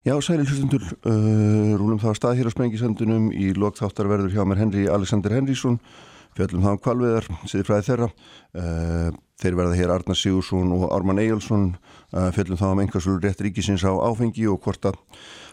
[0.00, 4.62] Já, sæli hlustundur, uh, rúlum þá stað hér á Sprengisöndunum í lokþáttar verður hjá mér
[4.62, 5.76] Henry Alexander Henrysson,
[6.38, 8.08] fjallum þá um kvalveðar, siður fræði þeirra.
[8.50, 9.10] Uh,
[9.40, 11.70] þeir verða hér Arnar Sigursson og Ármann Eyjálsson,
[12.12, 14.98] uh, fjallum þá um einhversul rétt ríkisins á áfengi og hvort að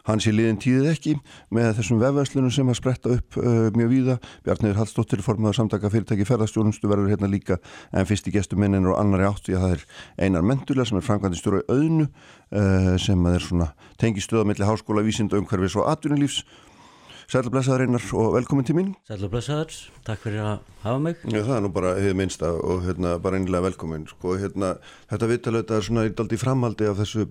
[0.08, 1.14] hans í liðin tíðið ekki
[1.52, 4.18] með þessum vefverslunum sem að spretta upp uh, mjög víða.
[4.46, 7.60] Bjarniður Hallstóttir formadur samtaka fyrirtæki ferðarstjónustu verður hérna líka
[7.92, 9.88] en fyrst í gestum minnir og annari áttu, já það er
[10.28, 12.08] Einar Mendula sem er framkvæmdi stjóra auðnu
[13.04, 16.46] sem er svona tengi stöða melli háskóla, vísinda, umhverfis og atvinnulífs.
[17.28, 18.94] Sætla blessaður Einar og velkomin til mín.
[19.08, 19.74] Sætla blessaður,
[20.08, 21.18] takk fyrir að hafa mig.
[21.28, 24.06] Já það er nú bara hefur minnsta og hérna bara einlega velkomin.
[24.08, 24.78] Sko hérna
[25.12, 27.28] þetta vittalöta er svona í framhaldi af þessu,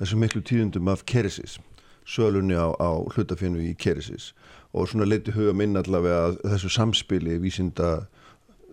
[0.00, 1.58] þessu miklu tíðundum af keresis
[2.04, 4.32] sölunni á, á hlutafinu í Keresis
[4.72, 8.06] og svona leiti huga minn allavega að þessu samspili vísinda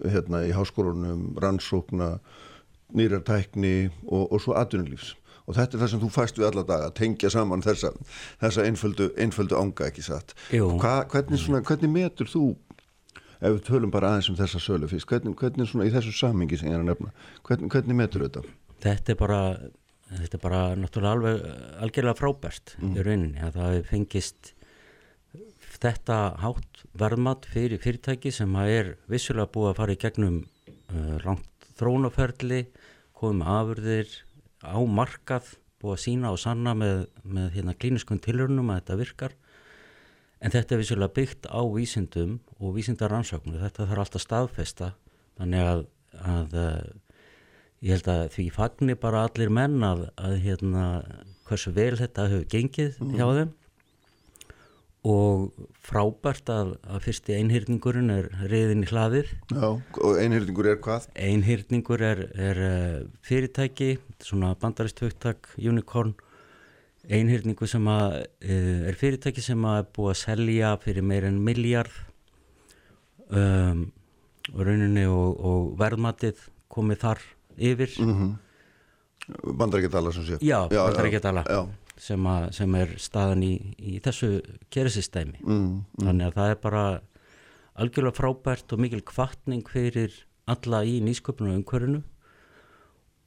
[0.02, 2.17] hérna í háskórunum, rannsókna,
[2.95, 5.13] nýrartækni og, og svo atvinnulífs
[5.48, 7.94] og þetta er það sem þú fæst við alla daga, tengja saman þessa,
[8.44, 10.36] þessa einföldu, einföldu ánga ekki satt.
[10.52, 12.45] Hva, hvernig, svona, hvernig metur þú,
[13.42, 16.62] ef við tölum bara aðeins um þessa sölu fyrst, hvernig, hvernig svona í þessu samingi
[16.62, 17.14] sem ég er að nefna,
[17.47, 18.45] hvernig, hvernig metur þetta?
[18.81, 19.42] Þetta er bara
[20.12, 21.44] þetta er bara náttúrulega alveg
[21.86, 22.95] algjörlega frábært mm.
[22.95, 24.52] í rauninni að það fengist
[25.81, 31.69] þetta hátt verðmatt fyrir fyrirtæki sem er vissulega búið að fara í gegnum uh, langt
[31.80, 32.66] þrónaferli
[33.17, 34.17] komið afurðir
[34.66, 39.38] á markað búið að sína og sanna með, með hérna klíniskun tilhörnum að þetta virkar.
[40.42, 44.92] En þetta er vissulega byggt á vísindum og vísindaransöknu þetta þarf alltaf staðfesta.
[45.42, 45.84] Þannig að,
[46.22, 46.56] að
[47.81, 50.86] ég held að því fagnir bara allir menn að, að hérna
[51.50, 53.16] hversu vel þetta hefur gengið mm.
[53.18, 53.56] hjá þeim
[55.02, 59.31] og frábært að, að fyrsti einhyrningurinn er reyðin í hlaðið.
[59.49, 61.07] Já, og einhyrningur er hvað?
[61.17, 66.13] Einhyrningur er, er eh, fyrirtæki, svona bandarist högtak, unicorn.
[67.09, 71.41] Einhyrningu sem að, eh, er fyrirtæki sem að er búið að selja fyrir meir en
[71.41, 71.97] miljard
[73.33, 73.88] um,
[74.53, 77.97] og rauninni og, og verðmatið komið þar yfir.
[77.97, 78.31] Mm -hmm.
[79.57, 80.38] Bandarækjadala sem sé.
[80.41, 81.44] Já, já Bandarækjadala
[82.01, 84.39] sem, sem er staðan í, í þessu
[84.73, 86.06] kerisistæmi mm, mm.
[86.06, 86.85] þannig að það er bara
[87.81, 90.16] algjörlega frábært og mikil kvartning fyrir
[90.50, 92.01] alla í nýsköpunu og umhverfinu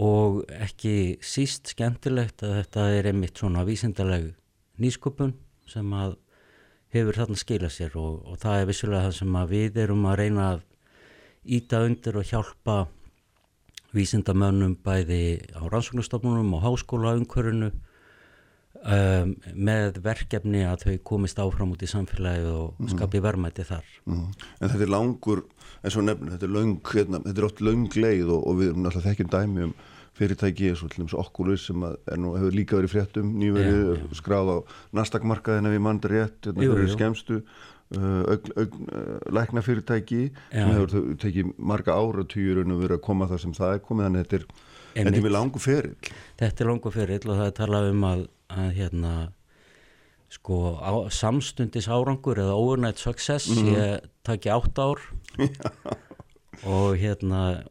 [0.05, 4.33] og ekki síst skemmtilegt að þetta er einmitt svona vísindaleg
[4.83, 5.37] nýsköpun
[5.71, 6.17] sem að
[6.95, 10.51] hefur þarna skila sér og, og það er vissulega það sem við erum að reyna
[10.53, 10.67] að
[11.45, 12.77] íta undir og hjálpa
[13.95, 15.25] vísindamönnum bæði
[15.55, 17.71] á rannsóknustofnunum og háskólaumkörunu
[18.85, 22.93] um, með verkefni að þau komist áfram út í samfélagið og mm -hmm.
[22.95, 23.91] skapi vermaði þar.
[24.05, 24.47] Mm -hmm.
[24.61, 25.45] En þetta er langur,
[25.83, 28.69] eins og nefnir, þetta er lang, hérna, þetta er oft lang leið og, og við
[28.71, 29.75] erum alltaf þekkjum dæmi um
[30.15, 31.81] fyrirtæki eins og til dæmis okkurlur sem
[32.17, 34.59] nú, hefur líka verið fréttum nýverið, skráð á
[34.95, 37.43] nastakmarkaðina við mann rétt, hérna fyrir skemstu
[37.93, 38.67] Uh, uh,
[39.31, 44.07] læknafyrirtæki sem hefur tekið marga áratýjur og verið að koma það sem það er komið
[44.07, 44.47] þannig að þetta er,
[44.95, 46.09] þetta er langu ferill
[46.41, 48.25] Þetta er langu ferill og það er talað um að,
[48.55, 49.15] að hérna
[50.35, 53.77] sko á, samstundis árangur eða overnight success mm -hmm.
[53.77, 54.99] ég taki átt ár
[56.65, 57.65] og hérna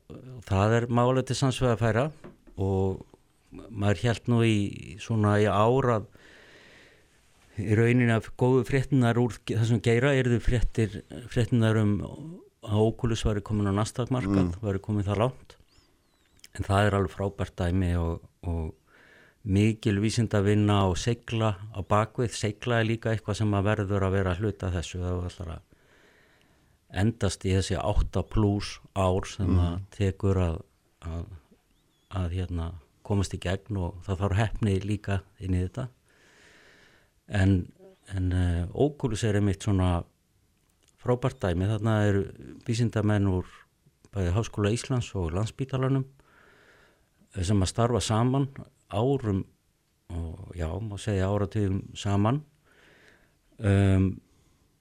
[0.48, 2.12] það er málega til sannsvega að færa
[2.58, 3.06] og
[3.70, 6.06] maður held nú í svona í árað
[7.58, 10.40] í raunin af góðu fréttinar úr þessum geira er þau
[11.30, 11.94] fréttinar um
[12.64, 14.62] að Oculus var komin á nastakmarkað, mm.
[14.64, 15.58] var komin það lánt
[16.54, 18.72] en það er alveg frábært dæmi og, og
[19.44, 24.08] mikil vísind að vinna og segla á bakvið, segla er líka eitthvað sem að verður
[24.08, 25.62] að vera hluta þessu það var alltaf að
[27.04, 29.62] endast í þessi 8 pluss ár sem mm.
[29.66, 30.58] að tekur að,
[31.10, 31.26] að,
[32.22, 32.70] að hérna,
[33.04, 35.88] komast í gegn og það þarf hefni líka inn í þetta.
[37.34, 37.56] En,
[38.14, 40.04] en uh, Ókulus er einmitt svona
[41.02, 41.68] frábært dæmi.
[41.72, 42.20] Þarna er
[42.68, 43.50] vísindamenn úr
[44.14, 46.06] bæði Háskóla Íslands og Landsbítalanum
[47.34, 48.48] eh, sem að starfa saman
[48.94, 49.44] árum
[50.14, 52.44] og já, má segja áratöðum saman
[53.58, 54.10] um,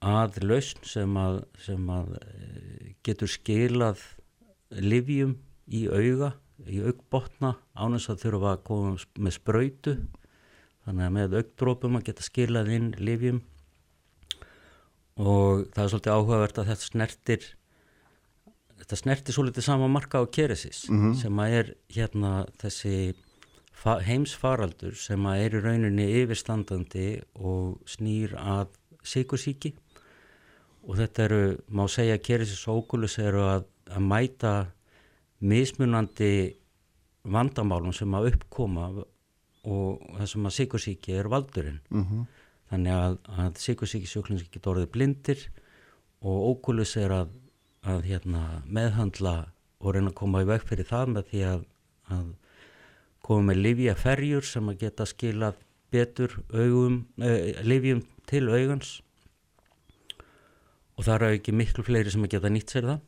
[0.03, 4.01] að lausn sem að, sem að eh, getur skilað
[4.73, 5.37] livjum
[5.71, 6.33] í auga,
[6.67, 9.95] í augbotna ánins að þurfa að koma með spröytu
[10.83, 13.41] þannig að með aukdrópum að geta skilað inn livjum
[15.23, 17.45] og það er svolítið áhugavert að þetta snertir
[18.81, 21.15] þetta snertir svolítið sama marka á keresis mm -hmm.
[21.21, 23.13] sem að er hérna þessi
[24.07, 28.69] heimsfaraldur sem að er í rauninni yfirstandandi og snýr að
[29.03, 29.73] sikursíki
[30.83, 31.41] og þetta eru,
[31.71, 34.53] má segja keresis og ókulus eru að, að mæta
[35.43, 36.55] mismunandi
[37.23, 38.87] vandamálum sem að uppkoma
[39.63, 42.25] og það sem að sikursíki er valdurinn Mhm.
[42.71, 45.43] þannig að, að sikursíki sjúklings geta orðið blindir
[46.23, 47.29] og ókulis er að,
[47.83, 49.35] að hérna, meðhandla
[49.79, 51.65] og reyna að koma í veg fyrir það með því að,
[53.23, 55.59] koma með livja ferjur sem að geta skilað
[55.93, 59.01] betur augum, eh, livjum til augans.
[60.97, 62.99] Og það eru ekki miklu fleiri sem að geta nýtt sér það.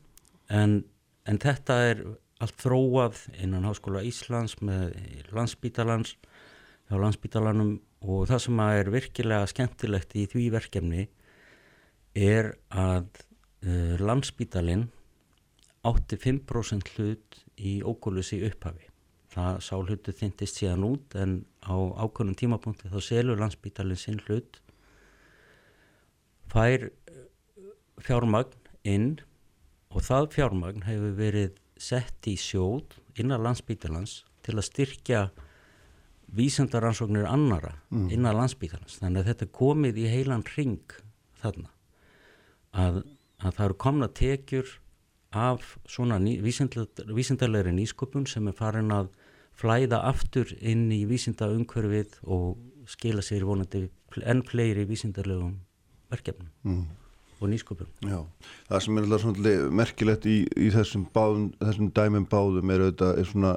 [0.49, 0.77] En,
[1.25, 2.05] en þetta er
[2.43, 4.95] allt þróað innan Háskóla Íslands með
[5.35, 6.15] landsbítalans
[6.89, 11.05] hjá landsbítalanum og það sem er virkilega skemmtilegt í því verkefni
[12.15, 13.07] er að
[13.65, 14.87] uh, landsbítalinn
[15.85, 18.94] átti 5% hlut í ókólus í upphafi.
[19.35, 24.61] Það sá hlutu þyntist síðan út en á ákvörnum tímapunkti þá selur landsbítalinn sinn hlut
[26.51, 27.25] fær eh,
[27.99, 28.55] fjármagn
[28.87, 29.09] inn
[29.91, 35.25] og það fjármagn hefur verið sett í sjóð innan landsbítalans til að styrkja
[36.35, 40.95] vísendaransóknir annara innan landsbítalans þannig að þetta komið í heilan ring
[41.41, 41.69] þarna
[42.71, 43.03] að,
[43.39, 44.73] að það eru komna tekjur
[45.35, 49.11] af svona ný, vísindalegri nýsköpun sem er farin að
[49.55, 52.57] flæða aftur inn í vísinda umhverfið og
[52.91, 53.85] skila sér vonandi
[54.23, 55.57] enn fleiri vísindalegum
[56.11, 56.85] verkefnum Mm.
[57.41, 57.87] og nýsköpun.
[58.07, 58.19] Já,
[58.69, 63.25] það sem er alltaf merkilegt í, í þessum, báðum, þessum dæmum báðum er auðvitað er
[63.31, 63.55] svona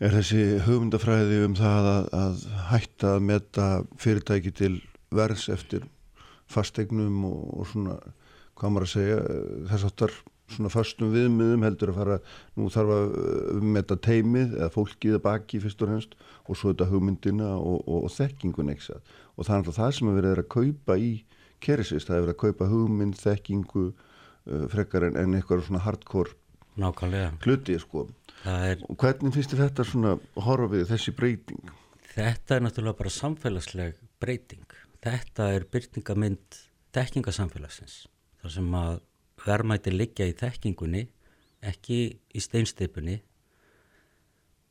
[0.00, 2.40] er þessi hugmyndafræði um það að, að
[2.72, 3.68] hætta að meta
[4.02, 4.72] fyrirtæki til
[5.14, 5.86] verðs eftir
[6.52, 7.96] fastegnum og, og svona
[8.56, 9.20] hvað maður að segja
[9.70, 10.16] þess aftar
[10.52, 12.18] svona fastum viðmiðum heldur að fara
[12.56, 16.16] nú þarf að uh, meta teimið eða fólkið baki fyrst og hennst
[16.46, 20.10] og svo þetta hugmyndina og, og, og þekkingun ekki og það er alltaf það sem
[20.10, 21.12] að verið að kaupa í
[21.66, 26.36] kerisist, það er verið að kaupa hugmynd, þekkingu uh, frekar en, en eitthvað svona hardcore
[26.76, 27.32] Nákvæmlega.
[27.40, 28.04] hluti sko.
[28.44, 31.72] Er, og hvernig finnst þetta svona horfa við þessi breyting?
[32.16, 34.64] þetta er náttúrulega bara samfélagsleg breyting.
[35.04, 36.60] Þetta er byrtingamind
[36.96, 38.06] þekkingasamfélagsins.
[38.40, 39.00] þar sem að
[39.46, 41.06] verðmæti liggja í þekkingunni,
[41.66, 41.98] ekki
[42.36, 43.16] í steinstipunni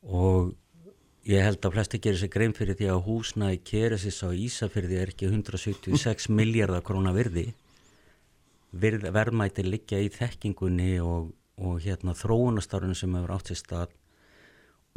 [0.06, 0.52] og
[1.26, 5.12] ég held að flesti gerir sér grein fyrir því að húsnaði keresis á Ísafyrði er
[5.14, 7.48] ekki 176 miljardar króna virði.
[8.76, 13.94] Virð, verðmæti liggja í þekkingunni og, og hérna þróunastarfinu sem hefur átt sér stað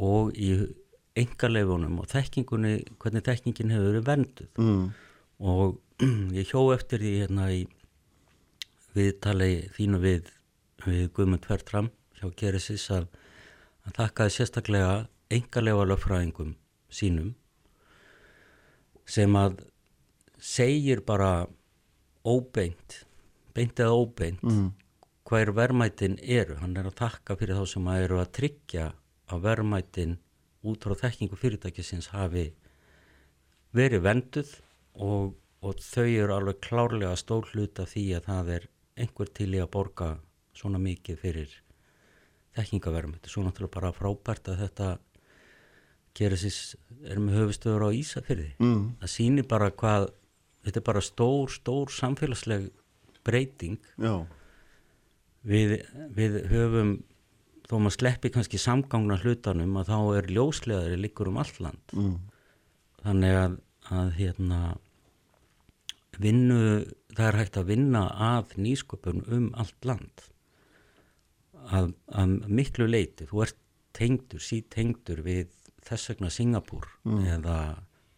[0.00, 0.52] og í
[1.18, 4.84] engaleifunum og þekkingunni, hvernig þekkingin hefur verið venduð Mm.
[5.40, 5.80] og
[6.38, 7.64] ég hjó eftir því hérna í
[8.96, 10.30] viðtali þínu við,
[10.86, 13.06] við Guðmund Fertram hjá Geresis að
[13.84, 14.94] hann þakkaði sérstaklega
[15.30, 16.54] engalega lögfræðingum
[16.90, 17.34] sínum
[19.10, 19.60] sem að
[20.40, 21.46] segir bara
[22.26, 23.04] óbeint,
[23.54, 24.72] beint eða óbeint Mm.
[25.24, 26.56] hver verðmætin eru.
[26.58, 28.86] Hann er að takka fyrir þá sem að eru að tryggja
[29.30, 30.18] að verðmætin
[30.66, 32.52] út frá þekkingu fyrirtækisins hafi
[33.72, 34.50] verið venduð
[34.94, 38.66] og, og þau eru alveg klárlega stór hluta því að það er
[39.00, 40.10] einhver til í að borga
[40.56, 41.54] svona mikið fyrir
[42.58, 43.30] þekkingaverðmæti.
[43.30, 44.90] Svo náttúrulega bara frábært að þetta
[46.18, 46.58] gerir sér,
[47.06, 48.50] er með höfustöður á Ísafyrði.
[48.58, 48.82] Mm.
[49.00, 50.10] Það sýnir bara hvað,
[50.66, 52.70] þetta er bara stór, stór samfélagsleg
[53.26, 54.26] breyting Já,
[55.46, 55.78] við,
[56.16, 56.92] við höfum
[57.68, 62.14] þó maður sleppi kannski samgangna hlutanum að þá er ljósleðari líkur um allt land mm.
[63.04, 63.58] þannig að,
[63.94, 64.60] að hérna
[66.20, 66.62] vinnu,
[67.16, 70.24] það er hægt að vinna að nýsköpun um allt land.
[71.70, 73.58] Að, að miklu leiti, þú ert
[73.96, 75.52] tengdur, sítengdur við
[75.86, 76.86] þess vegna Singapúr
[77.34, 77.56] eða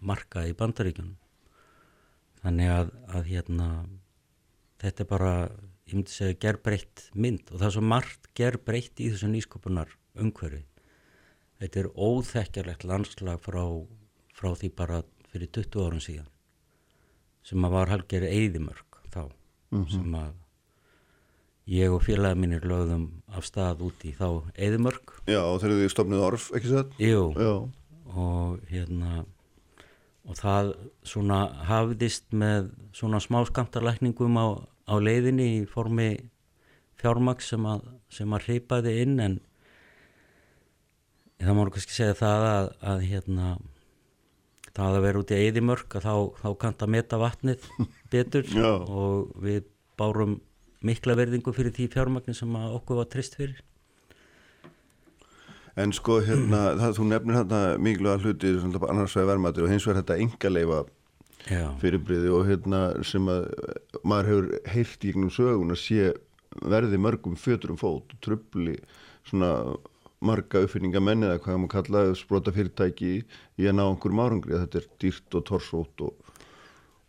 [0.02, 1.16] marka í bandaríkjunum.
[2.42, 3.68] Þannig að, að hérna
[4.82, 5.32] þetta er bara,
[5.86, 10.64] ég myndi segja gerbreytt mynd og það er svo margt gerbreytt í þessu nýsköpunar umhverfi
[11.62, 13.62] þetta er óþekkjarlegt landslag frá,
[14.34, 16.30] frá því bara fyrir 20 árum síðan
[17.46, 19.22] sem að var halgeri eyðimörk þá
[19.90, 20.32] sem að
[21.72, 25.14] ég og félagi mínir lögðum af stað út í þá eyðimörk.
[25.30, 26.98] Já þegar þið stopnið orf, ekki satt?
[27.00, 27.22] Jú,
[28.12, 29.22] og hérna
[30.22, 30.72] og það
[31.06, 34.46] svona hafðist með svona smáskamtarlækningum á,
[34.86, 36.10] á leiðinni í formi
[37.00, 39.40] fjármaks sem að, sem að hreipaði inn en
[41.42, 43.48] það má kannski segja það að, að hérna
[44.76, 47.66] það að vera út í eðimörk að þá, þá kanta meta vatnið
[48.12, 48.48] betur.
[48.62, 49.68] Og við
[50.00, 50.38] bárum
[50.82, 53.60] mikla verðingu fyrir því fjármagnin sem að okkur var trist fyrir.
[55.78, 59.86] En sko hérna, það, þú nefnir hérna mikilvæga hluti, svona annars vegar verðmættir og hins
[59.88, 60.82] vegar þetta engaleifa
[61.50, 63.48] Já, fyrirbriði og hérna sem að
[64.06, 66.12] maður hefur heyrt í gegnum sögun að sé
[66.70, 68.76] verði mörgum fötur um fót, trubli
[69.26, 69.48] svona
[70.26, 74.58] marga uppfinningamenn eða hvað maður kallaði sprota fyrirtæki í að ná einhverjum árangri.
[74.62, 76.34] Þetta er dýrt og torsót og,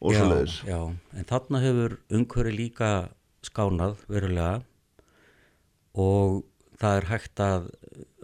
[0.01, 0.57] og svo leiðis.
[0.67, 2.91] Já, en þarna hefur umhverju líka
[3.43, 4.63] skánað verulega
[5.99, 6.41] og
[6.81, 7.69] það er hægt að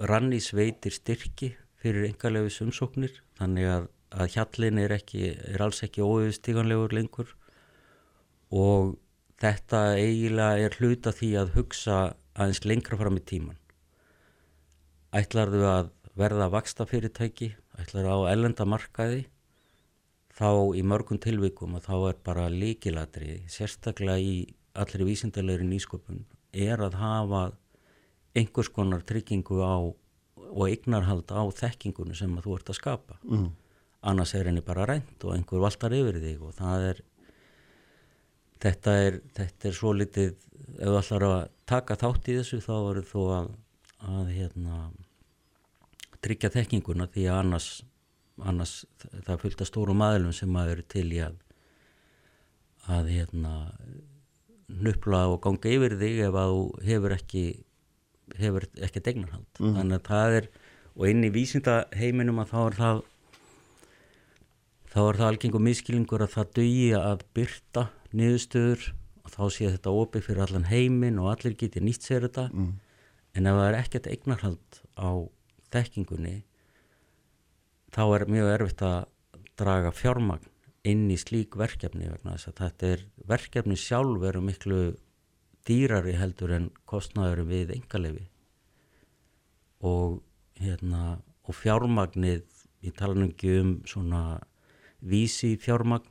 [0.10, 3.14] ranni sveitir styrki fyrir engalefis umsóknir.
[3.40, 7.36] Þannig að, að hjallin er, ekki, er alls ekki óauðstíganlegur lengur.
[8.50, 8.98] Og
[9.40, 12.00] þetta eiginlega er hluta því að hugsa
[12.40, 13.59] aðeins lengra fram í tíman
[15.16, 19.26] ætlar þau að verða vaksta fyrirtæki ætlar á ellenda markaði?
[20.40, 24.36] Þá í mörgum tilvikum og þá er bara líkilatri sérstaklega í
[24.80, 26.22] allri vísindalegri nýsköpun
[26.54, 27.42] er að hafa
[28.38, 29.78] einhvers konar tryggingu á
[30.50, 33.20] og eignarhald á þekkingunum sem þú ert að skapa.
[33.28, 33.50] Mm.
[34.02, 37.02] annars er henni bara rænt og einhver valtar yfir þig og það er
[38.64, 42.76] þetta er, þetta er svo litið ef þú ætlar að taka þátt í þessu þá
[42.78, 43.50] eru þú að,
[44.08, 44.90] að hérna,
[46.24, 47.70] tryggja þekkinguna því að annars,
[48.40, 48.74] annars
[49.28, 51.40] það fylgta stórum aðlum sem að eru til í að
[52.90, 53.54] að hérna
[54.70, 57.44] nupla og ganga yfir þig ef að þú hefur ekki
[58.40, 59.78] hefur ekki degnarhald mm.
[59.78, 60.50] þannig að það er
[61.00, 63.02] og inn í vísindaheiminum að þá er það
[64.90, 67.86] þá er það algengum miskilingur að það dögi að byrta
[68.20, 68.86] niðurstöður
[69.24, 72.72] og þá sé þetta opið fyrir allan heimin og allir geti nýtt sér þetta mm.
[73.38, 75.10] En ef það er ekkert eignarhald á
[75.74, 76.36] þekkingunni
[77.94, 79.00] þá er mjög erfitt að
[79.60, 80.50] draga fjármagn
[80.90, 84.82] inn í slík verkefni vegna þess að þetta er verkefni sjálf eru miklu
[85.68, 88.26] dýrari heldur en kostnæður við engalefi
[89.86, 90.22] og
[90.60, 91.20] hérna
[91.50, 92.46] og fjármagnið
[92.86, 94.40] ég tala nú ekki um svona
[95.00, 96.08] vísi fjármagn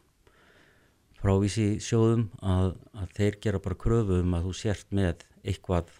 [1.19, 5.91] frá vísi sjóðum að, að þeir gera bara kröfu um að þú sért með eitthvað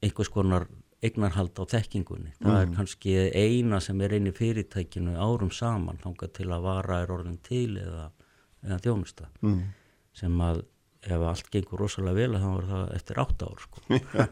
[0.00, 0.66] einhvers konar
[1.04, 2.34] eignarhald á þekkingunni.
[2.40, 2.60] Það mm.
[2.60, 7.38] er kannski eina sem er eini fyrirtækinu árum saman þangað til að vara er orðin
[7.46, 8.10] til eða,
[8.66, 9.62] eða þjónusta mm.
[10.20, 10.64] sem að
[11.00, 13.84] ef allt gengur rosalega vel þá er það eftir átt ár sko.
[13.90, 14.26] Já,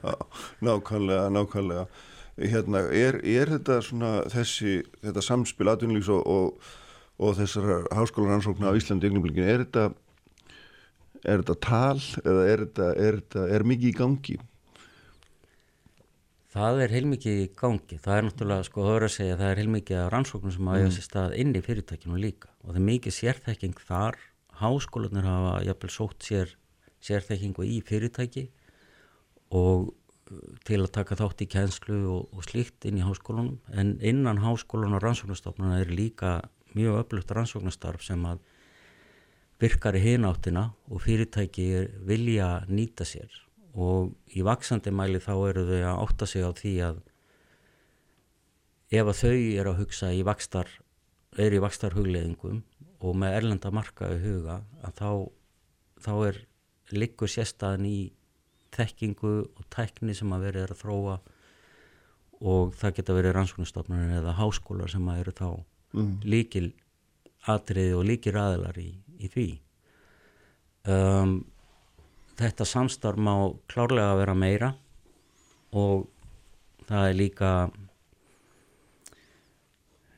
[0.69, 1.87] nákvæmlega, nákvæmlega
[2.39, 6.69] hérna, er, er þetta svona þessi, þetta samspil aðunlýs og, og,
[7.19, 9.89] og þessar háskólaransóknar á Íslandi ynglumbyggin, er þetta
[11.25, 14.39] er þetta tal eða er þetta, er þetta, er mikið í gangi?
[16.49, 19.99] Það er heilmikið í gangi, það er náttúrulega sko höfður að segja það er heilmikið
[20.01, 20.95] af rannsóknum sem að eiga mm.
[20.97, 22.53] sér stað inn í fyrirtækinu líka.
[22.63, 24.17] Og það er mikið sérþekking þar,
[24.63, 26.55] háskólanir hafa jafnvel sótt sér
[27.05, 28.47] sérþekkingu í fyrirtæki
[29.55, 33.59] og uh, til að taka þátt í kænslu og, og slíkt inn í háskólanum.
[33.69, 36.39] En innan háskólan og rannsóknastofnuna er líka
[36.73, 38.41] mjög öflugt rannsóknastarf sem að
[39.61, 41.69] virkar í hináttina og fyrirtæki
[42.09, 43.37] vilja nýta sér
[43.79, 47.01] og í vaksandi mæli þá eru þau að átta sig á því að
[48.99, 50.71] ef að þau eru að hugsa í vakstar
[51.39, 52.63] er í vakstar hugleðingum
[52.99, 55.11] og með erlenda marka í huga að þá,
[56.03, 56.41] þá er
[56.99, 57.99] liggur sérstaðan í
[58.75, 61.19] þekkingu og tækni sem að verið er að þróa
[62.49, 65.49] og það geta verið rannsóknastofnunir eða háskólar sem að eru þá
[65.95, 66.13] mm.
[66.27, 66.67] líkil
[67.49, 69.49] atriði og líkir aðilar í, í því
[70.89, 71.39] um
[72.39, 73.35] þetta samstarf má
[73.71, 74.73] klárlega vera meira
[75.75, 76.07] og
[76.89, 77.51] það er líka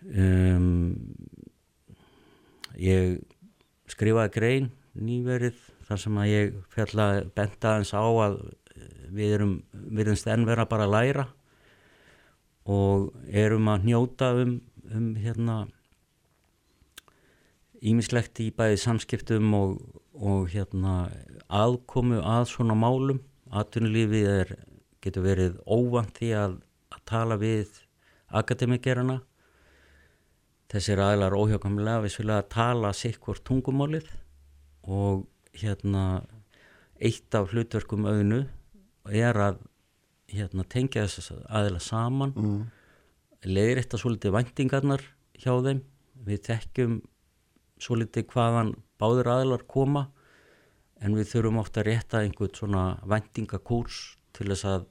[0.04, 0.94] um,
[2.76, 3.18] ég
[3.90, 5.58] skrifaði grein nýverið
[5.88, 8.40] þar sem að ég fjalla benda eins á að
[9.10, 11.26] við erum virðinst enn vera bara að læra
[12.70, 14.58] og erum að hnjóta um,
[14.94, 15.56] um hérna
[17.80, 19.78] ímislegt í bæði samskiptum og,
[20.14, 21.08] og hérna
[21.50, 23.20] aðkomu að svona málum.
[23.50, 24.52] Atvinnulífið er,
[25.02, 26.56] getur verið óvand því að,
[26.94, 27.80] að tala við
[28.40, 29.20] akademikerana.
[30.70, 34.06] Þessir aðlar óhjákamlega við svolítið að tala sikkur tungumálið
[34.86, 35.24] og
[35.58, 36.22] hérna
[37.02, 38.44] eitt af hlutverkum auðnu
[39.10, 39.58] er að
[40.30, 42.60] hérna, tengja þess aðila saman mm.
[43.48, 45.04] leiðir þetta svolítið vendingarnar
[45.40, 45.82] hjá þeim.
[46.20, 46.96] Við þekkjum
[47.80, 50.06] svolítið hvaðan báður aðlar koma
[51.00, 54.00] en við þurfum ofta að rétta einhvern svona vendingakúrs
[54.36, 54.86] til þess að,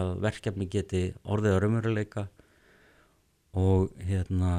[0.00, 2.26] að verkefni geti orðið að raunveruleika
[3.54, 4.54] og hérna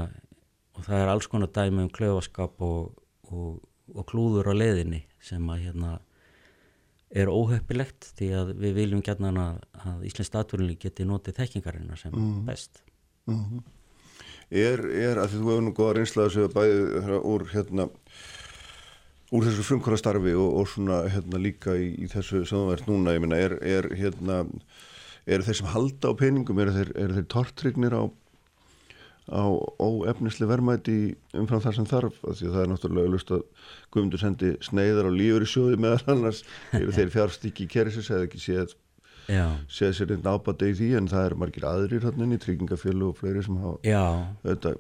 [0.76, 2.96] og það er alls konar dæmi um klöfaskap og,
[3.32, 3.62] og,
[3.94, 5.94] og klúður á leðinni sem að hérna
[7.16, 12.16] er óhöppilegt því að við viljum gætna að, að Íslands staturinni geti notið þekkingarinnar sem
[12.16, 12.46] mm.
[12.50, 12.82] best
[13.30, 13.64] mm -hmm.
[14.50, 17.88] Er, er að því þú hefur nú góða reynslaðu sem bæði úr hérna
[19.36, 23.24] úr þessu frumkvara starfi og, og svona hérna líka í, í þessu samverð núna, ég
[23.24, 24.44] minna, er, er hérna
[25.26, 28.04] eru þeir sem halda á peningum, eru þeir, eru þeir tortrygnir á,
[29.34, 29.44] á
[29.82, 30.98] óefnisli verðmæti
[31.36, 33.46] umfram þar sem þarf, því að það er náttúrulega lust að
[33.94, 36.44] Guðmundur sendi sneiðar á lífur í sjóði meðal annars,
[36.80, 38.76] eru þeir fjárstiki kerisins eða ekki séð
[39.74, 43.08] séð sér einn ábata í því en það eru margir aðrir hann inn í tryggingafjölu
[43.10, 43.80] og fleiri sem hafa
[44.44, 44.76] þetta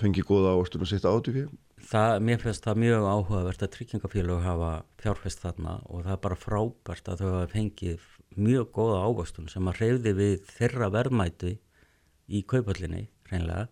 [0.00, 1.50] fengið góða ávastun og sitt áti fyrir
[1.88, 4.72] það, mér finnst það mjög áhugavert að tryggingafélög hafa
[5.02, 9.70] fjárfest þarna og það er bara frábært að þau hafa fengið mjög góða ávastun sem
[9.70, 11.52] að reyði við þeirra verðmæti
[12.28, 13.68] í kaupallinni hreinlega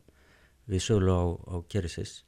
[0.71, 2.21] við sölu á, á Gerisis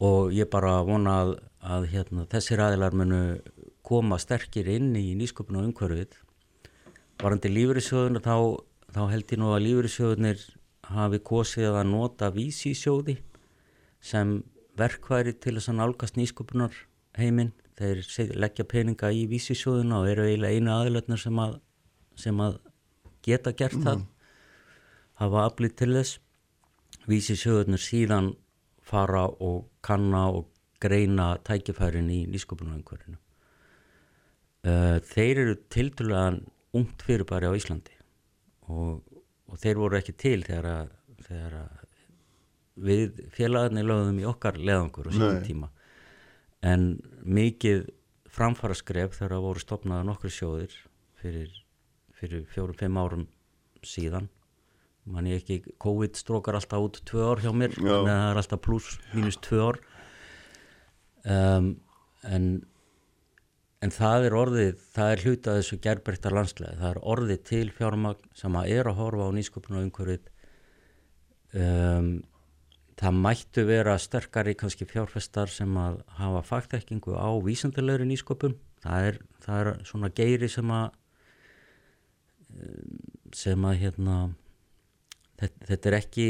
[0.00, 3.22] og ég bara vona að, að hérna, þessir aðilar munu
[3.84, 6.14] koma sterkir inn í nýsköpun og umhverfið.
[7.20, 8.36] Varandi lífeyrissjóðuna þá,
[8.94, 10.46] þá held ég nú að lífeyrissjóðunir
[10.90, 13.18] hafi kosið að nota vísisjóði
[14.00, 14.38] sem
[14.78, 16.76] verkværi til þess að nálgast nýsköpunar
[17.18, 17.52] heiminn.
[17.80, 21.56] Þeir leggja peninga í vísisjóðuna og eru eiginlega einu aðilarnir sem að,
[22.20, 22.58] sem að
[23.24, 24.04] geta gert það,
[25.22, 26.18] hafa aflið til þess.
[27.08, 28.34] Vísisjóðunir síðan
[28.84, 30.50] fara og kanna og
[30.80, 33.18] greina tækifærin í nýsköpunarumhverfinu.
[34.60, 36.34] Uh, þeir eru tildulega
[36.76, 37.94] ungt fyrirbæri á Íslandi
[38.68, 39.00] og,
[39.48, 40.90] og þeir voru ekki til þegar, að,
[41.24, 41.79] þegar að
[42.76, 45.40] við félagarnir lögðum í okkar leðangur á Nei.
[45.46, 45.70] tíma.
[46.62, 47.88] En mikið
[48.30, 50.74] framfara skref þegar það voru stopnaða nokkru sjóðir
[51.20, 51.52] fyrir,
[52.16, 53.26] fyrir fjórum-fimm árum
[53.82, 54.28] síðan.
[55.10, 58.42] Man ég ekki, COVID strókar alltaf út tvö ár hjá mér, þannig að það er
[58.42, 59.80] alltaf pluss mínus tvö ár.
[61.24, 61.72] Um,
[62.28, 62.50] en
[63.80, 68.26] En það er orðið, það er hluta þessu gerbreytta landslega, það er orðið til fjármagn
[68.36, 70.26] sem að er að horfa á nýsköpuna umhverfið.
[71.56, 72.10] Um,
[73.00, 78.58] það mættu vera sterkari kannski fjárfestar sem að hafa fagþekkingu á vísandilegri nýsköpun.
[78.84, 80.98] Það er, það er svona geiri sem að,
[82.52, 82.98] um,
[83.36, 84.18] sem að hérna,
[85.40, 86.26] þetta, þetta er ekki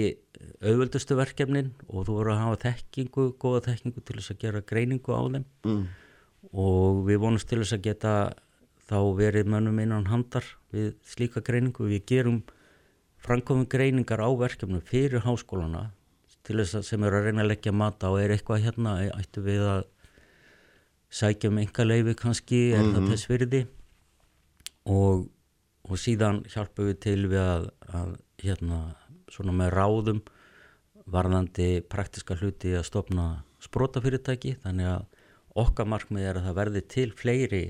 [0.60, 5.14] auðvöldustu verkefnin og þú voru að hafa þekkingu, góða þekkingu til þess að gera greiningu
[5.14, 5.84] á þeim mm.
[6.54, 8.14] og við vonumst til þess að geta
[8.90, 11.86] þá verið mönnum innan handar við slíka greiningu.
[11.90, 12.42] Við gerum
[13.20, 15.90] framkomum greiningar á verkefnum fyrir háskólana
[16.46, 19.44] til þess að sem eru að reyna að leggja mata og er eitthvað hérna, ættu
[19.44, 19.82] við að
[21.10, 23.62] sækja um enga leifi kannski, er það þess virði?
[24.90, 25.26] Og,
[25.86, 28.80] og síðan hjálpum við til við að, að hérna,
[29.30, 30.22] svona með ráðum
[31.10, 33.26] varðandi praktiska hluti að stopna
[33.64, 35.04] sprótafyrirtæki þannig að
[35.60, 37.64] okkar markmið er að það verði til fleiri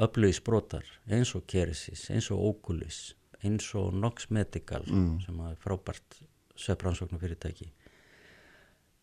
[0.00, 3.14] öflugi sprótar eins og Keresis, eins og Oculus
[3.44, 4.84] eins og Nox Medical
[5.24, 6.20] sem að er frábært
[6.64, 7.70] svefbransóknarfyrirtæki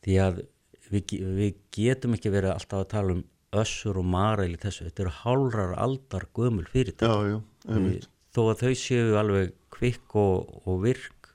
[0.06, 0.43] því að
[0.91, 3.26] við, við getum ekki verið alltaf að tala um
[3.58, 7.08] össur og maræl í þessu, þetta eru hálrar aldar gömul fyrirtæki.
[7.08, 7.39] Já,
[7.72, 11.32] já, þó að þau séu alveg kvikk og, og virk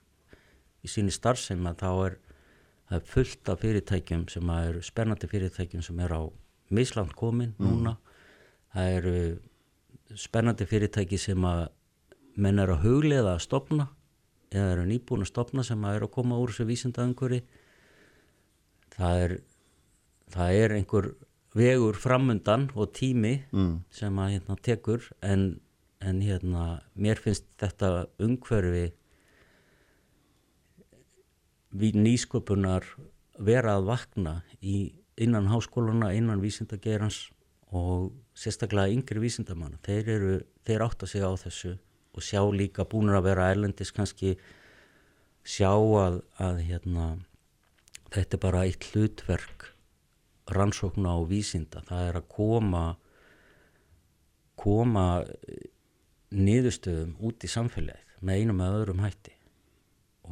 [0.85, 2.19] í síni starfsemi að þá er
[2.93, 6.23] er fullt af fyrirtækjum sem eru spennandi fyrirtækjum sem er á
[6.69, 7.97] misland komin núna.
[8.73, 9.15] Það eru
[10.17, 11.69] spennandi fyrirtæki sem að
[12.37, 13.89] menn er að hugleiða að stopna
[14.53, 17.43] eða eru nýbúin að stopna sem að eru að koma úr þessu vísindaðumhverfi
[18.97, 19.37] það er
[20.33, 21.13] það er einhver
[21.57, 23.83] vegur framundan og tími Mm.
[23.91, 25.61] sem að hérna tekur en,
[26.01, 28.93] en hérna mér finnst þetta umhverfi
[31.73, 32.85] við nýsköpunar
[33.39, 37.31] vera að vakna í innan háskóluna, innan vísindagerans
[37.73, 40.35] og sérstaklega yngri vísindamann þeir eru,
[40.65, 41.77] þeir átta sig á þessu
[42.13, 44.35] og sjá líka búnir að vera erlendis kannski
[45.45, 47.07] sjá að, að hérna
[48.13, 49.69] þetta er bara eitt hlutverk
[50.53, 52.83] rannsókna og vísinda það er að koma
[54.63, 55.07] koma
[56.33, 59.33] niðurstöðum út í samfélagið með einum eða öðrum hætti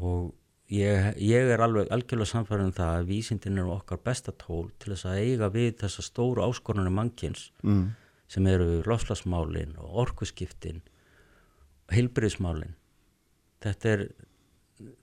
[0.00, 0.28] og
[0.72, 4.92] ég, ég er alveg algjörlega samfærið um það að vísindin eru okkar besta tól til
[4.94, 7.90] þess að eiga við þessa stóru áskorunum mannkins Mm.
[8.30, 10.80] sem eru lofslagsmálin og orkuskiptin
[11.94, 12.74] heilbriðsmálin
[13.64, 14.05] þetta er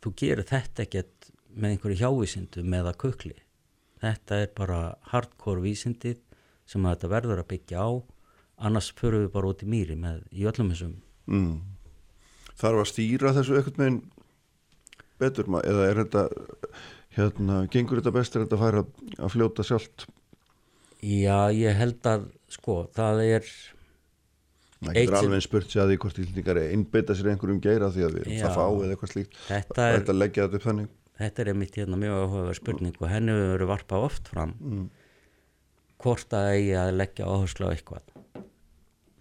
[0.04, 3.34] þú gerir þetta ekkert með einhverju hjávísindum eða kukli.
[4.02, 4.80] Þetta er bara
[5.12, 6.20] hardcore vísindið
[6.70, 7.90] sem að þetta verður að byggja á.
[8.68, 10.96] Annars förum við bara út í mýri með í öllum þessum
[11.28, 11.58] Mm.
[12.56, 13.98] Þarf að stýra þessu eitthvað meginn
[15.20, 16.22] betur ma- eða er þetta
[17.18, 18.84] hérna, gengur þetta best er þetta að færa
[19.18, 20.06] að fljóta sjálft?
[21.04, 23.50] Já ég held að sko það er
[24.86, 28.16] Eitt getur alveg spurt sér að því hvort íslendingar einbeita sér einhverjum geira því að
[28.16, 29.38] við erum það fá eða eitthvað slíkt.
[29.48, 30.92] Þetta er, þetta leggja þetta upp þannig.
[31.18, 34.84] Þetta er einmitt hérna mjög áhugaverð spurning og henni hefur verið varpað oft fram mm.
[36.04, 38.14] hvort að eigi að leggja áherslu á eitthvað.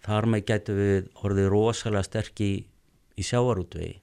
[0.07, 2.51] Þar með getum við orðið rosalega sterk í,
[3.17, 3.95] í sjáarútvegi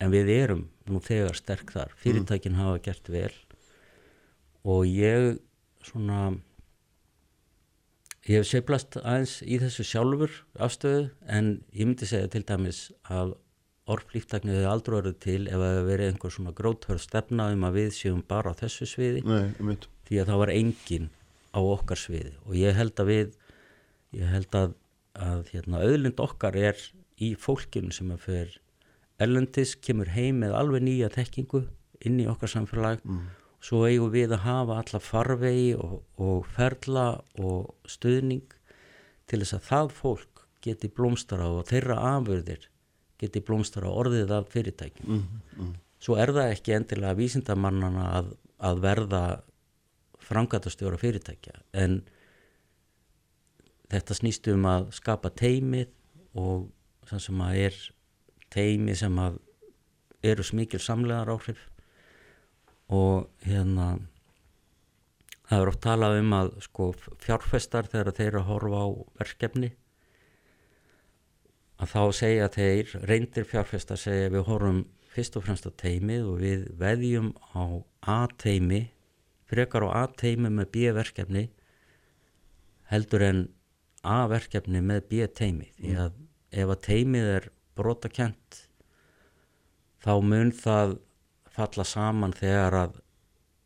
[0.00, 1.94] en við erum nú þegar sterk þar.
[2.02, 3.32] Fyrirtækin hafa gert vel.
[4.66, 5.38] Og ég
[5.86, 6.32] svona
[8.30, 13.34] ég hef seiflast aðeins í þessu sjálfur afstöðu en ég myndi segja til dæmis að
[13.90, 17.78] orðflýftakni hefur aldrei verið til ef það hefur verið einhver svona gróthörð stefna um að
[17.80, 19.24] við séum bara á þessu sviði.
[19.26, 19.74] Nei,
[20.06, 21.10] því að það var engin
[21.50, 22.34] á okkar sviði.
[22.46, 23.34] Og ég held að við
[24.20, 24.76] ég held að,
[25.18, 26.86] að hérna, auðlind okkar er
[27.20, 28.56] í fólkinu sem að fyrir
[29.20, 31.64] erlendis kemur heim með alveg nýja tekkingu
[32.06, 33.02] inn í okkar samfélag
[33.60, 37.06] svo eigum við að hafa alla farvegi og, og ferla
[37.40, 38.54] og stuðning
[39.28, 42.66] til þess að það fólk geti blómstara og þeirra afurðir
[43.20, 45.20] geti blómstara orðið af fyrirtækjum.
[45.56, 48.32] Mm, svo er það ekki endilega vísindamannana að,
[48.64, 49.22] að verða
[50.24, 52.00] frangatastjóra fyrirtækja en
[53.90, 55.90] þetta snýst um að skapa teimið
[56.38, 56.68] og
[57.10, 57.78] sem sem að er
[58.54, 59.38] teimi sem að
[60.22, 61.62] eru smikil samlegar áhrif
[62.90, 63.92] og hérna
[65.50, 66.88] það er oft talað um að sko
[67.22, 68.88] fjárfestar þegar þeir að horfa á
[69.20, 69.70] verkefni
[71.80, 76.42] að þá segja þeir, reyndir fjárfestar segja við horfum fyrst og fremst á teimið og
[76.42, 77.64] við veðjum á
[78.10, 78.84] A-teimi,
[79.50, 81.46] frekar á A-teimi með B-verkefni
[82.90, 83.44] heldur en
[84.06, 86.18] A-verkefni með B-teimi því að
[86.50, 87.48] ef að teimið er
[87.78, 88.60] brotakent
[90.02, 90.98] þá mun það
[91.60, 93.00] falla saman þegar að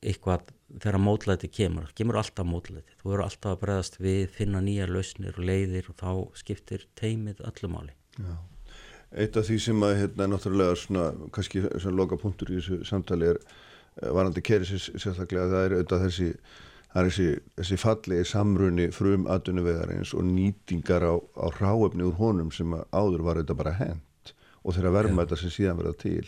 [0.04, 1.88] eitthvað, þegar mótlæti kemur.
[1.88, 5.88] Það kemur alltaf mótlæti, þú verður alltaf að bregðast við, finna nýja lausnir og leiðir
[5.88, 6.10] og þá
[6.42, 8.34] skiptir teimið öllumáli Já.
[9.14, 13.30] Eitt af því sem að hérna náttúrulega svona, kannski svona loka punktur í þessu samtali
[13.32, 16.30] er eh, varandi kerisins sérstaklega það er auðvitað þessi
[16.94, 17.28] það er þessi,
[17.58, 23.26] þessi fallegi samruni frum atvinnuvegarins og nýtingar á, á ráefni úr honum sem að áður
[23.26, 26.26] var auðvitað bara hent og þeirra verðmæta sem síðan verða til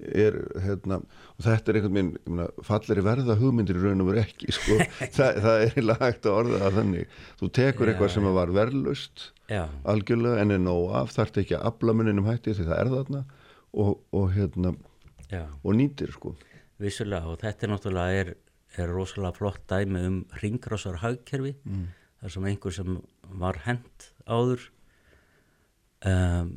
[0.00, 4.52] er hérna og þetta er einhvern veginn, falleri verða hugmyndir í raun og veru ekki
[4.54, 4.76] sko.
[5.16, 7.16] það, það er hægt að orða það þannig.
[7.40, 9.30] Þú tekur Já, eitthvað sem að var verðlust
[9.86, 13.22] algjörlega en er nóg af þarf ekki að afla muninum hætti því það er þarna
[13.76, 14.72] og, og, hérna,
[15.62, 16.34] og nýtir sko.
[16.82, 18.32] Vissulega og þetta er náttúrulega er,
[18.76, 21.84] er rosalega flott dæmi um ringrásar hagkerfi mm.
[22.22, 22.98] þar sem einhver sem
[23.40, 24.66] var hent áður
[26.04, 26.50] um,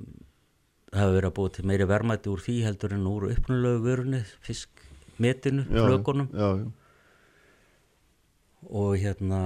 [0.89, 4.21] það hefur verið að búið til meiri verðmæti úr því heldur en úr uppnulegu vörunni,
[4.45, 5.65] fiskmetinu,
[6.33, 6.47] já.
[8.69, 9.41] og hérna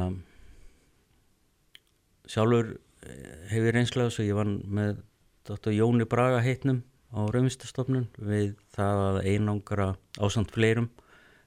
[2.29, 5.03] sjálfur eh, hef ég reynslega þess að ég vann með
[5.43, 5.73] Dr.
[5.75, 10.89] Jóni Braga heitnum á raumistastofnun við það að einangra ásamt fleirum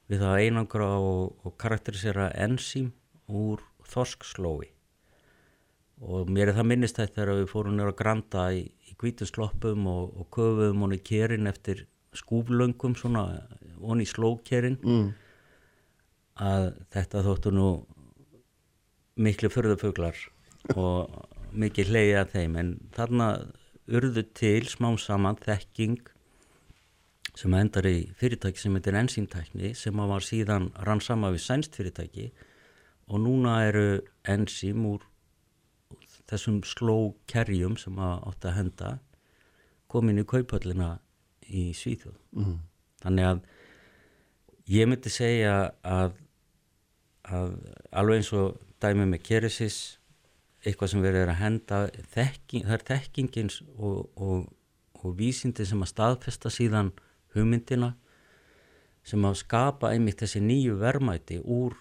[0.06, 2.92] við það að einangra og, og karakterisera ensím
[3.26, 4.68] úr þorskslói
[6.06, 9.86] og mér er það minnist þetta þegar við fórum nýra að granta í, í kvítusloppum
[9.90, 11.84] og, og köfum honi kerin eftir
[12.16, 13.26] skúflöngum svona
[13.82, 14.80] honi í slókerin.
[14.82, 15.14] Mm.
[16.36, 17.68] að þetta þóttu nú
[19.16, 20.18] miklu förðufuglar
[20.76, 21.14] og
[21.56, 22.58] mikið hleyið að þeim.
[22.60, 23.28] En þarna
[23.86, 26.02] urðu til smám saman þekking
[27.36, 32.30] sem endar í fyrirtæki sem heitir ensímtækni sem var síðan rann sama við sænst fyrirtæki.
[33.08, 35.04] Og núna eru ensím úr
[36.30, 38.92] þessum slókerjum sem að átti að henda
[39.90, 40.96] komin í kaupöllina
[41.46, 42.58] í Svíþjóð Mm.
[43.02, 43.40] þannig að
[44.66, 46.16] ég myndi segja að,
[47.24, 47.54] að
[47.92, 49.78] alveg eins og dæmi með Keresis
[50.66, 51.78] eitthvað sem verið er að henda
[52.14, 54.48] þekking, það er þekkingins og, og,
[54.98, 56.90] og vísindi sem að staðfesta síðan
[57.36, 57.94] hugmyndina
[59.06, 61.76] sem að skapa einmitt þessi nýju verðmæti úr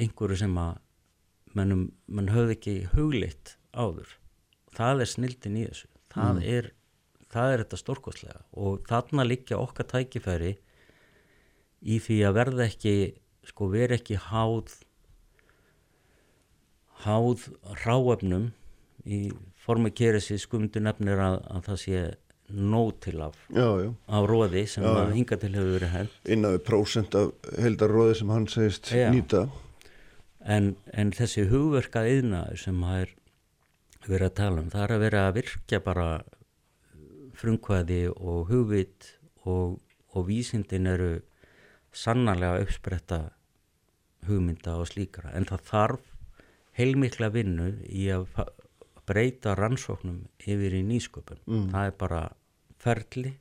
[0.00, 0.78] einhverju sem að
[1.52, 4.14] mannum, mann höfði ekki huglitt áður.
[4.76, 5.90] Það er snildin í þessu.
[6.12, 6.70] Það, er,
[7.32, 8.40] það er þetta stórkostlega.
[8.52, 10.54] Og þarna liggja okkar tækifæri
[11.82, 12.96] í því að verða ekki
[13.48, 14.76] sko vera ekki háð
[17.02, 17.48] háð
[17.82, 18.52] ráefnum
[19.02, 19.24] í
[19.64, 20.38] formi keresi.
[20.38, 22.02] Skumdu nefnir að, að það sé
[22.52, 26.30] nóg til af, já, já, af róði sem Já, að hinga til hefur verið hend
[26.34, 29.46] innan við prósent af heldarróði sem hann segist nýta.
[30.42, 33.14] En, en þessi hugverka yðnaður sem það er
[34.08, 36.06] verið að tala um, það er að vera að virkja bara
[37.38, 39.12] frumkvæði og hugvit
[39.48, 39.78] og,
[40.12, 41.12] og vísindin eru
[41.92, 43.20] sannarlega uppspretta
[44.26, 45.32] hugmynda og slíkra.
[45.34, 46.10] En það þarf
[46.78, 48.28] heilmikla vinnu í að
[49.08, 51.42] breyta rannsóknum yfir í nýsköpun.
[51.46, 51.66] Mm.
[51.74, 52.22] það er bara
[52.82, 53.34] ferli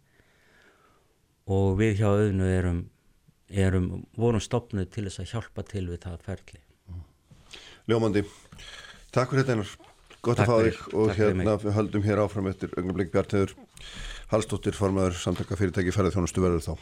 [1.52, 2.82] og við hjá auðnu erum,
[3.50, 6.62] erum vorum stopnuð til þess að hjálpa til við það ferli.
[7.90, 8.24] Ljómandi,
[9.12, 9.91] takk fyrir þetta einar
[10.22, 13.56] Gott Takk að fá þig og hérna við höldum hér áfram eftir augnablik Bjarteður
[14.30, 16.74] Hallstóttir formaður samtaka fyrirtæki ferðið þjónustu verður þá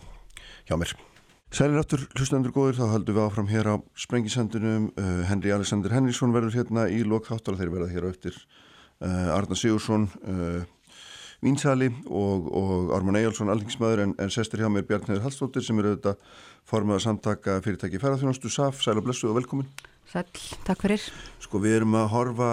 [0.68, 0.92] hjá mér.
[1.56, 6.36] Sælir aftur hlustendur góðir þá höldum við áfram hér á sprengisendunum uh, Henry Alexander Henriksson
[6.36, 10.60] verður hérna í lokþáttar þeir verða hér á eftir uh, Arna Sigursson uh,
[11.40, 15.94] Vínsali og, og Ármann Eyjálsson alþingismæður en, en sestir hjá mér Bjarteður Hallstóttir sem eru
[15.94, 16.20] auðvitað
[16.68, 19.72] formaður samtaka fyrirtæki ferðið þjónustu SAF, sæl og blessu og velkomin.
[20.12, 20.28] Sæl,
[20.68, 21.08] takk fyrir.
[21.40, 22.52] Sko við erum að horfa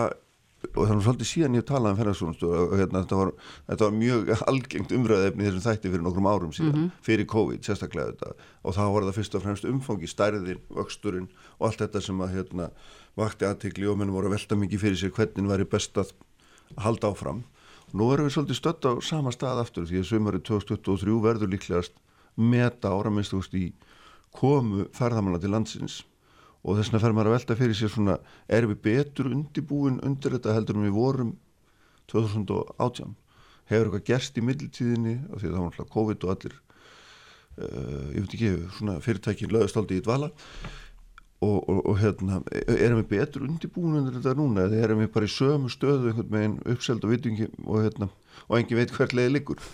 [0.65, 3.33] og það er svolítið síðan ég talaði um ferðarþjónustu og hérna, þetta, var,
[3.69, 7.03] þetta var mjög algengt umræðefni þessum þætti fyrir nokkrum árum síðan mm -hmm.
[7.09, 11.69] fyrir COVID sérstaklega þetta og þá var það fyrst og fremst umfangi stærðin, vöxturinn og
[11.69, 12.71] allt þetta sem að hérna,
[13.17, 16.13] vakti aðtikli og mennum voru að velta mikið fyrir sér hvernig væri best að
[16.77, 17.45] halda áfram
[17.93, 21.53] og nú erum við svolítið stött á sama stað aftur því að sömurinn 2023 verður
[21.53, 21.93] líklegast
[22.37, 23.73] meta ára minnst í
[24.33, 26.03] komu ferðamanna til landsins
[26.67, 28.17] og þess vegna fer maður að velta fyrir sér svona
[28.59, 31.35] er við betur undibúin undir þetta heldur en við vorum
[32.11, 33.15] 2018
[33.71, 38.09] hefur eitthvað gerst í middeltíðinni af því að það var náttúrulega COVID og allir uh,
[38.15, 40.31] ég veit ekki, svona fyrirtækin lögast aldrei í dvala
[41.45, 42.41] og, og, og hérna,
[42.75, 46.33] erum við betur undibúin undir þetta núna eða erum við bara í sömu stöðu einhvern
[46.33, 48.09] veginn uppseld og vitingi og hérna,
[48.47, 49.67] og engin veit hvert leiði liggur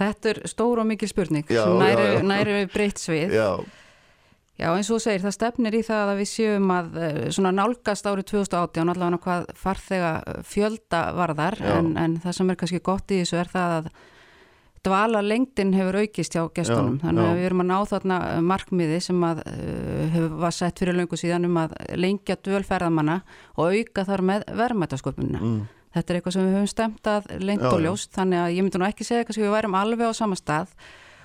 [0.00, 2.22] Þetta er stór og mikil spurning Já, sem næri, já, já.
[2.24, 3.48] næri við breytt svið Já,
[4.60, 8.06] Já, eins og segir, það stefnir í það að við séum að eh, svona nálgast
[8.10, 11.70] árið 2018 allavega hvað farþega eh, fjölda varðar Já.
[11.78, 13.90] en, en það sem er kannski gott í þessu er það að
[14.84, 17.30] dvala lengdin hefur aukist hjá gestunum Já, þannig já.
[17.32, 18.18] að við erum að ná þarna
[18.52, 19.42] markmiði sem að
[20.14, 23.18] hefur var sett fyrir löngu síðan um að lengja dvölferðamanna
[23.60, 25.40] og auka þar með verðmætasköpunina.
[25.44, 27.84] mm, Þetta er eitthvað sem við höfum stemt að lengt Já, og já.
[27.88, 30.72] ljóst þannig að ég myndi nú ekki segja kannski við værum alveg á sama stað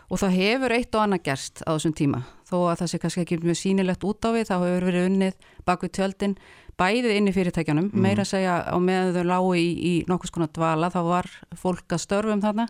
[0.09, 2.19] og það hefur eitt og annað gerst á þessum tíma.
[2.45, 5.33] Þó að það sé kannski ekki mjög sýnilegt út á við þá hefur verið unnið
[5.65, 6.35] bak við tjöldin
[6.77, 8.01] bæðið inn í fyrirtækjanum Mhm.
[8.01, 11.87] meira að segja á meðan þau lágu í, í nokkus konar dvala þá var fólk
[11.89, 12.67] að störfum þarna.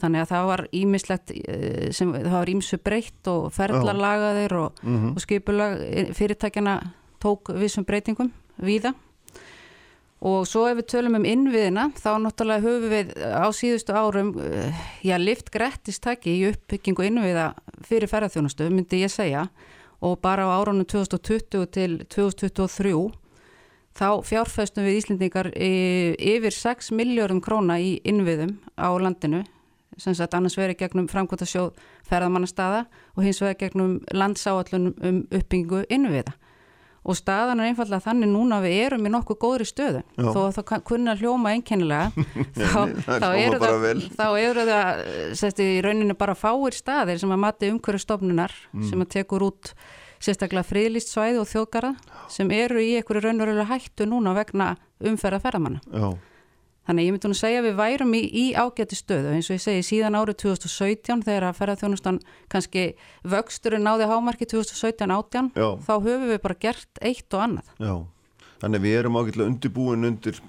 [0.00, 4.72] Þannig að það var ímislegt eh, sem það var ímsu breytt og ferðlar lagaðir og,
[4.82, 5.78] mhm, og skipulag
[6.18, 6.80] fyrirtækjana
[7.22, 8.94] tók vissum breytingum víða
[10.24, 14.72] og svo ef við tölum um innviðina þá náttúrulega höfum við á síðustu árum eh,
[15.04, 17.50] já, lift grettistæki í uppbyggingu innviða
[17.84, 19.46] fyrir ferðarþjónustu, myndi ég segja.
[20.04, 22.94] Og bara á árunum 2020 til 2023
[23.94, 29.44] þá fjárfæstum við Íslendingar í- yfir 6 miljórum króna í innviðum á landinu.
[29.96, 31.76] Sem sagt annars verið gegnum framkvæmtasjóð
[32.08, 36.34] ferðamannastaða og hins vegar gegnum landsáallunum um uppbyggingu innviða
[37.04, 40.24] og staðan er einfallega þannig núna við erum í nokkuð góðri stöðu Já.
[40.32, 40.64] þó að það
[41.12, 42.06] að hljóma einkennilega
[42.72, 44.00] þá, það þá, eru það, vel.
[44.16, 45.02] þá eru það
[45.42, 48.88] seti, í rauninu bara fáir staðir sem að mati umhverjastofnunar Mm.
[48.90, 49.74] sem að tekur út
[50.24, 51.90] sérstaklega friðlýst svæði og þjóðgarða
[52.32, 54.72] sem eru í einhverju raunverulega hættu núna vegna
[55.04, 55.80] umferða ferðamanna.
[55.92, 56.08] já,
[56.84, 59.56] Þannig að ég myndi nú segja að við værum í, í ágæti stöðu eins og
[59.56, 62.18] ég segi síðan árið 2017 þegar að ferðarþjónustan
[62.52, 62.82] kannski
[63.24, 65.68] vöxturinn náði hámarki 2017-18 Já.
[65.80, 67.70] þá höfum við bara gert eitt og annað.
[67.80, 67.94] já
[68.64, 70.40] þannig að við erum ágætlega undirbúin undir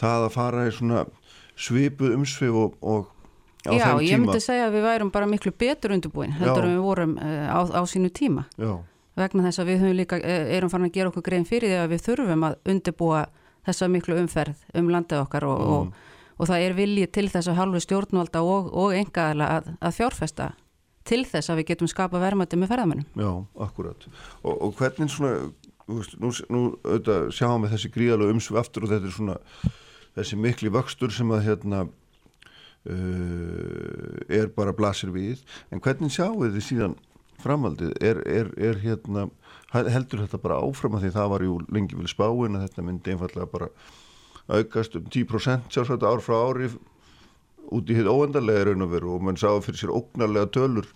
[0.00, 1.02] það að fara í svona
[1.60, 3.10] svipuð umsvif og, og
[3.66, 6.64] á Já, þeim ég tíma myndi segja að við værum bara miklu betur undirbúin heldur
[6.64, 6.68] Já.
[6.68, 8.72] en við vorum uh, á, á sínu tíma já,
[9.20, 11.92] vegna þess að við líka, eh, erum farin að gera okkur grein fyrir því að
[11.94, 13.22] við þurfum að undirbúa
[13.66, 15.70] þessa miklu umferð um landið okkar og, Mm.
[15.76, 15.92] og,
[16.40, 20.50] og það er viljið til þess að halvu stjórnvalda og, og engaðala að, að fjárfesta
[21.04, 23.06] til þess að við getum skapa verðmætti með ferðamennum.
[23.16, 23.30] já,
[23.66, 24.06] akkurat
[24.42, 25.52] og, og hvernig svona
[25.90, 29.38] veist, nú, nú auðvitað sjáum við þessi gríðalega umsvif aftur og þetta er svona
[30.16, 31.84] þessi mikli vöxtur sem að hérna
[32.86, 36.96] uh, er bara blasir við en hvernig sjáum við þið síðan
[37.40, 39.28] framhaldið, er, er, er hérna
[39.72, 43.12] heldur þetta bara áfram að því það var jú lengi vel spáin að þetta myndi
[43.14, 43.68] einfallega bara
[44.50, 46.70] aukast um 10% sjálfsvægt ár frá ári
[47.70, 50.88] út í hitt óendarlega raun og veru og mann sá fyrir sér ógnarlega tölur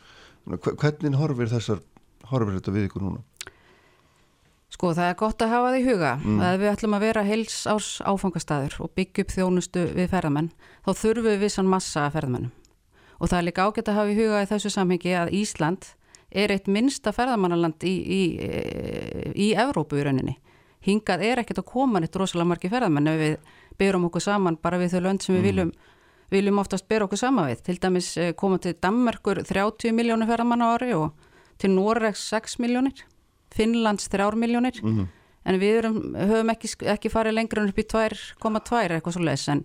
[0.44, 1.78] Hve- hvernig horfir þessar
[2.28, 3.22] horfir þetta við ykkur núna?
[4.74, 6.40] Sko það er gott að hafa það í huga Mm.
[6.42, 10.50] að við ætlum að vera heils árs áfangastæður og byggja upp þjónustu við ferðamenn
[10.84, 12.50] þá þurfum við vissan massa ferðamennum
[13.20, 15.87] og það er líka ágætt að hafa í huga í þessu samhengi að Ísland
[16.35, 18.23] er eitt minnsta ferðamannaland í, í,
[19.35, 20.37] í Evrópu í rauninni.
[20.85, 23.37] Hingað er ekkert að koma neitt rosalega margi ferðamenn ef við
[23.81, 25.70] byrjum okkur saman bara við þau lönd sem við viljum,
[26.35, 27.62] viljum oftast byrja okkur saman við.
[27.64, 31.14] Til dæmis eh, koma til Danmerkur 30 miljónir ferðamann á ári og
[31.59, 33.05] til Noregs 6 miljónir,
[33.55, 35.07] Finnlands 3 miljónir Mm.
[35.47, 39.49] en við erum, höfum ekki, ekki farið lengur en upp í 2,2 eitthvað svo les
[39.53, 39.61] en,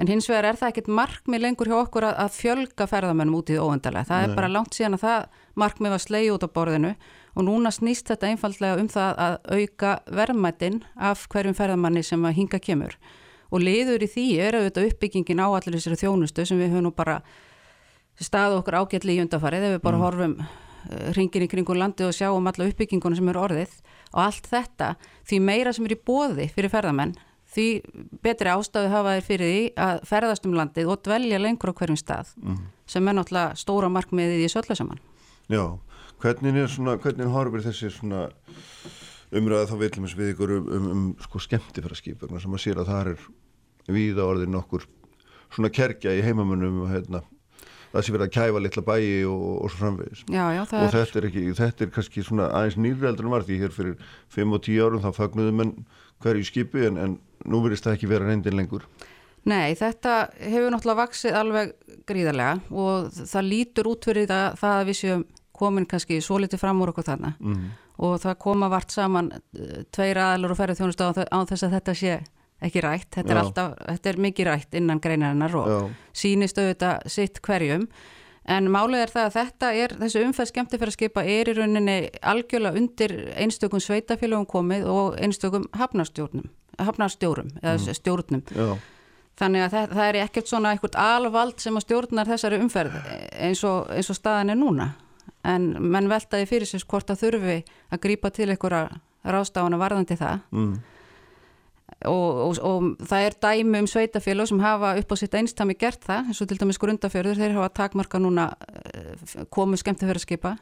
[0.00, 3.52] en hins vegar er það ekkit markmið lengur hjá okkur að, að fjölga ferðamennum út
[3.52, 4.08] í óendalega.
[4.08, 6.92] Það er bara langt síðan að það markmið var sleið út á borðinu
[7.36, 12.38] og núna snýst þetta einfallega um það að auka verðmættin af hverjum ferðamanni sem að
[12.40, 12.96] hinga kemur
[13.50, 16.94] og liður í því er auðvitað uppbyggingin á allir þessari þjónustu sem við höfum nú
[16.96, 17.20] bara
[18.20, 20.04] staðu okkur ágætli í undarfarið ef við bara mm.
[20.06, 20.36] horfum
[21.16, 23.74] ringin í kringun landi og sjáum alla uppbygginguna sem eru orðið
[24.10, 24.94] og allt þetta
[25.28, 27.14] því meira sem er í bóði fyrir ferðamenn
[27.54, 27.66] því
[28.22, 31.98] betri ástafi hafa þeir fyrir því að ferðast um landið og dvelja lengur á hverjum
[31.98, 32.60] stað mm.
[32.90, 35.02] sem er náttúrulega stóra markmiðið í söllu saman
[35.50, 35.64] Já,
[36.22, 38.28] hvernig er svona, hvernig horfir þessi svona
[39.34, 43.12] umræða þá viljum við ykkur um, um, um sko skemmtifæraskip sem að sér að það
[43.12, 43.28] er
[43.90, 44.86] viða orðin okkur
[45.50, 47.22] svona kerkja í heimamönnum og hérna
[47.90, 50.92] það sé verið að kæfa litla bæi og, og svo framvegis já, já, og er...
[50.94, 53.96] Þetta, er ekki, þetta er kannski svona aðeins nýreldur en var því hér fyrir
[54.36, 55.74] 5 og 10 árum þá fagnuðu menn
[56.22, 58.86] hverju skipi en, en nú verist það ekki vera reyndin lengur.
[59.48, 61.70] Nei, þetta hefur náttúrulega vaksið alveg
[62.08, 65.22] gríðarlega og það lítur út fyrir það, það að við séum
[65.60, 67.32] komin kannski svo litið fram úr okkur þarna.
[67.40, 67.70] Mm.
[68.00, 71.94] og það koma vart saman eh, tveir aðalur og ferðið þjónust á þess að þetta
[72.00, 72.14] sé
[72.64, 75.78] ekki rætt, þetta er, alltaf, þetta er mikið rætt innan greinarinnar og Já.
[76.22, 77.86] sínist auðvitað sitt hverjum.
[78.50, 83.14] En málið er það að þetta er, þessu umfæð skemmtifæraskipa er í rauninni algjörlega undir
[83.36, 86.48] einstökum sveitafélagum komið og einstökum hafnarstjórnum
[86.88, 87.98] hafnarstjórum eða mm.
[88.00, 88.42] stjórnum.
[88.54, 88.70] Já.
[89.40, 92.98] þannig að það, það er ekkert svona eitthvað alvald sem að stjórnar þessari umferð
[93.40, 94.90] eins og, eins og staðan er núna.
[95.46, 100.42] En menn veltaði fyrir sér hvort að þurfi að grípa til einhverja rástafana varðandi það.
[100.52, 100.74] Mm.
[102.08, 106.04] Og, og, og það er dæmi um sveitafélag sem hafa upp á sitt einstami gert
[106.06, 108.46] það eins og til dæmis grundafjörður, þeir hafa takmarka núna
[108.94, 110.54] eh, komið skemmtifjörðarskipa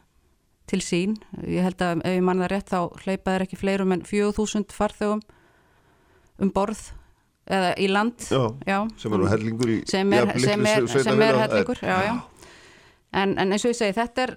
[0.69, 1.15] til sín.
[1.47, 4.75] Ég held að ef ég manna það rétt þá hleypa þeir ekki fleirum en 4000
[4.75, 5.23] farþögum
[6.39, 6.81] um borð
[7.49, 11.41] eða í land já, já, sem er hellingur í sem er, sem er, sem er
[11.45, 12.19] hellingur já
[13.09, 14.31] En, en eins og ég segi, þetta er,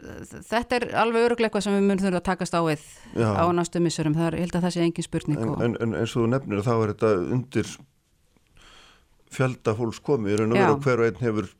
[0.48, 2.86] þetta er alveg öruglega eitthvað sem við munum þurfa að takast á við
[3.20, 5.42] á nástu missurum, það er, ég held að það sé engin spurning.
[5.42, 7.74] En, en, en eins og þú nefnir þá er þetta undir
[9.36, 11.52] fjölda fólks komið, er vera hver og einn hefur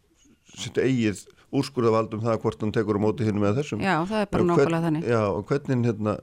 [0.56, 3.84] sitt eigið úrskurðavaldum það hvort hann tekur á móti hinn með þessum.
[3.84, 5.10] Já, það er bara nákvæmlega þannig.
[5.20, 6.16] Og hvernig hérna,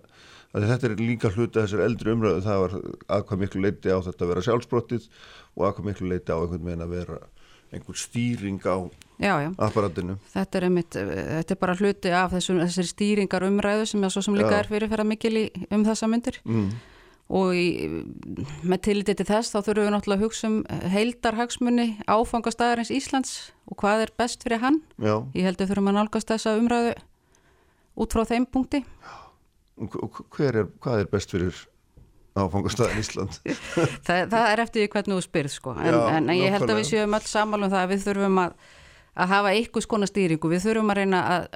[0.53, 2.77] þetta er líka hluta þessar eldri umröðu, það var
[3.19, 5.09] aðkvæm miklu leiti á þetta að vera sjálfsbrottið
[5.57, 7.19] og aðkvæm miklu leiti á einhvern veginn að vera
[7.69, 8.77] einhver stýring á
[9.21, 9.51] já, já.
[9.61, 10.17] apparatinu.
[10.33, 14.55] Þetta er, einmitt, þetta er bara hluti af þessu, þessari stýringar umræðu sem, sem líka
[14.55, 14.61] já.
[14.63, 16.41] er fyrirferða mikil í, um þessa myndir.
[16.49, 16.71] Mm.
[17.29, 17.67] og í,
[18.65, 20.55] með tilliti til þess þá þurfum við náttúrulega að hugsa um
[20.95, 23.35] heildarhagsmunni áfangastæðarins Íslands
[23.69, 24.81] og hvað er best fyrir hann.
[25.37, 26.95] Ég held að þurfum að nálgast þessa umræðu
[28.01, 28.81] út frá þeim punkti
[29.79, 31.61] og er, hvað er best fyrir
[32.39, 33.39] áfangastæðin Ísland?
[34.07, 35.77] Það, það er eftir því hvernig þú spyrð sko.
[35.77, 38.55] en, Já, en ég held að við séum öll sammálum það að við þurfum að,
[39.19, 41.47] að hafa einhvers konar stýringu, við þurfum að reyna að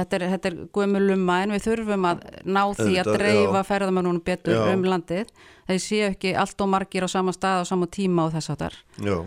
[0.00, 4.56] þetta er, þetta er guðmulumma en við þurfum að ná því að dreifa ferðamannunum betur
[4.56, 4.62] Já.
[4.72, 5.32] um landið.
[5.68, 8.62] Þeir séu ekki allt og margir á sama stað á sama tíma og þess að
[8.62, 8.78] þar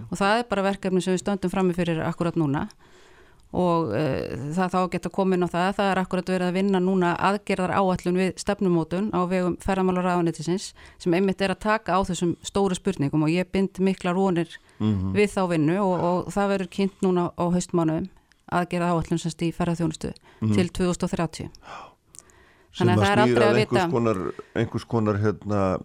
[0.09, 2.65] og það er bara verkefni sem við stöndum fram með fyrir akkurat núna
[3.51, 7.11] og uh, það þá geta komin á það það er akkurat verið að vinna núna
[7.19, 12.37] aðgerðar áallun við stefnumótun á vegum ferramálur ráðanetisins sem einmitt er að taka á þessum
[12.47, 14.47] stóru spurningum og ég bind mikla rónir
[14.79, 15.13] mm -hmm.
[15.13, 18.09] við þá vinnu og, og það verður kynnt núna á haustmánuðum
[18.51, 20.55] aðgerða áallun semst í ferraþjónustu mm -hmm.
[20.55, 21.49] til 2030
[22.71, 24.19] Þannig að það er aldrei að vita einhvers konar,
[24.55, 25.79] einhvers konar hérna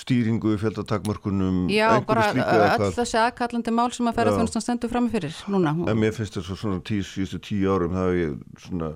[0.00, 5.18] stýringu, fjöldatakmörkunum Já, bara öll þessi aðkallandi mál sem að ferða þjónustan stendur fram með
[5.18, 5.74] fyrir núna.
[5.92, 8.90] En mér finnst þetta svona tíu, síðustu tíu árum það hef ég svona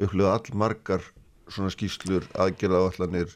[0.00, 1.06] upplöðað all margar
[1.50, 3.32] svona skýslur, aðgerða allanir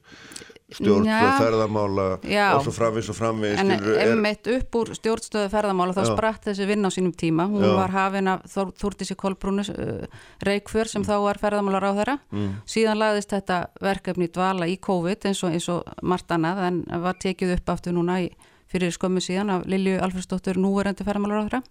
[0.78, 6.02] stjórnstöðu ferðamála já, og svo framvís og framvís en emmitt upp úr stjórnstöðu ferðamála þá
[6.02, 6.08] já.
[6.12, 7.74] spratt þessi vinn á sínum tíma hún já.
[7.78, 10.06] var hafin af Þúrtísi Kolbrúnus uh,
[10.44, 11.08] Reykjör sem mm.
[11.08, 12.50] þá var ferðamálar á þeirra mm.
[12.74, 17.18] síðan lagðist þetta verkefni dvala í COVID eins og, eins og margt annað en var
[17.22, 18.30] tekið upp aftur núna í,
[18.70, 21.62] fyrir skömmu síðan af Lilju Alfredsdóttur núverendi ferðamálar á þeirra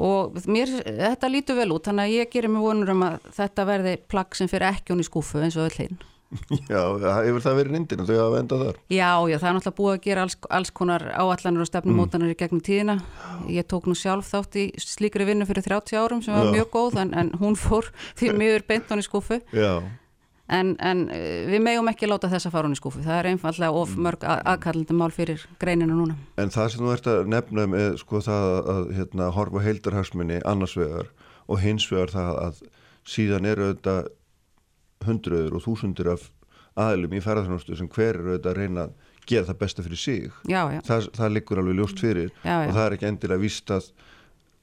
[0.00, 3.66] og mér, þetta lítur vel út þannig að ég gerir mig vonur um að þetta
[3.66, 5.98] verði plagg sem fyrir ekki hún í skúfu eins og öll hinn
[6.70, 6.82] Já,
[7.24, 8.76] hefur það verið nýndin og þau hafa endað þar?
[8.86, 12.34] Já, já, það er náttúrulega búið að gera alls, alls konar áallanir og stefnumótanir mm.
[12.34, 12.96] í gegnum tíðina.
[13.50, 16.52] Ég tók nú sjálf þátt í slíkri vinnu fyrir 30 árum sem var já.
[16.54, 19.40] mjög góð en, en hún fór því mjög beint hún í skúfu.
[19.56, 19.72] Já.
[20.50, 23.02] En, en eh, við megum ekki láta þess að fara hún í skúfu.
[23.02, 24.06] Það er einfallega of mm.
[24.06, 26.14] mörg að, aðkallandi mál fyrir greinina núna.
[26.38, 30.78] En það sem þú ert að nefna með sko það að hérna, horfa heildarhagsminni annars
[30.78, 31.10] vegar
[31.50, 32.64] og hins vegar það að
[33.10, 34.10] síðan eru auðvitað
[35.06, 36.28] hundruður og þúsundur af
[36.80, 38.94] aðlum í ferðarþjónustu sem hver eru auðvitað að reyna að
[39.30, 40.30] gera það besta fyrir sig.
[40.48, 40.80] Já, já.
[40.86, 43.90] Það, það liggur alveg ljóst fyrir já, og það er ekki endilega vist að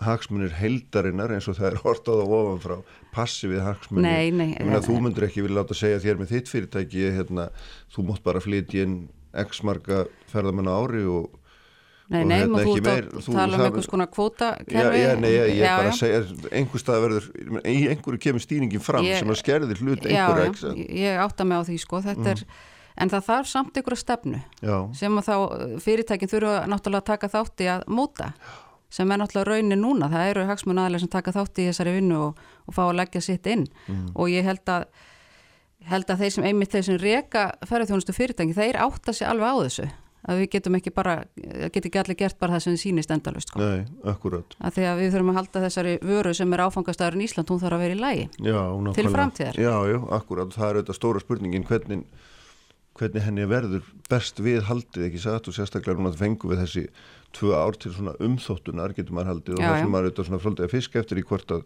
[0.08, 2.78] hagsmunir heldarinnar eins og það er hortað á ofanfrá
[3.16, 4.06] passi við hagsmunir.
[4.06, 7.48] Nei, nei, Meina, þú myndur ekki vilja láta segja þér með þitt fyrirtæki hérna,
[7.94, 8.98] þú mótt bara flytja inn
[9.38, 11.34] x marga ferðamenn á ári og
[12.08, 15.10] Nei, nei, hérna og þú ert að tala um það- einhvers konar kvóta Já, já,
[15.20, 15.98] nei, ég, já, bara já.
[15.98, 16.22] segja,
[16.56, 17.26] einhver stað verður,
[17.68, 20.78] í einhverju kemur stýringin fram Ég- sem að skerðir hlut já, einhverja, já, ekki sant?
[21.02, 22.44] ég átta mig á því sko, þetta er
[22.98, 27.10] en það þarf samt einhverja stefnu Já, sem að þá uh, fyrirtækin þurfa náttúrulega að
[27.12, 28.32] taka þátt í að móta
[28.90, 32.18] sem er náttúrulega raunin núna, það eru hagsmun aðlega sem taka þátt í þessari vinnu
[32.30, 32.38] og,
[32.68, 33.66] og fá að leggja sitt inn.
[34.16, 34.86] Og ég held að
[35.92, 39.56] held að þeir sem einmitt þeir sem reka ferðarþjónustu fyrirtæki, þeir átta sig alveg á
[39.68, 39.90] þessu
[40.28, 41.18] að við getum ekki bara,
[41.74, 43.62] getum ekki allir gert bara það sem við sýnist endalust sko.
[43.64, 47.52] nei, akkurat að því að við þurfum að halda þessari vöru sem er áfangastæðurinn Ísland,
[47.54, 48.62] hún þarf að vera í lægi Já.
[48.98, 49.60] Til framtíðar.
[49.62, 52.04] Já, já, akkurat, það er auðvitað stóra spurningin hvernig,
[52.98, 56.86] hvernig henni verður best við haldið, ekki satt og sérstaklega núna fengum við þessi
[57.38, 59.80] tvö ár til svona umþóttunar getur maður haldið og Já, já.
[59.84, 61.66] sem maður auðvitað svona svolítið að fiska eftir í hvort að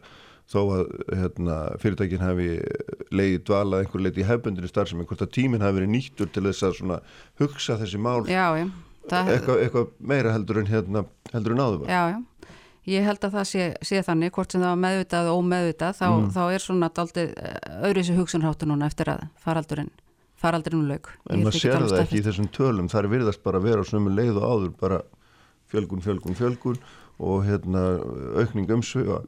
[0.52, 2.48] þó að hérna, fyrirtækin hafi
[3.14, 6.66] leiði dvalað einhver leiti í hefbundinni starfsemi, hvort að tíminn hafi verið nýttur til þess
[6.68, 6.98] að svona
[7.40, 8.48] hugsa þessi mál Já,
[9.08, 12.20] það, eitthvað, eitthvað meira heldur en hérna heldur en áður já, já.
[12.90, 16.06] Ég held að það sé, sé þannig, hvort sem það var meðvitað og ómeðvitað, þá,
[16.10, 16.30] Mm.
[16.34, 17.34] þá er svona daldið
[17.86, 19.92] öðru þessi hugsunháttu núna eftir að faraldurinn,
[20.42, 21.12] faraldurinn lauk.
[21.30, 23.86] En Ég maður sér það ekki í þessum tölum, það er virðast bara að vera
[23.86, 25.02] á sömu leið og áður, bara
[25.72, 26.82] fjölgun, fjölgun, fjölgun
[27.22, 27.82] og hérna
[28.42, 29.20] aukning umsviða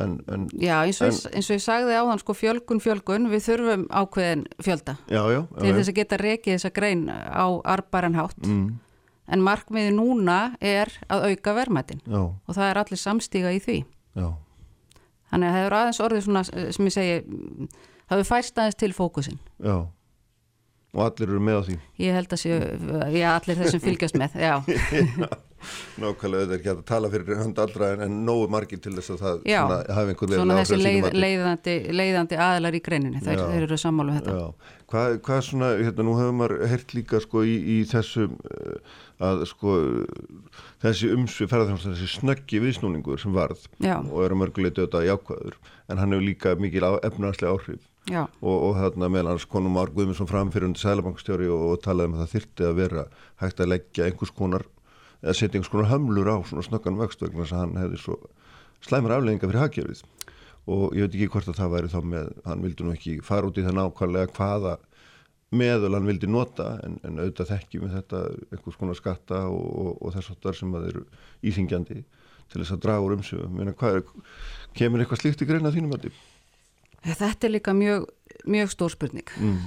[0.00, 3.28] en, en Já, eins og, ég, eins og ég sagði á þann, sko, fjölgun, fjölgun,
[3.32, 7.46] við þurfum ákveðin fjölda já, já, til já, þess að geta rekið þessa grein á
[7.74, 8.40] arbæran hátt.
[8.46, 8.72] mm,
[9.32, 13.78] En markmiði núna er að auka verðmætin já, og það er allir samstíga í því.
[14.18, 14.28] já,
[15.32, 17.68] Þannig að það er aðeins orðið svona, eh, sem ég segi, mm,
[18.08, 19.38] það hefur fæst aðeins til fókusin.
[19.60, 19.76] já
[20.92, 22.60] og allir eru með á því Ég held að séu,
[23.14, 24.54] já, allir þeir sem fylgjast með, já.
[26.02, 29.14] nákvæmlega þetta er ekki að tala fyrir hönd allra en, en nógu margir til þess
[29.14, 33.22] að það Já, svona, hafi einhver Svona veruleg þessi leið, leiðandi, leiðandi aðilar í greininni,
[33.22, 34.34] þeir, þeir eru sammálu þetta.
[34.38, 38.98] Já, hvað, hvað svona, hérna, nú hefur maður heyrt líka sko í, í þessum uh,
[39.22, 39.76] að sko
[40.82, 44.00] þessi umsvið ferðarþjónustan, þessi snöggi viðsnúningur sem varð Já.
[44.02, 45.58] og er að mörguleiti auðvitað jákvæður
[45.92, 49.92] en hann hefur líka mikil efnaðarslega áhrif Já, og, og þarna meðal hans konum Már
[49.94, 53.04] Guðmundsson fram fyrir undir sælabankstjóri og, og talaði um að það þyrti að vera
[53.42, 54.64] hægt að leggja einhvers konar
[55.22, 58.16] eða setja einhvers konar hömlur á svona snöggan vöxt vegna þess að hann hefði svo
[58.82, 60.02] slæmur aflegginga fyrir hagkerfið.
[60.72, 63.46] Og ég veit ekki hvort að það væri þá með hann vildi nú ekki fara
[63.46, 64.74] út í það nákvæmlega hvaða
[65.52, 70.10] meðal hann vildi nota en, en auðvitað þekkjum við þetta einhvers konar skatta og, og,
[70.16, 71.06] þess áttar sem að eru
[71.44, 73.60] íþingjandi til þess að draga úr umsöfum
[74.72, 76.08] kemur eitthvað slíkt í greina þínum að
[77.06, 78.06] þetta er líka mjög,
[78.46, 79.58] mjög stór spurning mm.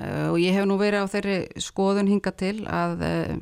[0.00, 3.38] uh, og ég hef nú verið á þeirri skoðun hinga til að uh,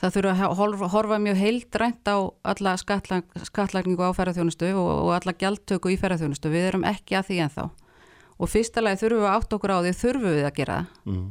[0.00, 2.16] það þurfa að horfa, horfa mjög heildrænt á
[2.52, 6.52] alla skatlag, skattlagningu á ferðarþjónustu og, og alla gjaldtöku í ferðarþjónustu.
[6.52, 7.64] Við erum ekki að því ennþá.
[8.34, 11.00] Og fyrsta lagi þurfum við að átt okkur á því þurfum við að gera það.
[11.12, 11.24] Mm.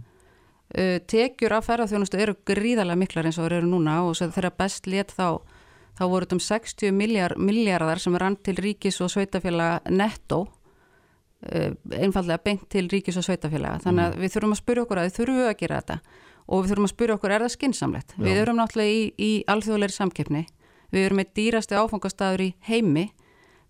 [0.74, 5.14] Uh, tekjur af ferðarþjónustu eru gríðarlega miklar eins og eru núna og þegar best létt
[5.14, 5.38] þá,
[6.00, 10.63] þá voru þetta um 60 miljard, miljardar sem rann til ríkis og sveitafélaga netto uh,
[11.44, 15.18] einfallega beint til ríkis og sveitafélaga þannig að við þurfum að spyrja okkur að við
[15.18, 15.98] þurfum að gera þetta?
[16.44, 19.96] Og við þurfum að spyrja okkur er það skinsamlegt við erum náttúrulega í, í alþjóðleiri
[19.96, 20.44] samkeppni.
[20.94, 23.06] Við erum með dýrasti áfangastæður í heimi.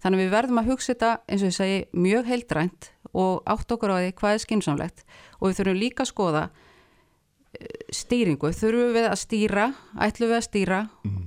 [0.04, 3.72] Þannig að við verðum að hugsa þetta eins og ég segi mjög heildrænt og átt
[3.72, 5.06] okkur á því hvað er skinsamlegt
[5.40, 6.63] og við þurfum líka að skoða eh,
[7.94, 9.66] stýringu, þurfum við að stýra?
[10.02, 10.78] Ætlum við að stýra?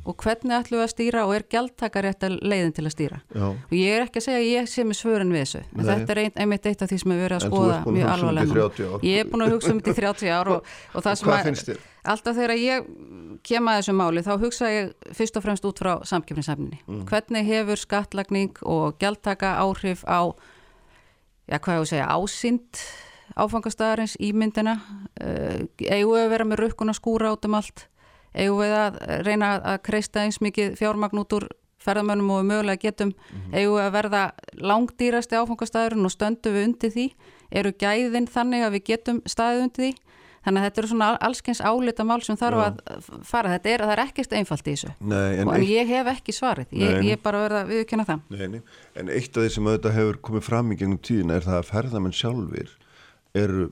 [0.06, 1.22] Og hvernig ætlum við að stýra?
[1.28, 3.18] Og er gjaldtaka rétt að leiðin til að stýra?
[3.30, 5.78] Já, og ég er ekki að segja að ég sé með svörin við þessu en
[5.78, 5.86] Nei.
[5.92, 8.46] þetta er ein, einmitt eitt af því sem við verðum að skoða mjög um alvarlega
[8.46, 8.66] þetta í núna.
[8.66, 9.06] 30 ár.
[9.06, 11.78] ég er búin að hugsa um þetta í 30 ár og, og það sem að
[12.06, 12.90] alltaf þegar ég
[13.46, 17.02] kem að þessu máli þá hugsa ég fyrst og fremst út frá samkeppnisefninni Mm.
[17.10, 20.30] hvernig hefur skattlagning og gjaldtaka áhrif á
[21.50, 21.82] já hvað ég
[23.36, 24.78] ásýnd áfangastæðarins, ímyndina
[25.20, 27.86] uh, eigum við að vera með rukkun að skúra át um allt?
[28.36, 31.48] Eigum við að reyna að kreista eins mikið fjármagn út úr
[31.86, 33.12] ferðamönnum og við mögulega getum?
[33.52, 34.24] Eigum við að verða
[34.60, 37.06] langdýrasti áfangastæðurinn og stöndum við undir því?
[37.52, 39.94] Eru gæðin þannig að við getum staðið undir því?
[40.46, 42.66] Þannig að þetta eru svona allskeins álita mál sem þarf Já.
[42.70, 43.50] að fara.
[43.56, 44.90] Þetta er að það er ekkert einfalt í þessu.
[45.00, 46.68] Nei, en en eitt, ég hef ekki svarið.
[46.70, 47.06] Ég, Nei.
[47.08, 48.20] ég er bara verða að viðkjöna það.
[48.30, 48.60] Nei, nei,
[48.94, 51.70] en eitt af því sem auðvitað hefur komið fram í gegnum tíðina er það að
[51.72, 52.70] ferðamenn sjálfur
[53.42, 53.68] eru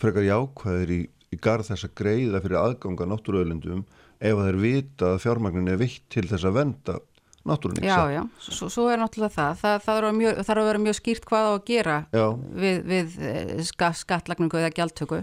[0.00, 1.00] frekar jákvæðir í,
[1.34, 3.84] í garð þess að greiða fyrir aðganga náttúruöðlundum
[4.20, 6.96] ef að þeir vita að fjármagnin er vitt til þess að venda
[7.48, 9.60] náttúrunni já, já, svo, svo er náttúrulega það.
[9.62, 12.26] Það, það að mjög- þarf að vera mjög skýrt hvað á að gera Já.
[12.64, 15.22] við, við eh, ska, skattlagningu eða gjaldtöku.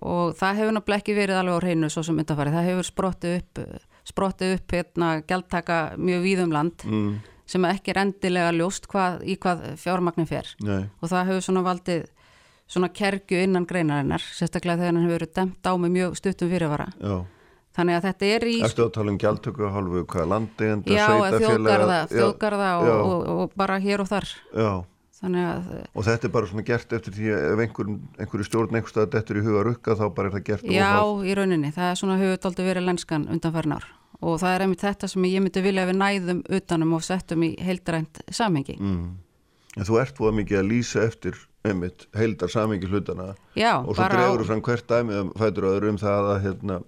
[0.00, 3.38] Og það hefur náttúrulega ekki verið alveg á hreinu svo sem undanfarið, það hefur sprottið
[3.40, 3.62] upp
[4.10, 7.10] sprottið upp hérna gjaldtaka mjög víðum land mm,
[7.50, 10.48] sem ekki er endilega ljóst hvað, í hvað fjármagnin fer.
[10.64, 12.06] Nei, og það hefur svona valdið
[12.70, 16.86] svona kergju innan greinarinnar sérstaklega þegar hann hefur verið demt á með mjög stuttum fyrirvara
[17.00, 17.16] já,
[17.76, 21.98] þannig að þetta er í Erstu að tala um gjaldtöku hálfu, hvað, landeigenda, já, þjóðgarða,
[22.14, 22.96] þjóðgarða og, já.
[23.00, 24.70] og, og bara hér og þar Já,
[25.26, 29.10] að og þetta er bara svona gert eftir því að ef einhver, einhverju stjórn einhverstað
[29.16, 31.24] dettur í huga rukka þá bara er það gert Já, óháð.
[31.26, 33.90] í rauninni, það er svona aldrei verið lenskan undanfærin ár
[34.20, 37.54] og það er einmitt þetta sem ég myndi vilja við næðum utanum og settum í
[37.56, 38.76] heildrænt samhengi.
[38.78, 39.10] mm.
[39.78, 41.36] En þú ert búið mikið að lýsa eftir
[41.66, 45.92] einmitt heildar samingi hlutana Já, og svo á, þú fram hvert dæmi að fætur öðru
[45.92, 46.80] um það að hérna,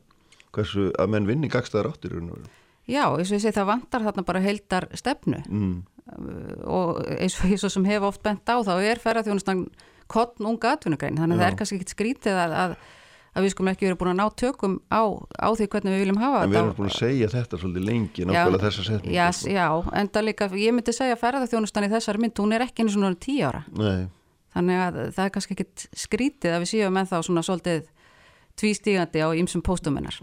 [0.57, 2.47] hversu, að menn vinni gagstaðar áttir og
[2.89, 5.75] já, eins og ég segi það vantar þarna bara heildar stefnu mm.
[6.65, 9.67] og eins og ég svo sem hef oft bent á þá er ferðarþjónustan
[10.13, 12.75] kottn unga atvinnugrein, þannig að það er kannski ekkit skrítið að, að,
[13.33, 15.03] að við skulum ekki verið búin að ná tökum á,
[15.41, 16.65] á því hvernig við viljum hafa En við þetta.
[16.65, 19.15] erum búin að segja þetta svolítið lengi nákvæmlega þessa setningu.
[19.17, 19.55] Já, sko.
[19.55, 19.69] já,
[20.01, 22.97] en það líka, ég myndi segja að ferðarþjónustan í þessari mynd, hún er ekki einu
[22.97, 23.63] svona tíu ára.
[23.79, 24.11] Nei,
[24.53, 27.87] Þannig að það er kannski ekkit skrítið að við séum með þá svona svolítið
[28.61, 30.19] tvístígandi á ýmsum póstuminnar.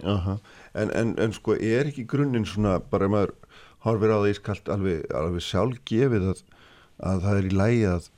[0.77, 3.33] En, en, en sko er ekki grunninn svona bara maður
[3.85, 6.45] horfir á það ískalt alveg, alveg sjálfgefið að,
[7.09, 8.09] að það er í lægi að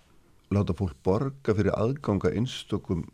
[0.51, 3.05] láta fólk borga fyrir aðganga einstökum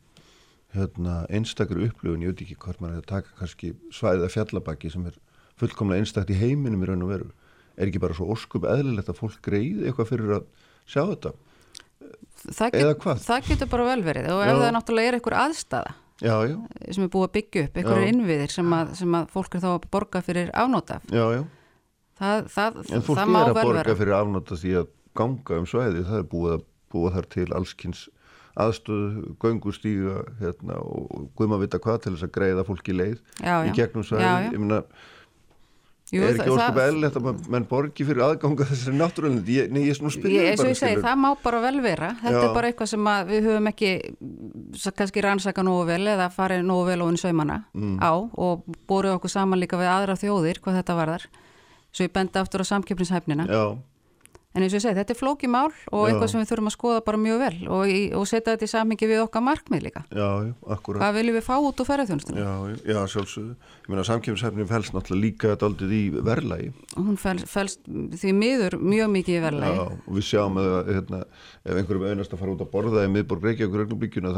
[0.74, 5.06] hérna, einstakri upplöfun, ég veit ekki hvort maður er að taka kannski svæðið fjallabaki sem
[5.10, 5.20] er
[5.58, 7.30] fullkomlega einstakt í heiminum í raun og veru.
[7.78, 10.48] Er ekki bara svo óskup eðlilegt að fólk greiði eitthvað fyrir að
[10.90, 11.34] sjá þetta
[12.48, 14.52] Það, get, það getur bara vel verið og Já.
[14.54, 15.94] ef það náttúrulega er einhver aðstæða
[16.24, 16.56] já, já,
[16.96, 18.12] sem er búið að byggja upp, einhverjir Já.
[18.14, 21.00] innviðir sem að, sem að fólk er þá að borga fyrir afnóta.
[21.12, 21.44] já, já
[22.18, 23.96] Það, það, en fólk er að borga vera.
[24.00, 24.88] fyrir afnóta því að
[25.20, 26.64] ganga um svæði það er búið að
[26.96, 28.06] búa þar til allskins
[28.58, 33.70] aðstöðu, göngustíga hérna, og guðma vita hvað til þess að greiða fólki leið Já, í
[33.70, 33.74] já.
[33.78, 34.50] gegnum svæði Já, já.
[34.56, 34.80] ég meina,
[36.08, 39.82] Jú, er ekki óskup eðlilegt að menn- menn borgi fyrir aðganga þessari náttúrulega ég, nei,
[39.84, 42.14] ég er svona Ég, spyrjum ég segi, það má bara vel vera.
[42.22, 42.46] Þetta Já.
[42.48, 43.92] er bara eitthvað sem við höfum ekki
[44.96, 48.00] kannski rannsaka nógu vel eða farið nógu vel ofin saumana Mm.
[48.00, 51.26] á og búið okkur saman líka við aðra þjóðir hvað þetta varðar.
[51.92, 53.48] Svo ég bendi aftur á samkeppnishæfnina.
[53.48, 53.78] Já,
[54.58, 56.08] en eins og ég segi, þetta er flóki mál og Já.
[56.10, 59.12] eitthvað sem við þurfum að skoða bara mjög vel og, og setja þetta í samhengi
[59.12, 60.04] við okkar markmið líka.
[60.10, 61.04] Já, já, akkurat.
[61.04, 63.56] Hvað viljum við fá út úr ferðarþjónustunum já, já, já, sjálfsögðu.
[63.88, 68.78] Ég meina samkjöfnishæfnin fælst náttúrulega líka þetta aldrei í verðlægi hún fel, felst því miður
[68.82, 71.20] mjög mikið í Já, verðlagi og við sjáum að hérna,
[71.64, 74.34] ef einhverjum auðnast að fara út að borða í miðborg augnablikjuna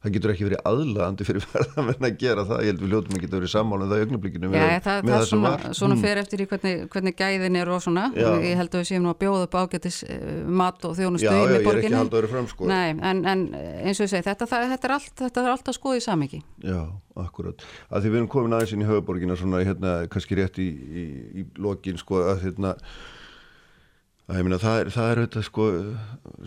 [0.00, 3.24] það getur ekki verið aðlaðandi fyrir ferðamenn að gera það, ég held við hljótum að
[3.24, 5.64] geta verið sammála um það í augnablikjunu Já, með, það, með það það svona, var
[5.70, 5.74] Mm.
[5.80, 8.28] svona fer eftir í hvernig, hvernig gæðin er og svona Já.
[8.40, 10.30] ég held að við séum nú að bjóða upp ágætis uh,
[10.60, 11.92] mat og þjónustu Já, í já, ég er ekki miðborginni.
[11.92, 14.88] að halda öðru fram sko Nei, en, en eins og ég segi, þetta, það, þetta,
[14.90, 16.80] er allt, þetta er allt að skoða í samiki Já,
[17.20, 17.64] akkurat.
[17.92, 21.04] Að því við erum komin aðeins inn í höfuborgina svona hérna kannski rétt í, í,
[21.44, 22.72] í lokin sko að hérna
[24.30, 25.68] að ég meina það það er þetta sko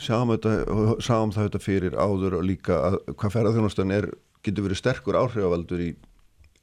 [0.02, 4.08] sjáum þetta, og sáum það þetta fyrir áður og líka að hvað ferðarþjónustan er,
[4.46, 5.90] getur verið sterkur áhrifavaldur í,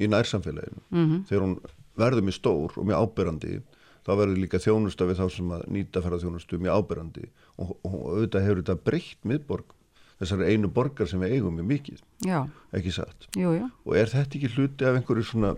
[0.01, 0.81] í nærsamfélaginu.
[0.89, 1.27] Mhm.
[1.29, 1.59] þegar hún
[2.01, 3.59] verður mjög stór og mjög áberandi
[4.07, 7.29] þá verður líka þjónusta við þá sem að nýta ferðarþjónustu mjög áberandi.
[7.61, 9.77] Og, og, auðvitað hefur þetta breytt miðborg
[10.21, 12.41] þessari einu borgar sem við eigum mjög mikið, Já,
[12.77, 13.29] ekki satt?
[13.41, 15.55] Jú, og er þetta ekki hluti af einhverju svona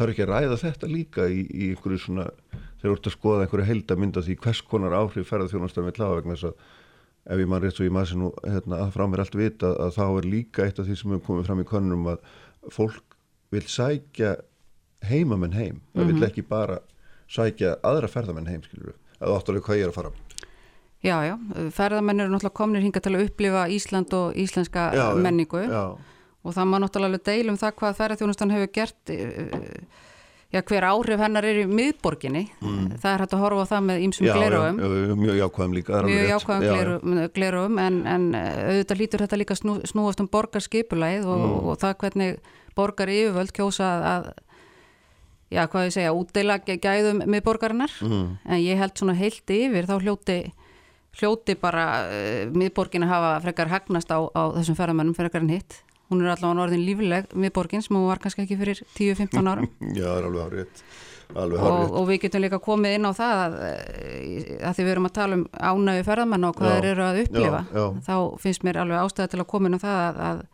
[0.00, 2.24] er ekki að ræða þetta líka í, í einhverju svona,
[2.86, 6.36] þegar þú ert að skoða einhverju heildamynda því hvers konar áhrif ferðarþjónastar með hlaða vegna
[6.36, 6.74] þess að
[7.26, 9.72] ef ég maður rétt svo ég maður sem nú hérna, að frá mér allt vita
[9.82, 12.28] að þá er líka eitt af því sem hefur komið fram í konunum að
[12.74, 13.16] fólk
[13.54, 14.36] vil sækja
[15.06, 16.78] heimamenn heim, það vil ekki bara
[17.30, 20.14] sækja aðra ferðamenn heim skilur við, að þú áttur hvað ég er að fara.
[21.06, 21.34] Já, já,
[21.76, 25.60] ferðamenn eru náttúrulega komnir hinga til að upplifa Ísland og íslenska Já, já, menningu.
[25.62, 25.84] Já,
[26.42, 30.06] og það má náttúrulega deilum það hvað ferðarþjónustan hefur gert eh,
[30.54, 33.98] já, hver áhrif hennar er í miðborginni það er hægt að horfa á það með
[34.06, 34.36] Mm.
[34.36, 39.54] glerofum já, mjög jákvæðum líka mjög jákvæðum glerofum en, en eh, auðvitað lítur þetta líka
[39.58, 41.66] snú, snúast um borgarskipulæð og, Mm.
[41.66, 42.38] og það hvernig
[42.76, 44.32] borgar yfirvöld kjósa að, að
[45.50, 48.38] já, hvað ég segja, útdeila gæ- gæðum miðborgarinnar Mm.
[48.46, 50.52] en ég held svona heilt yfir þá hljóti
[51.16, 55.82] hljóti bara uh, miðborgin að hafa frekar hagnast á, á þessum ferðamennum frekar en hitt
[56.10, 59.66] hún er allavega orðin lífileg miðborgin sem hún var kannski ekki fyrir 10-15 ára
[59.98, 60.82] já, það er alveg hárið
[61.34, 65.08] og, og við getum líka komið inn á það að, eh, að því við erum
[65.08, 67.86] að tala um ánægu ferðamenn og hvað þeir eru að upplifa já, já.
[68.06, 70.44] þá finnst mér alveg ástæða til að koma inn á það að, að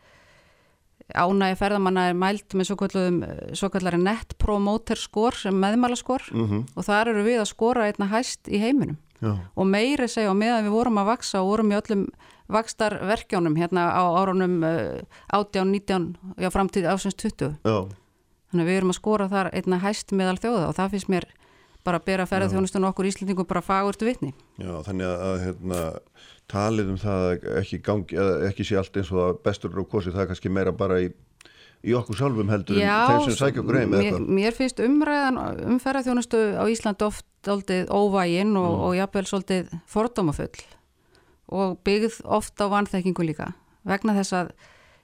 [1.12, 2.88] ánægu ferðamanna er mælt með svo,
[3.58, 7.88] svo kallari net promoter score sem meðmæla skor mm og þar eru við að skora
[7.90, 11.50] einna hæst í heiminum já, og meiri segja og meðan við vorum að vaksa og
[11.52, 12.06] vorum í öllum
[12.52, 15.02] vakstarverkjónum hérna á árunum uh,
[15.32, 16.08] 18, 19,
[16.42, 17.78] já framtíð ásins 20 já,
[18.50, 21.30] þannig að við erum að skora þar einna hæst meðal þjóða og það finnst mér
[21.82, 24.32] bara að bera ferðarþjónustun okkur Íslendingum bara fagurtu vitni.
[24.60, 25.80] Já, þannig að, að hérna,
[26.52, 28.18] talið um það að ekki gangi,
[28.48, 31.00] ekki sé allt eins og það bestur er á kosi, það er kannski meira bara
[31.02, 31.10] í
[31.82, 35.40] í okkur sjálfum heldur Já, en þeim sem sækja okkur heim mér, mér finnst umræðan
[35.66, 38.84] um ferðarþjónustu á Ísland oft aldrei óvægin og, mm.
[38.86, 40.62] og jafnvel svolítið fordómafull
[41.52, 43.50] og byggð oft á vanþekkingu líka
[43.88, 44.52] vegna þess að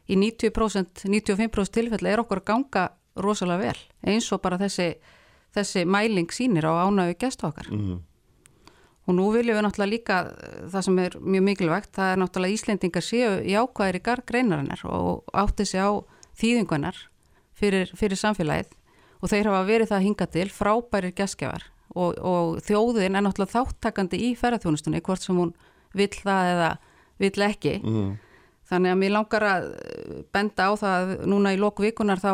[0.09, 2.85] í 90%, 95% tilfelli er okkur að ganga
[3.19, 4.93] rosalega vel eins og bara þessi,
[5.57, 7.97] þessi mæling sínir á ánægu gæstu okkar mm.
[9.09, 10.21] og nú viljum við náttúrulega líka
[10.71, 15.35] það sem er mjög mikilvægt það er náttúrulega Íslendingar séu í ákvæðir í gargreinarinnar og
[15.35, 15.91] átti sig á
[16.39, 17.01] þýðingunar
[17.59, 18.75] fyrir, fyrir samfélagið
[19.19, 24.21] og þeir hafa verið það hinga til frábærir gæstgjafar og, og þjóðin er náttúrulega þáttakandi
[24.29, 25.55] í ferðarþjónustunni hvort sem hún
[25.97, 26.71] vill það eða
[27.19, 28.11] vill ekki mm.
[28.71, 29.69] þannig að mér langar að
[30.35, 32.33] benda á það núna í lokvíkunar þá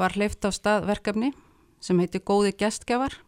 [0.00, 1.34] var hleyft á stað verkefni
[1.80, 3.18] sem heitir Góði gestgjafar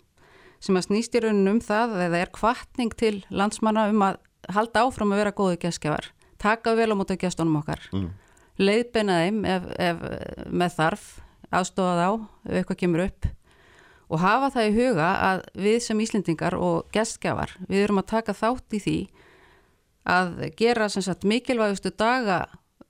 [0.62, 4.20] sem að snýst í rauninu um það eða er kvartning til landsmanna um að
[4.52, 6.12] halda áfram að vera góði gestgjafar
[6.42, 8.08] taka vel á móta gestunum okkar mm.
[8.66, 10.02] Leiðbeina þeim ef, ef
[10.48, 11.06] með þarf
[11.52, 12.08] aðstofa þá
[12.48, 13.30] ef eitthvað kemur upp
[14.12, 18.36] og hafa það í huga að við sem Íslendingar og gestgjafar við erum að taka
[18.36, 18.98] þátt í því
[20.08, 22.44] að gera sagt, mikilvægustu daga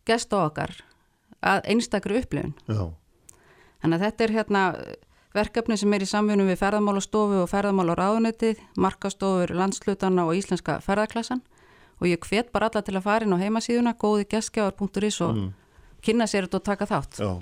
[0.09, 0.75] gest á okkar
[1.43, 2.55] að einstakru upplifun.
[2.67, 2.91] Já.
[3.83, 4.63] Þannig að þetta er hérna
[5.35, 11.43] verkefni sem er í samfunum við ferðamálastofu og ferðamálaráðunetið, markastofur landslutana og íslenska ferðarklassan
[12.01, 15.51] og ég hvet bara alla til að fara inn á heimasíðuna góðigeskjáar.is og mm.
[16.05, 17.23] Kynna sér þetta og taka þátt.
[17.23, 17.33] Já,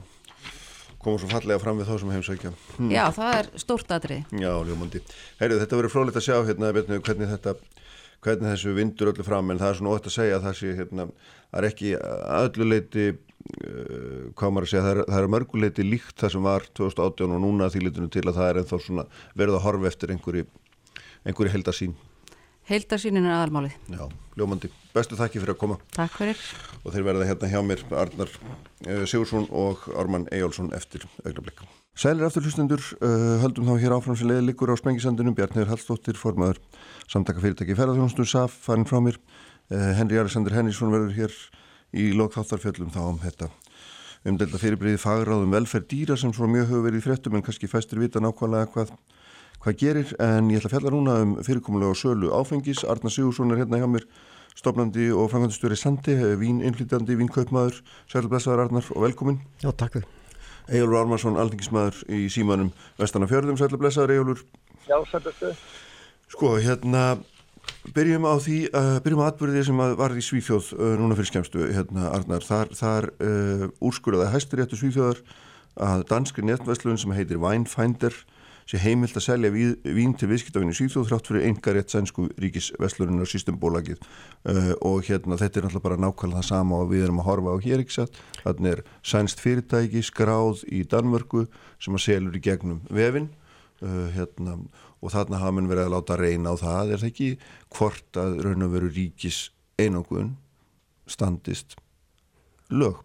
[1.00, 2.54] komur svo fallega fram við þá sem heimsækja.
[2.78, 2.94] Mm.
[2.94, 4.38] Já, það er stórt aðrið.
[4.42, 5.04] Já, ljómandi.
[5.40, 7.56] Heyrðu, þetta verður frólitt að sjá hérna, hvernig þetta
[8.24, 10.72] hvernig þessu vindur öllu fram en það er svona ótt að segja að það sé
[10.76, 11.06] hérna,
[11.50, 11.92] það er ekki
[12.40, 16.48] öllu leiti uh, hvað maður að segja, það er, það er mörguleiti líkt það sem
[16.48, 20.14] var 2018 og núna þýlitinu til að það er ennþá svona verið að horfa eftir
[20.14, 20.48] einhverju,
[21.24, 21.96] einhverju heldasín
[22.70, 23.72] Heldasínin er aðalmálið.
[23.90, 24.04] Já,
[24.38, 25.76] ljómandi, bestu þakki fyrir að koma.
[25.96, 26.42] Takk fyrir.
[26.84, 31.66] Og þeir verða hérna hjá mér Arnar uh, Sigursson og Arman Ejjálsson eftir augnablikka
[31.98, 36.16] Sælir aftur hlustendur, uh, höldum þá hér áfram sem leiði líkur á Spengisandunum, Bjarnir Hallstóttir,
[36.16, 36.62] formaður
[37.10, 39.18] samtaka fyrirtæki ferðarþjónustum, SAF, fannin frá mér,
[39.74, 41.34] uh, Henri Alexander Henningsson verður hér
[41.90, 43.50] í lokþáttarfjöllum þá um þetta
[44.30, 48.00] umdelda fyrirbriði fagráðum velferð dýra sem svo mjög hefur verið í fréttum en kannski fæstir
[48.02, 48.92] vita nákvæmlega hvað,
[49.60, 53.52] hvað gerir en ég ætla að fjalla núna um fyrirkomulega og sölu áfengis, Arna Sigursson
[53.52, 54.06] er hérna hjá mér
[54.56, 59.40] stofnandi og frangandistjóri Sandi, vín innflytjandi, vínkaupmaður, sælblessaður Arnar og velkomin.
[59.62, 60.08] Já, takk fyrir.
[60.70, 64.42] Egilur Armarsson, aldingismæður í símanum Vestana fjörðum, sætla blessaður Egilur
[64.86, 65.62] Já, sætla blessaður.
[66.30, 67.04] Sko, hérna,
[67.96, 71.30] byrjum á því uh, byrjum á atbyrðið sem að varði í Svíþjóð uh, núna fyrir
[71.32, 72.46] skemstu, hérna Arnar.
[72.46, 75.24] Þar, þar uh, úrskurðaði hæstur réttu Svíþjóðar
[75.80, 78.14] að danski netvæslun sem heitir Winefinder
[78.70, 83.98] sé heimilt að selja vín til viðskiptafinu síðþjóð þrátt fyrir enga rétt sænsku ríkisveslurinnar systembólagið
[83.98, 87.56] uh, og hérna þetta er náttúrulega bara nákvæmlega það sama og við erum að horfa
[87.58, 88.20] á hér ekki satt?
[88.44, 91.46] Þannig er sænst fyrirtæki skráð í Danmörku
[91.82, 93.28] sem að selur í gegnum vefin
[93.82, 94.60] uh, hérna,
[95.02, 97.30] og þarna hafa mann verið að láta reyna á það er það ekki
[97.74, 99.48] hvort að raun og veru ríkis
[99.80, 100.36] einangun
[101.10, 101.74] standist
[102.70, 103.02] lög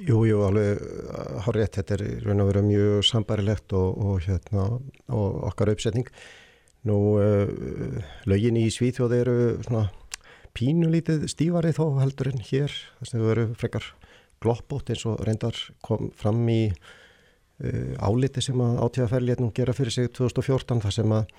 [0.00, 0.80] Jú, jú, alveg
[1.44, 4.66] har rétt, þetta er raun og verið mjög sambarilegt og, og, hérna,
[5.12, 6.08] og okkar uppsetning.
[6.88, 7.50] Nú, uh,
[8.30, 9.34] lögin í Svíþjóð eru
[9.66, 9.90] svona
[10.56, 13.88] pínulítið stífari þó heldur en hér, þess að þau eru frekar
[14.40, 20.08] gloppótt eins og reyndar kom fram í uh, áliti sem að átíðaferðlétnum gera fyrir sig
[20.16, 21.34] 2014 þar sem að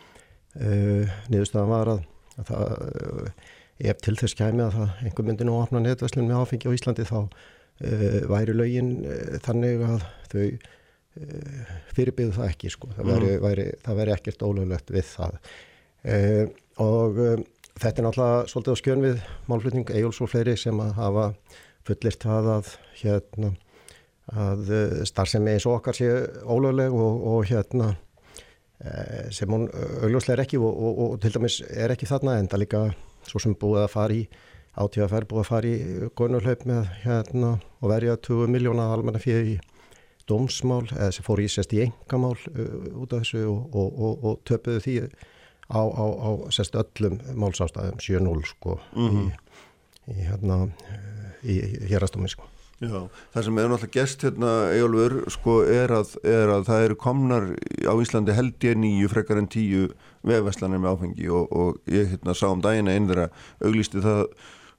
[0.61, 2.05] uh, niðurstaðan var að,
[2.37, 3.33] að það,
[3.89, 6.75] ef til þess kæmi að það einhver myndi nú að opna neðvæslun með áfengi á
[6.77, 7.17] Íslandi þá
[8.31, 12.91] væri lögin uh, þannig að þau uh, fyrirbyðu það ekki sko.
[12.97, 13.41] það, væri, mm.
[13.45, 15.41] væri, það væri ekkert ólöglegt við það
[16.81, 17.17] og
[17.77, 19.19] þetta er náttúrulega svolítið á skjön við
[19.51, 21.25] málflutning Ejuls og fleiri sem að hafa
[21.85, 22.71] fullirt það að
[23.03, 23.51] hérna
[24.31, 24.71] að
[25.05, 26.07] starfsemi eins og okkar sé
[26.41, 27.91] ólögleg og, og hérna
[29.29, 32.63] sem hún augljóslega er ekki og, og, og til dæmis er ekki þarna en það
[32.63, 32.81] líka
[33.29, 34.23] svo sem búið að fara í
[34.77, 37.51] átíðaferð búið að fara í góðnurhlaup með hérna
[37.81, 39.57] og verja 20 miljóna almenna fyrir í
[40.29, 44.25] dómsmál eða sem fór í sérst í engamál uh, út af þessu og, og, og,
[44.29, 44.95] og töpuðu því
[45.71, 49.29] á, á, á sérst öllum málsástaðum 7-0 sko mm -hmm.
[50.07, 50.61] í, í hérna
[51.43, 51.59] í
[51.89, 52.47] hérastómi sko.
[52.81, 56.95] Já, það sem er náttúrulega gest hérna Ejólfur sko er að, er að það eru
[56.95, 57.43] komnar
[57.85, 59.91] á Íslandi held ég nýju frekar en tíu
[60.25, 63.29] vefverslanir með áfengi og ég hérna sá um dagina einn þeirra
[63.61, 64.25] auglisti það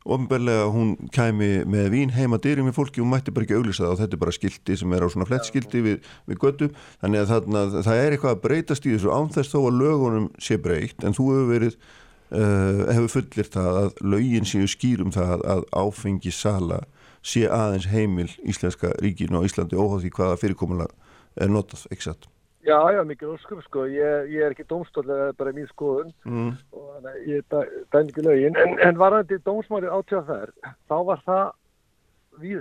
[0.02, 3.92] ofinbarlega hún kæmi með vín heima dyrir með fólki og mætti bara ekki auglisa það
[3.94, 6.72] og þetta er bara skildi sem er á svona flettskildi við, við göttum
[7.02, 10.58] þannig að þarna, það er eitthvað að breytast í þessu ánþess þó að lögunum sé
[10.62, 15.64] breykt en þú hefur verið uh, hefur fullir það að lögin séu skýrum það að
[15.70, 16.82] áfengi sala
[17.22, 22.26] sé aðeins heimil íslenska ríkinu á Íslandi óháð því hvaða fyrirkomulega er notað, ekki satt?
[22.62, 26.12] Já, já, mikið óskum sko, ég, ég er ekki dómstól eða bara mín skoðun.
[26.22, 26.52] Mm.
[26.70, 27.56] og þannig að ég
[27.90, 28.58] dæn ekki lögin.
[28.62, 31.46] En, en varandi dómsmálið átíðaferð þá var það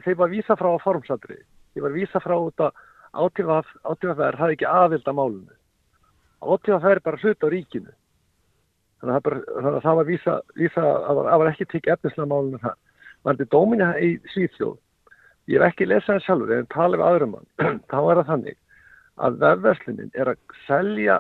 [0.06, 1.38] þeir var vísa frá að formsaldri
[1.72, 2.82] þeir var vísa frá út að
[3.14, 5.60] átíðaferð hafði ekki aðvild að málunni
[6.42, 7.94] átíðaferð er bara hlut á ríkinu.
[9.02, 11.68] Þannig að það, bara, þannig að það var vísa, vísa það var, það var ekki
[11.72, 12.78] tekið efnislega málunni þar.
[13.22, 14.76] Varandi dóminni í Svíþjóð
[15.52, 17.48] ég hef ekki lesað það sjálfur en talið við aðrum mann.
[17.92, 18.60] Þá er það þannig
[19.22, 21.20] að vefverslunin er að selja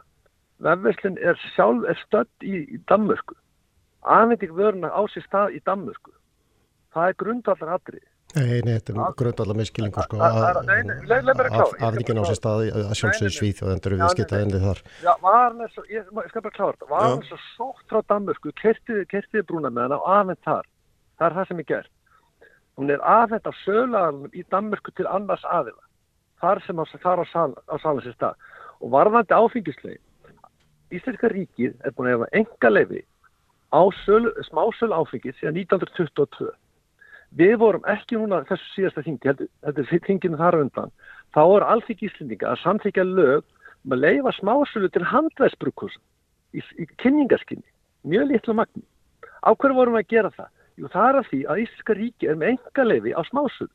[0.62, 3.36] vefverslun er sjálf er stödd í, í Danmörku
[4.02, 6.14] afhending vöruna á sér stað í Danmörku
[6.96, 10.96] það er grundvallar atrið Nei, nei, þetta er grundvallar miskilningur sko Að- að- nei, nei,
[11.04, 11.66] leið- leið mér að klára.
[11.68, 12.94] Ég skal afningin á sér stað að
[13.28, 13.36] nei.
[13.38, 16.72] svíð og endur við skita endið þar Já, var hann svo, ég, skal bara klára
[16.78, 17.10] þetta, var Já.
[17.12, 19.04] hann svo sótt frá Danmörku, kertiði,
[19.44, 20.66] brúna með hann á afhend þar.
[21.20, 21.92] Það er það sem er gert.
[22.78, 25.84] Hún er afhend á sölaðanum í Danmörku til annars aðila.
[26.42, 28.50] Þar sem á, þar á, sal, á salin sér stað.
[28.82, 30.02] Og varðandi áfengisleik,
[30.92, 33.02] Íslenska ríkið er búin að hefa enga leifi
[33.72, 36.52] á sölu, smásölu áfengis síðan 1922.
[37.40, 40.92] Við vorum ekki núna þessu síðasta þingi, þetta er þinginu þar undan,
[41.32, 43.46] þá er alþygg Íslendinga að samþykja lög
[43.86, 45.96] um að leifa smásölu til handvæðsbrukus
[46.52, 47.68] í, í kynningaskinni,
[48.04, 48.84] mjög litlu magni.
[49.48, 50.50] Á hverju vorum við að gera það?
[50.76, 53.72] Jú, það er að því að Íslenska ríki er með enga leifi á smásölu.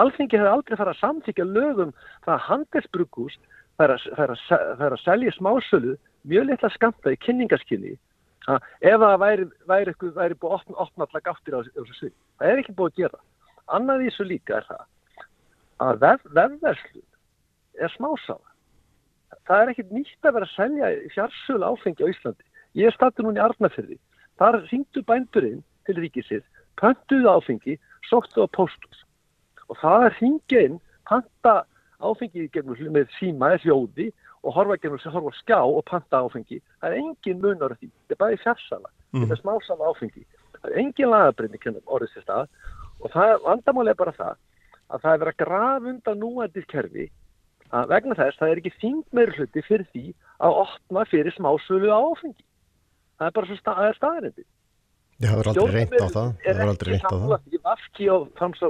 [0.00, 1.92] Alþingi hefur aldrei farið að samþykja lögum
[2.24, 3.36] það að handvæðsbrukus
[3.80, 4.38] fær að, að,
[4.80, 7.98] fær að selja smásölu mjög litla skamta í kynningaskinni
[8.42, 11.98] Ha, ef það væri, væri, væri, væri búið að opna, opna allar gáttir á þessu
[11.98, 12.14] svið.
[12.40, 13.20] Það er ekki búið að gera.
[13.76, 14.80] Annað í þessu líka er það
[15.82, 17.04] að vef, vefverslun
[17.78, 18.50] er smásáða.
[19.46, 22.48] Það er ekkit nýtt að vera að selja fjarsölu áfengi á Íslandi.
[22.78, 23.98] Ég er stattur núna í Arnafyrði.
[24.42, 26.46] Þar ringdu bændurinn til ríkisins,
[26.80, 27.78] pöntuðu áfengi,
[28.10, 29.06] sóttu á póstus.
[29.72, 31.54] Og það er ringja inn, panta
[32.02, 34.10] áfengi gegnum með síma eða hljóði
[34.42, 36.60] og horfa gegnum sem horfa skjá og panta áfengi.
[36.82, 37.88] Það er engin munar af því.
[37.88, 38.92] Þetta er bæði fjarsala.
[39.14, 40.24] Þetta er smásala áfengi.
[40.58, 42.46] Það er engin lagabreyning hérna orðið sér stað
[43.02, 44.34] og það vandamáli er bara það
[44.92, 47.06] að það er verið að grafa undan núændið kerfi
[47.72, 50.04] að vegna þess það er ekki þing meiri hluti fyrir því
[50.44, 52.44] að opna fyrir smásölu áfengi.
[53.18, 54.42] Það er bara svo stað,
[55.22, 58.28] það er hefur aldrei reynt á það Það hefur aldrei reynt á það Vafki og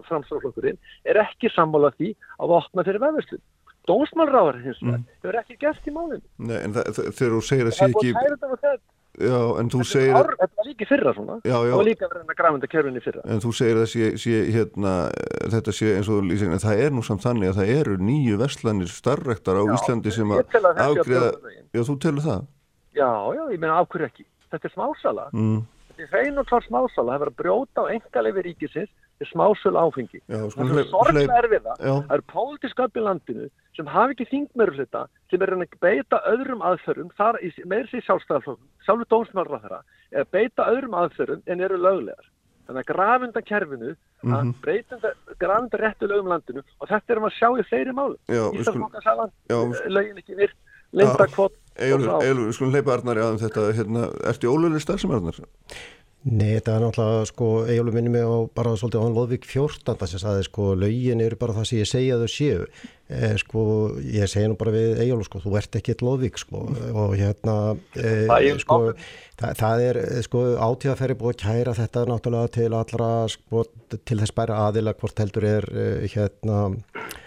[0.09, 0.79] framstoflokkurinn
[1.09, 3.41] er ekki sammála því að opna fyrir vefverslun.
[3.89, 5.05] Dómsmálráður hins vegar Mm.
[5.23, 6.23] hefur ekki gert í málinu.
[6.39, 8.37] Nei, en það, það, þegar þú segir að sé Það er búin ekki að kæra
[8.37, 8.77] þetta og það.
[9.13, 11.35] Já, en þú Þetta segir Þetta var líka í fyrra svona.
[11.45, 11.73] Já, já.
[11.73, 13.23] Það var líka verið að grafenda kerfinni í fyrra.
[13.29, 14.93] En þú segir að sé, sé, hérna,
[15.53, 17.97] þetta sé eins og þú lýsir, en það er nú samt þannig að það eru
[17.99, 21.67] nýju verslanir starrektar á Já, Íslandi sem að þetta veginn.
[21.75, 22.47] já þú telur það
[22.93, 24.25] Já, já, ég meina af hverju ekki.
[24.53, 25.29] Þetta er smásala.
[25.33, 25.61] mm.
[26.03, 27.13] Þetta er hrein og klár smásala.
[27.13, 28.91] Það er verið að brjóta á engaleifi ríkisins
[29.23, 30.19] til smásölu áfengi.
[30.27, 30.89] Já, Það skulum er
[31.39, 31.75] erfiða.
[31.79, 31.93] Já.
[32.09, 36.21] Það eru pólitísk öfn í landinu sem hafi ekki þingmeru hluta sem er að beita
[36.33, 36.65] öðrum
[37.63, 39.81] í meir sér sjálfstæðarflokkum, sjálfur dómsmálra þeirra,
[40.13, 42.27] er að beita öðrum aðferðum en eru löglegar.
[42.67, 44.53] Þannig að grafunda kerfinu, að Mhm.
[44.63, 47.93] breytunda, grafunda réttu lögum í landinu og þetta erum að sjá í fleiri
[48.59, 49.57] Íslandsbankasalan, Já.
[49.89, 50.57] lögin ekki virt,
[50.93, 55.39] lindakvot Egilur, við skulum hleypa Arnari að þetta, hérna, ertu í ólöfli starf sem Arnar?
[56.23, 60.05] Nei, þetta er náttúrulega, sko, Egilur minni mig á bara svolítið á hann Lóðvík 14.
[60.07, 62.69] sem saði, sko, lögin eru bara það sem ég segja þau séu.
[63.11, 63.65] Eh, sko,
[64.07, 66.63] ég segja nú bara við Egilur, sko, þú ert ekki eitt Lóðvík, sko,
[66.93, 67.57] og hérna,
[67.97, 68.79] eh, Það er sko,
[69.43, 73.67] það, það er, eh, sko, átíðaferri búið að kæra þetta náttúrulega til allra, sko,
[73.99, 77.19] til þess bæra aðila hvort heldur er, eh, hérna, eh,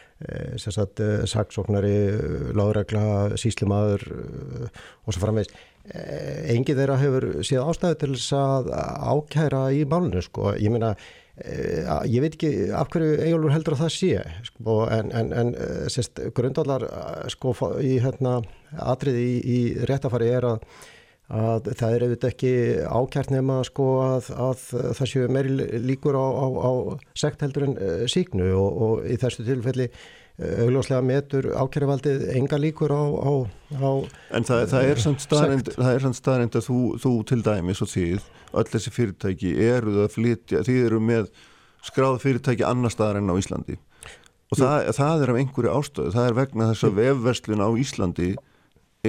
[0.58, 4.70] sagt, eh, saksóknari, lágregla, síslimaður eh,
[5.06, 5.52] og svo framvegs.
[5.92, 8.72] Eh, Engin þeirra hefur séð ástæðu til þess að
[9.12, 10.56] ákæra í málunum, sko.
[10.56, 10.96] Ég meina,
[11.38, 15.54] eh, ég veit ekki af hverju Egilur heldur að það sé, sko, en, en, en
[15.56, 17.54] eh, sérst, grundvallar, eh, sko,
[17.84, 18.40] í hérna,
[18.80, 20.64] atriði í, í réttafari er að
[21.34, 22.52] að það er auðvitað ekki
[22.86, 24.60] ákjært nema sko að, að
[25.00, 26.72] það séu meiri líkur á, á, á
[27.18, 32.62] sekt heldur en uh, síknu og, og í þessu tilfelli uh, augljóslega metur ákjærivaldið enga
[32.62, 33.34] líkur á, á,
[33.82, 33.90] á
[34.38, 38.70] En það, það er samt staðrind, er að þú, þú til dæmis og þið, öll
[38.76, 41.34] þessi fyrirtæki eru að flytja, þið eru með
[41.86, 43.82] skráð fyrirtæki annar staðar en á Íslandi.
[44.54, 48.36] Og það, það er af einhverju ástöðu, það er vegna þess að vefverslun á Íslandi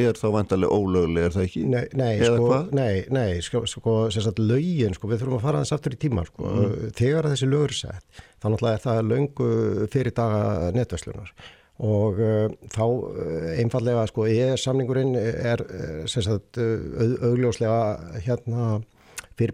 [0.05, 1.62] er þá vantarlega ólögleg, er það ekki?
[1.72, 5.62] Nei, nei, sko, nei, nei, sko, sko sem sagt lögin, sko, við þurfum að fara
[5.64, 6.55] þess aftur í tíma, sko,
[6.99, 9.49] þegar að þessi lögur sett, þá náttúrulega er það löngu
[9.94, 11.32] fyrir daga netvæslunar
[11.86, 18.78] og uh, þá uh, einfallega, sko, ég samningurinn er uh, sem sagt au- augljóslega hérna
[19.36, 19.53] fyrir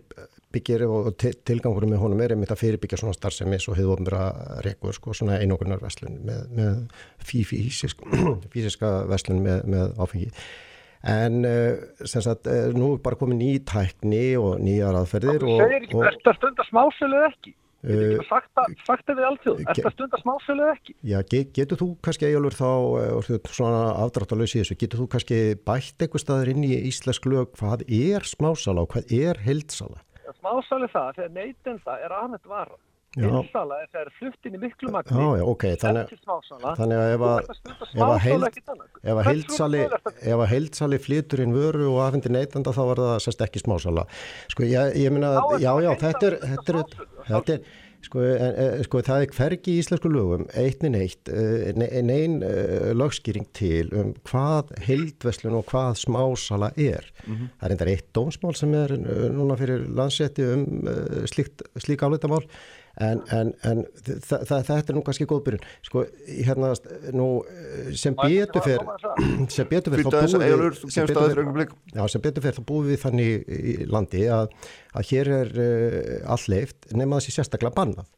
[0.52, 4.96] byggir og tilgangur með honum er einmitt að fyrirbyggja svona starfsemi svo hefur ofnbæra rekur
[4.96, 6.82] sko svona einogunar verslun með, með
[7.22, 8.04] físisk,
[8.54, 10.30] físiska verslun með, með áfengi
[11.02, 15.58] en uh, sem sagt uh, nú er bara komið ný tækni og nýjar aðferðir og,
[15.58, 17.56] og, og, Er þetta stundar smásölu ekki?
[17.82, 20.94] Sagt það við alltjóð, er þetta stundar smásölu ekki?
[21.02, 22.70] Já, get, getur þú kannski eigjálfur þá,
[23.50, 28.22] svona afdráttalösi þessu, getur þú kannski bætt eitthvað staður inn í íslensk lög hvað er
[28.30, 29.98] smásala og hvað er hildsala?
[30.38, 32.80] Smásala er það, þegar neytenda er aðmett vara.
[33.12, 35.12] Hildsala er þegar fluttin í miklu magni.
[35.20, 36.12] Já, já, ok, þannig,
[36.78, 37.50] þannig að ef að
[39.02, 43.18] ef að heildsali ef að heildsali flytur inn vöru og afhendir neytanda þá var það
[43.26, 44.06] sérst ekki smásala.
[44.54, 46.96] Sko, ég, ég minna, já, já, þetta er þetta er,
[47.28, 47.68] þetta er
[48.02, 51.30] Sko, en, sko það er hvergi í íslensku lögum eitnin eitt,
[51.78, 52.40] nein
[52.98, 57.06] lögskýring til um hvað heildveslun og hvað smásala er.
[57.26, 57.48] Mm -hmm.
[57.60, 58.96] Það er endar eitt dómsmál sem er
[59.30, 60.88] núna fyrir landsetti um
[61.26, 62.42] slíkt, slík áleitamál
[63.00, 65.66] en, en, en þa þa þetta er nú kannski góð byrjun.
[65.86, 66.68] Sko hérna
[67.16, 67.28] nú
[67.98, 68.82] sem betur fyrr
[69.56, 70.24] sem betur fyrr þá búið
[72.58, 73.54] þá búið við þannig í
[73.90, 74.46] landi að,
[74.96, 78.08] að hér er uh, all leift nema þessi sérstaklega bannað.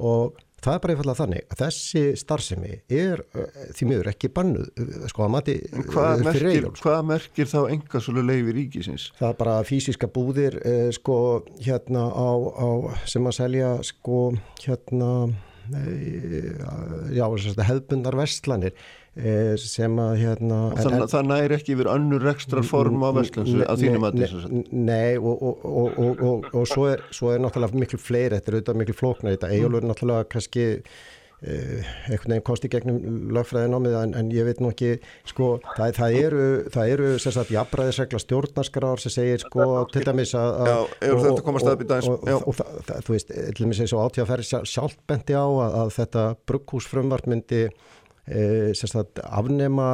[0.00, 0.24] Og
[0.62, 5.06] það er bara einfallega þannig að þessi starfsemi er uh, því miður ekki bannuð uh,
[5.10, 5.56] sko að mati
[5.90, 9.08] hvað merkir, hvað merkir þá enga svolítið leiði ríkisins?
[9.20, 11.16] Það er bara fysiska búðir uh, sko
[11.62, 12.68] hérna á, á
[13.10, 14.24] sem að selja sko
[14.62, 15.12] hérna
[17.14, 17.22] já
[17.62, 23.02] hefðbundar vestlanir Eh, sem að hérna Þannig að það næri ekki yfir önnur ekstra form
[23.04, 27.42] af vestlunsu að þínum að þessu Nei og, og, og, og svo, er, svo er
[27.44, 32.38] náttúrulega miklu fleiri þetta er auðvitað miklu flóknar þetta Ejólur er náttúrulega kannski eh, einhvern
[32.38, 34.96] veginn kosti gegnum lögfræðin á mig en, en ég veit nú ekki
[35.28, 40.88] sko það, það eru, það eru sagt jafnbræðisregla stjórnarskrar sem segir sko til dæmis að
[41.04, 41.12] þú
[43.18, 47.66] veist, til dæmis eins og átíðaferri sjálf bendi á að, að þetta brugghúsfrumvart myndi
[49.26, 49.88] afnema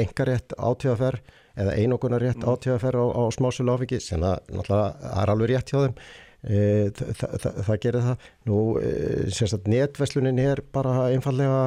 [0.00, 2.48] engarétt átíðaferð eða einogunarétt mm.
[2.48, 5.96] átíðaferð á, á smásölu áfengi sem það náttúrulega er alveg rétt hjá þeim.
[6.40, 6.58] E,
[6.96, 7.34] það,
[7.66, 8.28] það, gerir það.
[8.48, 11.58] Nú e, netverslunin er bara einfallega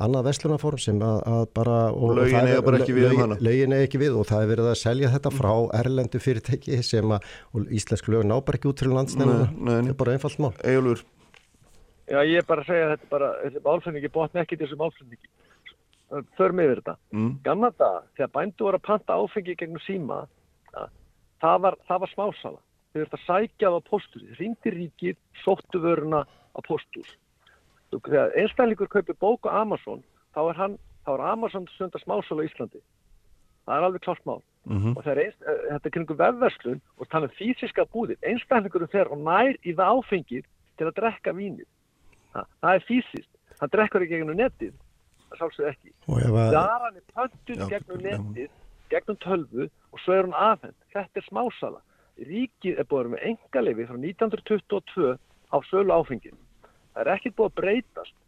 [0.00, 3.40] annað verslunaform sem að, að bara lögin er bara ekki við um hana.
[3.44, 7.12] lögin er ekki við og það er verið að selja þetta frá erlendu fyrirtæki sem
[7.12, 7.28] að
[7.68, 10.54] íslensk lög ná bara ekki út til landsnefnuna þetta er bara einfalt mál.
[10.64, 11.04] Ejólfur
[12.12, 15.30] Já, ég er bara að segja að þetta bara, þessi málflutningi botna ekki þessu málflutningi.
[16.36, 16.94] Þör með þetta.
[17.16, 17.30] Mm.
[17.46, 20.18] Gamla dag, þegar bændu voru að panta áfengi gegnum síma,
[21.40, 22.60] það, var, það var smásala.
[22.92, 24.26] Þau verður að sækja á postur.
[24.26, 27.08] Þið ringdi ríkið, sóttu vöruna á postur.
[27.96, 30.04] Þegar einstæðlingur kaupir bóku Amazon,
[30.36, 32.84] þá er, hann, þá er Amazon sönda smásala í Íslandi.
[33.64, 34.42] Það er alveg klart mál.
[34.68, 34.96] Mm -hmm.
[34.98, 38.20] Og einst, eh, þetta er kringum vefverslun og tala um fysiska búðir.
[38.20, 40.44] Einstæðlingurum fer og nær í það áfengið
[40.76, 41.68] til að drekka vínið
[42.32, 43.30] það, það er fysiskt,
[43.60, 44.74] það drekkur ekki gegnum nettið
[45.32, 45.94] það sálsög ekki.
[46.52, 48.50] Daran er pöntuð gegnum nettið
[48.92, 51.82] gegnum tölvu og svo er hún aðhend þetta er smásala.
[52.22, 55.14] Ríkið er búin með engaleifi frá 1922
[55.52, 56.36] á sölu áfengin
[56.92, 58.18] það er ekkert búin að breytast.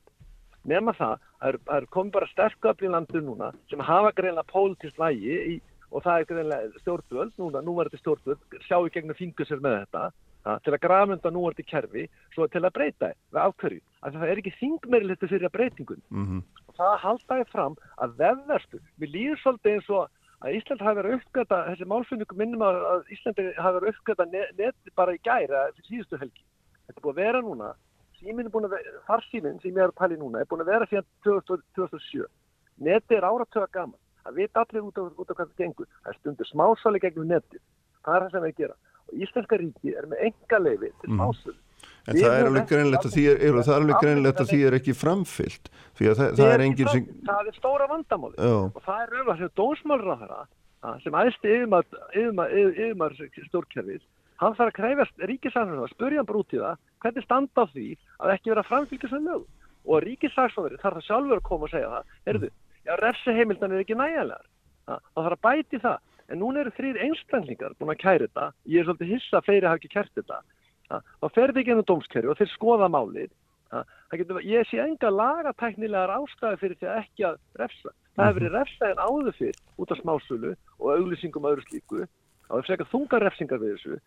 [0.65, 5.01] Nema það, það er, er komið bara sterkafli í landu núna sem hafa greinlega pólitísk
[5.03, 5.57] lægi í,
[5.93, 9.83] og það er greinlega stjórnvöld, núna, nú er þetta stjórnvöld sjáu gegnum fingur sér með
[9.83, 10.07] þetta
[10.45, 14.43] ja, til að grafmynda núarti kerfi svo til að breyta það afhverju að það er
[14.43, 16.43] ekki þingmerilittu fyrir að breytingun mm -hmm.
[16.69, 20.11] og það haldaði fram að vefverstu, við líðum svolítið eins og
[20.45, 24.95] að Ísland hafi verið uppgöta þessi málfinningum minnum að Íslandi hafi verið uppgöta net, net
[24.99, 26.45] bara í gæra fyrir síðustu helgi.
[26.87, 27.75] Þetta er búin að vera núna
[28.19, 30.73] síminn er búin að vera, farsíminn sem ég er að pæli núna er búin að
[30.73, 32.27] vera fyrir 2007
[32.85, 35.89] neti er áratöga gaman það veit allir út af, hvað það gengur.
[36.05, 37.63] Það stundur smásáli gegnum neti
[38.05, 38.77] það er það sem við gera
[39.13, 41.53] Íslenska ríki er með enga leiði til másum.
[41.53, 41.61] Mhm.
[42.05, 43.85] En það er alveg greinlegt að því er, er, það er
[44.41, 47.07] að því er ekki framfyllt það, það er enginn sem...
[47.25, 49.55] Það er stóra vandamáli og það er auðvitað sem
[50.21, 50.43] þeirra
[51.01, 53.17] sem aðstu yfirmar
[53.49, 54.03] stórkerfið
[54.43, 57.87] hann þarf að kræfast ríkisagsfóður að spurja hann brútið það hvernig standa á því
[58.19, 59.47] að ekki vera framfylgjast með lög
[59.85, 62.51] og ríkisagsfóður þarf það sjálfur að koma og segja það, erðu,
[62.85, 64.49] já refsi heimildan er ekki nægilegar
[64.85, 65.99] það þarf að bæti það
[66.31, 69.69] en núna eru þrýr einstaklingar búin að kæra þetta, ég er svolítið hissa að fleiri
[69.69, 70.39] hafa ekki kært þetta,
[71.21, 73.31] þá fer þið ekki ennum dómskerfi og þeir skoða málið,
[74.47, 77.95] ég sé enga lagatæknilegar ástæði fyrir því að ekki að refsa.
[78.15, 82.05] Það hefur verið refsaðin áður fyrr út af smásölu og auglýsingum öðru slíku,
[82.47, 83.99] það hefur frekar þungar refsingar við þessu,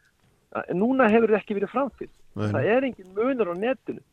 [0.63, 2.15] en núna hefur þetta ekki verið framfyllt.
[2.37, 4.05] Það er engin munur á netinu,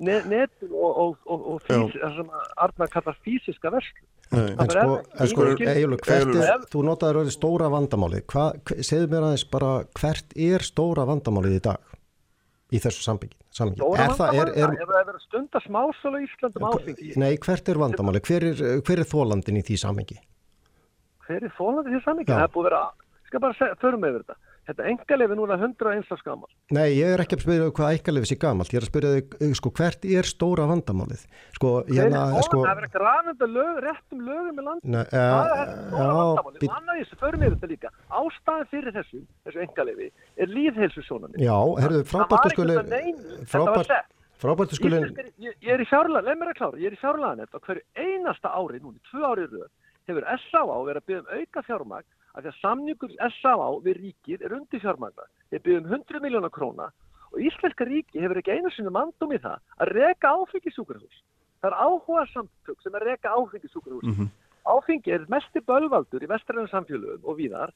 [0.00, 2.32] netinu og, og, og, og fís, það sem
[2.66, 4.06] Arnar kallar fysiska verslu.
[4.30, 8.20] En sko, en sko Egilur, hvert er, þú notaður orðið stóra vandamáli,
[8.78, 11.90] segðu mér aðeins bara hvert er stóra vandamálið í dag?
[12.70, 13.36] í þessu sambengi.
[13.50, 17.14] Stóra vandamáli, er, er, ef það er verið stundar smásölu í Íslandum áfengi.
[17.18, 18.22] Nei, hvert er vandamáli?
[18.26, 20.18] Hver er, hver er þólandin í því sambengi?
[21.26, 22.30] Hver er þólandin í því sambengi?
[22.30, 22.82] Það er búið að vera,
[23.24, 24.38] ég skal bara segja, förum með þetta.
[24.68, 26.50] Þetta engalegi núna 101 árs gammal.
[26.76, 28.70] Nei, ég er ekki að spyrja hvað engalegi sé gammalt.
[28.74, 31.22] Ég er að spyrja eh, sko, hvert er stóra vandamálið?
[31.56, 32.60] Sko, hérna, sko...
[32.60, 34.94] Það er verið grafnenda lög, réttum lögum í landinu.
[34.94, 36.60] Nei, uh, það er stóra vandamálið.
[36.60, 36.70] Bit...
[36.76, 37.88] Manna þessu, förum við þetta líka.
[38.20, 41.38] Ástæðin fyrir þessu, þessu engalegi, er líðhelsu sjónanir.
[41.42, 42.78] Já, herðu, frábærtu skulin...
[43.50, 43.90] Frábært,
[44.44, 45.10] frábærtu skulin...
[45.40, 47.48] Ég, ég er í fjárlega, leið mér að klára, ég er í fjárlega
[50.10, 50.78] hefur S.A.A.
[50.88, 53.68] verið að byggja um auka fjármagn að því að samningur S.A.A.
[53.84, 55.26] við ríkið er undir fjármagna.
[55.50, 56.90] Þeir byggjum 100 miljónar króna
[57.30, 61.22] og Íslenska ríki hefur ekki einu sinni mandum í það að reka áfengisúkurhús.
[61.60, 64.06] Það er áhuga samtök sem er reka áfengisúkurhús.
[64.06, 64.30] Mm -hmm.
[64.64, 67.70] Áfengi er mestir bölvaldur í vestræðinu samfélögum og víðar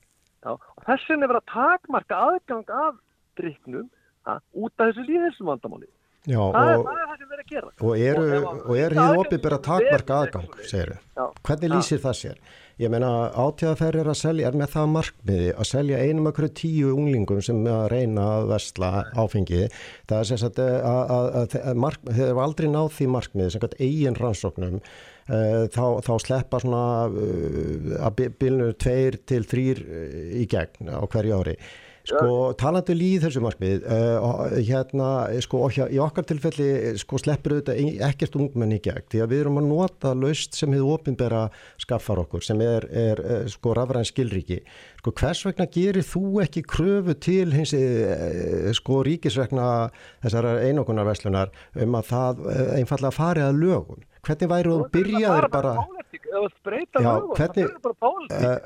[0.44, 2.94] já, og þess vegna er verið að takmarka aðgang af
[3.36, 3.90] driknum
[4.26, 5.88] ha, út af þessu líðhelsum vandamáli.
[6.24, 7.70] Já, það, og, er, það er það sem verið að gera.
[7.84, 8.28] Og eru,
[8.64, 11.26] og er hér opið bara takmarka aðgang, segir þau.
[11.44, 12.38] Hvernig lýsir það sér?
[12.80, 13.08] Ég meina
[13.38, 17.60] átíðaferð er að selja, er með það markmiði að selja einum okkur tíu unglingum sem
[17.70, 19.68] að reyna að vestla áfengi.
[20.10, 21.54] Það er sérst að, að, að, að
[22.16, 24.80] þeir eru aldrei náð því markmiði sem eigin rannsóknum.
[25.24, 29.80] Uh, þá, þá sleppa svona uh, að bylnu tveir til þrýr
[30.42, 31.54] í gegn á hverju ári.
[32.04, 35.08] Sko talandu um líð þessu markmið uh, hérna
[35.44, 36.66] sko hjá, í okkar tilfelli
[37.00, 40.74] sko sleppur auðvitað ekkert ungmenn í gegn því að við erum að nota laust sem
[40.76, 41.46] hefur ofinbera
[41.80, 44.60] skaffar okkur sem er, er, sko rafræn skilriki
[45.00, 49.68] sko hvers vegna gerir þú ekki kröfu til hins uh, sko ríkisvegna
[50.26, 54.08] þessar einokunarverslunar um að það uh, einfallega farið að lögum?
[54.24, 55.76] Hvernig væri þú byrjaðir bara
[56.34, 57.68] Já, hvernig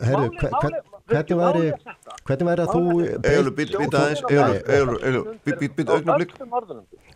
[0.02, 1.72] herru, hvernig væri
[2.28, 2.82] hvernig væri að þú
[3.28, 4.22] Egilur, býta aðeins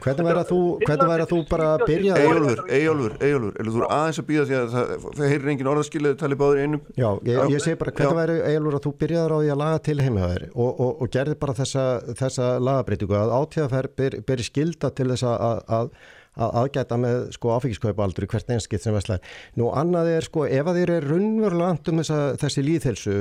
[0.02, 3.88] hvernig væri að þú hvernig væri að þú bara byrjaðir Egilur, Egilur, Egilur þú er
[3.98, 6.82] aðeins að býða því að það heyrir engin orðaskilið tali báður einum.
[6.98, 9.98] Já, ég segi bara hvernig væri Egilur að þú byrjaðir á því að laga til
[10.02, 15.94] heimhaður og gerði bara þessa lagabreitingu að átíðaferð beri skilda til þess að
[16.40, 19.20] að aðgæta með sko áfengiskaupa-aldur í hvert einskitt sem veslar.
[19.60, 23.16] Nú annað er sko ef að þér er runnverulega um þessa, þessi líðhelsu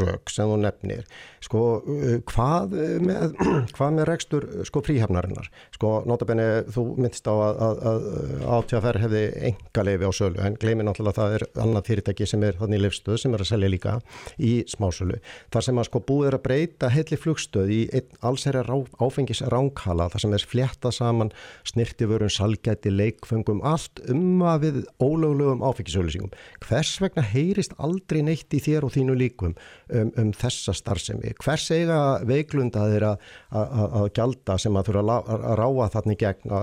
[0.00, 1.06] rög sem þú nefnir,
[1.40, 1.62] sko
[2.28, 3.36] hvað með,
[3.76, 5.48] hvað með rekstur sko fríhafnarinnar?
[5.76, 8.10] Sko notabenni þú myndst á að, að, að
[8.58, 12.44] átjáfer hefði enga leifi á sölu en gleimi náttúrulega að það er annað fyrirtæki sem
[12.44, 13.96] er þannig livstöð sem er að selja líka
[14.36, 15.20] í smásölu.
[15.54, 17.80] Þar sem að sko búið er að breyta heilli flugstöð í
[18.20, 18.66] allsherja
[19.00, 21.32] áfengis ránkala þar sem er flétta saman
[21.68, 26.32] snirtiförun salgæti, leikfengum, allt um að við ólöglegum áfengisauðlýsingum.
[26.64, 29.54] Hvers vegna heyrist aldrei neitt í þér og þínu líkum
[29.92, 31.34] um, um þessa starfsemi?
[31.40, 36.58] Hvers eiga veiklunda þeir að gjalda sem að þurfa að ráa þarna í gegn á,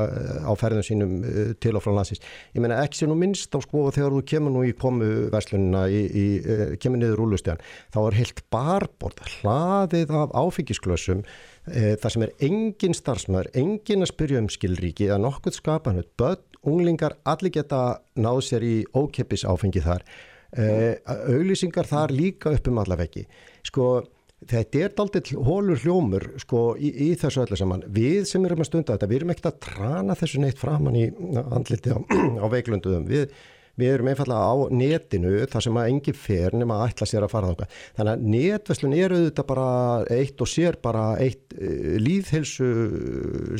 [0.48, 2.24] á ferðum sínum uh, til og frá landsins?
[2.56, 5.88] Ég meina ekki sé nú minnst á sko þegar þú kemur nú í komu verslunina,
[5.90, 7.62] í, í, uh, kemur niður úrlustjan,
[7.96, 14.12] þá er heilt barbord hlaðið af áfengisklössum Eh, það sem er engin starfsmæður, engin að
[14.14, 19.84] spyrja um skilríki eða nokkuð skapan, börn, unglingar, allir geta náð sér í ókeppis áfengi
[19.84, 20.06] þar.
[20.58, 20.96] Uh,
[21.28, 23.26] auglýsingar þar líka upp um allaveggi.
[23.68, 23.88] Sko,
[24.48, 27.84] þetta er daldið hólur hljómur sko, í, í þessu öllu saman.
[27.94, 31.06] Við sem erum að stunda þetta, við erum ekkert að trana þessu neitt framann í
[31.44, 32.00] andliti á,
[32.44, 33.08] á veiklunduðum.
[33.12, 33.28] Við
[33.78, 37.34] við erum einfallega á netinu þar sem að enginn fer nema að ætla sér að
[37.34, 37.68] fara þáka.
[38.00, 39.68] Þannig að netverslun er auðvitað bara
[40.18, 42.70] eitt og sér bara eitt uh, líðhelsu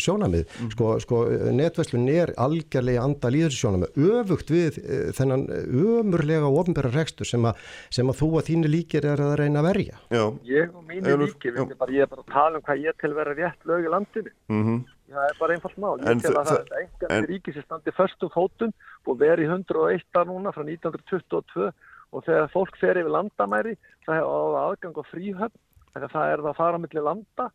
[0.02, 0.46] sjónamið.
[0.58, 0.74] Mm.
[0.74, 1.22] Sko, sko
[1.58, 4.82] netverslun er algjörlega anda líðhelsu sjónamið öfugt við
[5.18, 7.46] þennan ömurlega og ofnbæra rekstur sem,
[7.94, 10.04] sem að þú að þínu líkir er að reyna að verja.
[10.14, 10.26] Já.
[10.48, 13.68] Ég og mínu líkir, ég er bara að tala um hvað ég til vera rétt
[13.70, 14.34] lög í landinu.
[14.48, 14.78] Mhm.
[14.78, 16.00] Mm það er bara einfalt mál.
[16.02, 18.74] Ég tel að það er engan ríki sem standi förstum fótum
[19.08, 21.70] og veri 101 núna frá 1922
[22.16, 23.78] og þegar fólk fer yfir landamæri
[24.08, 24.28] það er
[24.64, 27.50] aðgang og fríhöfn þegar það er það að fara millir landa.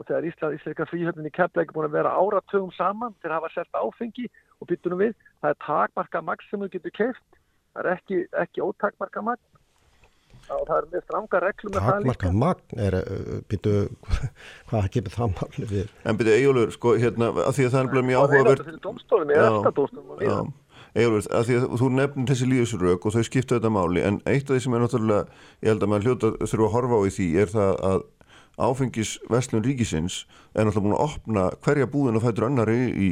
[0.00, 3.50] Og þegar Ísland, Íslandika fríhöfnin í er búin að vera áratugum saman til að hafa
[3.52, 4.24] sett áfengi
[4.58, 7.26] og byttunum við, það er takmarka magt sem þú getur keift,
[7.74, 9.51] það er ekki, ekki ótakmarka magt
[10.48, 12.14] og það er með stranga reglum með það líka.
[12.16, 13.74] Takmarka magn er, uh, býtu,
[14.70, 15.92] hvað kemur það máli við?
[16.04, 18.66] En býtu, Ejólur, sko, hérna, að því að það er mjög áhugaverð.
[18.66, 18.74] Er
[20.28, 20.50] er.
[20.92, 24.50] Ejólur, að því að þú nefnir þessi líðisrög og þau skipta þetta máli, en eitt
[24.50, 27.12] af því sem er náttúrulega, ég held að maður hljóta þurfa að horfa á í
[27.16, 28.02] því, er það að
[28.60, 33.08] áfengis Vestlun Ríkisins er náttúrulega búin að opna hverja búðin og fætur annari í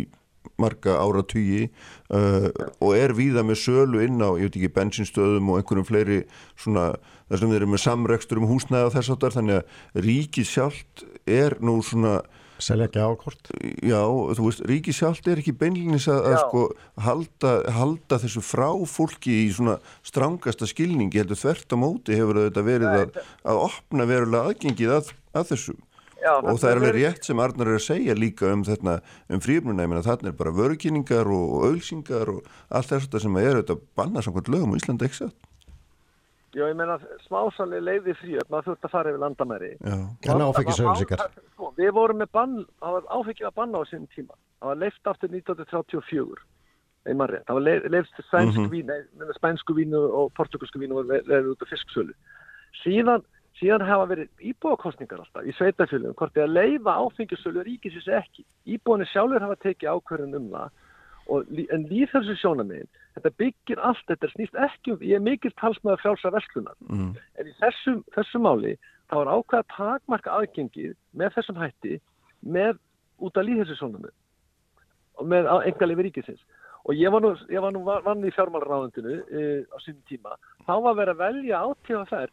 [0.61, 1.69] marga áratugji
[2.13, 2.49] uh,
[2.81, 6.21] og er víða með sölu inn á, ég veit ekki, bensinstöðum og einhverjum fleiri
[6.61, 6.93] svona,
[7.31, 11.07] þar sem þeir eru með samrekstur um húsnæða og þess áttar, þannig að ríkið sjálft
[11.31, 12.21] er nú svona
[12.61, 13.51] Selja ekki ákort?
[13.81, 14.03] Já,
[14.37, 16.65] þú veist, ríki sjálft er ekki beinlinis að, að sko
[17.07, 22.67] halda, halda þessu frá fólki í svona strangasta skilningi, heldur þvert á móti hefur þetta
[22.67, 25.77] verið að, að opna verulega aðgengið að, að þessu
[26.21, 28.99] Já, og það er alveg rétt sem Arnar er að segja líka um þetta,
[29.33, 29.45] um
[29.81, 34.27] meina þarna er bara vörukynningar og, og auðsingar og allt þetta sem er auðvitað bannað
[34.27, 35.50] samkvæmt lögum og Íslanda ekki satt.
[36.51, 36.97] Já, ég meina
[37.29, 39.69] smásali leiði fríöp, maður þurft að fara yfir landamæri.
[39.87, 41.21] En áfengisauglýsingar?
[41.55, 44.35] Sko, við vorum með bann, það var áfengið að banna á sínum tíma.
[44.61, 46.43] Það var leift aftur 1934,
[47.07, 47.45] einmann rétt.
[47.47, 48.75] Það var leif- leift spænsku Mhm.
[48.75, 49.35] mm -hmm.
[49.39, 52.13] spænsku vín og portugalsku vín og leiðið út af fisksölu.
[52.85, 53.23] Síðan,
[53.61, 58.45] síðan hafa verið íbúakostningar alltaf í sveitafjölum, hvort er að leifa áfengisölu ríkisins ekki.
[58.67, 60.71] Íbúanir sjálfur hafa tekið ákvörðun um það
[61.31, 66.33] en líðhelsu sjónamiðin, þetta byggir allt, þetta snýst ekki um, ég er mikil talsmaður frjálsa
[66.35, 68.77] verslunar, mm, en í þessum, þessum máli
[69.11, 72.01] þá er ákveða takmarka aðgengið með þessum hætti
[72.41, 72.81] með
[73.21, 74.17] út af líðhelsu sjónamið
[75.21, 76.43] og með engalegi ríkisins.
[76.89, 80.75] Og ég var nú, ég var nú vann í fjármálraðundinu e, á sínum tíma, þá
[80.87, 82.33] var verið að velja átífa þær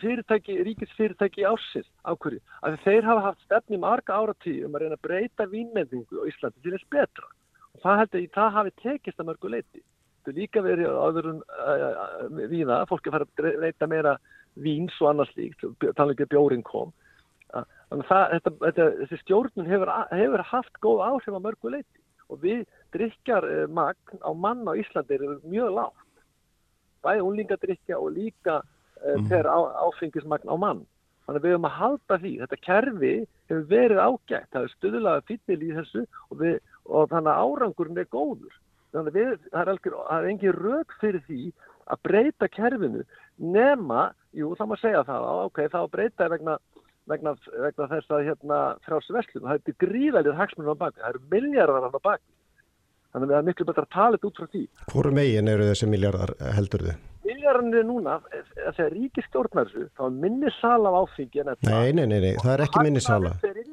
[0.00, 4.96] fyrirtæki, ríkisfyrirtæki ársins á hverju, að þeir hafa haft stefni marga áratí um að reyna
[4.96, 7.28] að breyta vínmendingu á Íslandi til þess betra.
[7.28, 7.41] og
[7.80, 9.82] það held ég, það hafi tekist að mörgu leiti
[10.28, 14.12] er líka verið áður en uh, víða, fólk er farið að reyta meira
[14.62, 16.92] víns og annars líkt ekki að bjórin kom.
[17.56, 21.98] Að- þannig að þetta, þetta, þessi stjórnun hefur, hefur haft góð áhrif á mörgu leiti
[22.30, 22.62] og við
[22.94, 26.06] drikkjar uh, magn á mann á Íslandi er mjög lágt.
[27.02, 28.60] Bæði unlingadrykja og líka
[29.02, 29.26] Mhm.
[29.28, 30.84] per á, áfengismagn á mann.
[31.26, 32.30] Þannig að við höfum að halda því.
[32.38, 33.14] Þetta kerfi
[33.50, 34.46] hefur verið ágætt.
[34.54, 38.58] Það er stuðlaða fýtnil í þessu og, við, og þannig að árangurinn er góður.
[38.92, 41.42] Þannig að við, það er, algjör, það er engin rök fyrir því
[41.92, 43.04] að breyta kerfinu
[43.42, 46.58] nema, jú það má segja það ok, það að breyta vegna
[47.10, 51.24] vegna, vegna þess að hérna frjálsum verslun, það er gríðælið hagsmunum á baki, það eru
[51.32, 52.28] miljardar á baki
[53.12, 54.62] þannig að það er miklu betra að tala þetta út frá því.
[54.92, 57.00] Hvor megin eru þessi miljardar heldur þið?
[57.32, 61.70] Miljardarnir núna, að þegar ríki stjórnar þessu, þá er minni sala af áfengi en þetta.
[61.72, 63.34] Nei, nei, nei, nei, það er ekki minni sala.
[63.42, 63.68] Það er.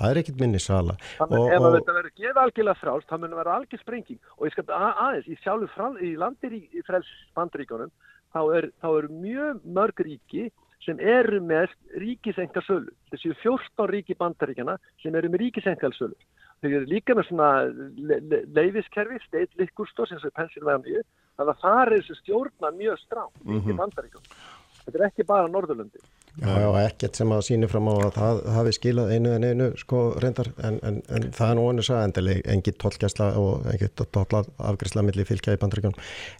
[0.00, 0.94] Það er ekkit minni sala.
[1.18, 4.18] Þannig Og- að ef og- þetta verður gefið algjörlega frálst, þá munum vera algjör sprenging.
[4.38, 7.90] Og ég skal að- aðeins, í sjálfu frál, í landir í, í frels bandríkjónum,
[8.34, 10.50] þá er, þá er mjög mörg ríki
[10.84, 12.88] sem eru með ríkisengarsölu.
[13.12, 16.14] Þessi 14 ríki bandaríkjana sem eru með ríkisengarsölu.
[16.62, 17.50] Þau eru líka með svona
[17.96, 21.02] le, le, leifiskerfi, state liquor stores eins og í Pennsylvania,
[21.40, 23.04] þannig að það er þessi stjórna mjög
[23.48, 23.76] ríki Mhm.
[23.80, 24.32] bandaríkjum.
[24.80, 26.00] Þetta er ekki bara Norðurlöndi.
[26.40, 29.66] Já, já, ekkert sem að síni fram á að það hafi skilað einu en einu
[29.76, 30.48] sko reyndar.
[30.62, 35.24] En, en, en það er nú einu sagendileg engin tollgæsla og engin tolla afgræsla milli
[35.26, 35.94] fylgja í bandryggjum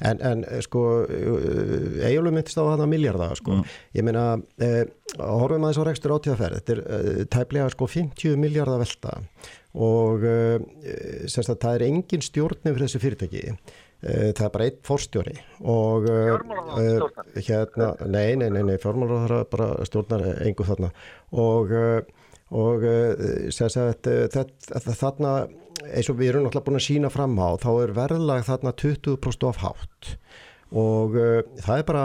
[0.08, 3.60] en, en sko eiginlega myndist á hana miljardar sko.
[3.94, 4.24] Ég meina,
[4.62, 4.84] eh,
[5.18, 9.18] horfum aðeins á rekstur átíðaferð, þetta er eh, tæplega sko 50 miljardar velta.
[9.74, 10.58] Og eh,
[11.30, 13.44] semst að það er engin stjórnum fyrir þessu fyrirtæki
[14.00, 15.34] það er bara einn fórstjóri
[15.68, 16.30] og eh,
[16.80, 20.90] eh, hérna, nei, nei, nei, nei fjármálaráðherra bara stjórnar engu þarna.
[21.36, 25.34] Og, eh, og eh, sem sagt, eh, þetta, þarna
[25.90, 29.48] eins og við erum náttúrulega búin að sína fram á þá er verðlag þarna 20%
[29.48, 30.14] of hátt.
[30.70, 32.02] Og uh, það er bara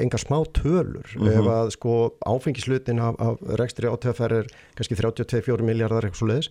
[0.00, 1.10] enga smá tölur.
[1.28, 4.48] Ef að sko áfengislutin af, af rekstri átöðaferð er
[4.78, 6.48] kannski 32-4 miljardar eitthvað svo leiðis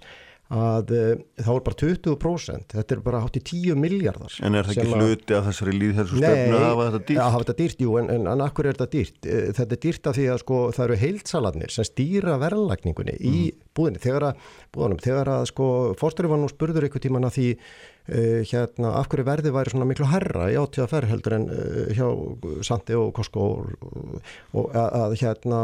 [0.52, 4.68] að uh, þá er bara 20% þetta er bara hátt í 10 miljardar En er
[4.68, 7.22] það ekki að- hluti af þessari líðhelsu stefnu að hafa þetta dýrt?
[7.22, 9.20] að hafa þetta dýrt, jú, en, en, en akkur er þetta dýrt?
[9.32, 13.36] Eh, Þetta er dýrt af því að sko það eru heilsalarnir sem stýra verðlagningunni í
[13.78, 15.68] búðinni, þegar að búðunum, þegar að sko
[16.02, 19.88] fórstöru var nú spurður einhver tíman að því uh, hérna, af hverju verði væri svona
[19.88, 22.08] miklu herra í átíða ferð heldur en uh, hjá
[22.68, 24.20] Sandi og og, og,
[24.58, 25.62] og að, að hérna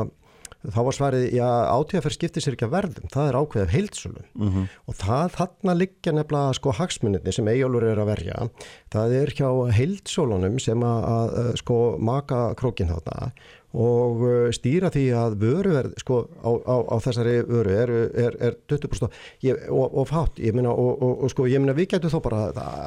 [0.65, 1.47] þá var svarið, já,
[1.77, 4.63] átíðaferð skiptir sér ekki að verðum, það er ákveðið heilsölu Mhm.
[4.87, 8.49] og það þarna liggja nefnilega sko hagsmunni sem eigjálfur er að verja.
[8.91, 11.07] Það er hjá heilsölunum sem að,
[11.37, 13.31] að sko maka krókin þarna
[13.77, 18.55] og uh, stýra því að vöruverð sko á, á, á þessari vöru er, er, er
[18.71, 19.11] 20%
[19.43, 22.21] ég, og, og fátt, ég meina og, og, og sko ég meina við getum þó
[22.23, 22.39] bara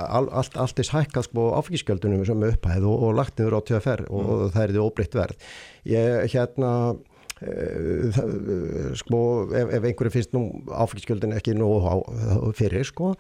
[0.09, 4.07] all, allt, allt er hækkað sko áfengiskjöldunum sem upphæð og, og lagt niður á TFR
[4.09, 5.47] og, og það er því óbreytt verð.
[5.93, 6.73] Ég hérna
[7.41, 9.21] það, eh, sko
[9.57, 11.97] ef, ef einhverju finnst nú áfengiskjöldin ekki nú á,
[12.57, 13.15] fyrir sko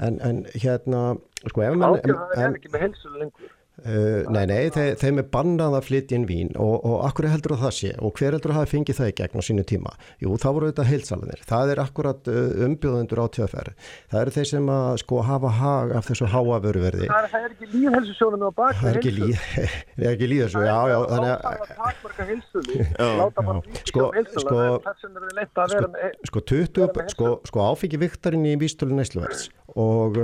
[0.00, 1.02] en, en hérna
[1.44, 3.55] sko ef mann það er ekki með heilsölu lengur.
[3.86, 7.54] Uh, nei, nei, þeir, þeim er bannað að flytja inn vín og, og akkur heldur
[7.60, 9.92] það sé og hver heldur að hafa fengið það í gegn á sínu tíma?
[10.22, 11.44] Jú, það voru auðvitað heilsalanir.
[11.46, 13.90] Það er akkurat uh, umbjóðundur á tjöðferð.
[14.10, 17.10] Það eru þeir sem að sko hafa hag af þessu háa vöruverði.
[17.12, 19.36] Það er, það er ekki líðhelsusjónum á bak Það er ekki líð,
[19.96, 21.44] það er ekki líð þessu, já, já, þannig að...
[21.46, 22.86] Það er að takmarka heilsuli,
[23.20, 26.18] láta bara ríkja Sko, um heilsula, sko- þess vegna er það leitt að vera með...
[26.30, 30.18] sko 20, sko, sko áfengi viktarinn í vístölu neysluverðs og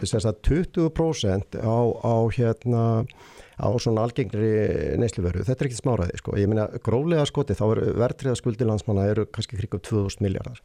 [0.00, 2.84] þess að 20% á, á hérna
[3.54, 7.80] á svona algengri neysluverðu, þetta er ekki smáraði sko, ég meina gróflega skoti þá er
[8.00, 10.58] verðtriða skuldi landsmanna eru kannski kringum 2000 miljardar,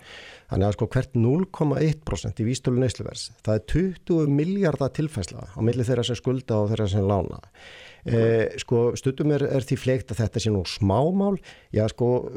[0.50, 5.86] þannig að sko hvert 0,1% í vístölu neysluverðs það er 20 miljardar tilfæsla á milli
[5.86, 7.44] þeirra sem skulda og þeirra sem lána
[8.08, 11.36] Eh, sko stundum er, er því fleikt að þetta sé nú smámál.
[11.76, 12.30] Já sko,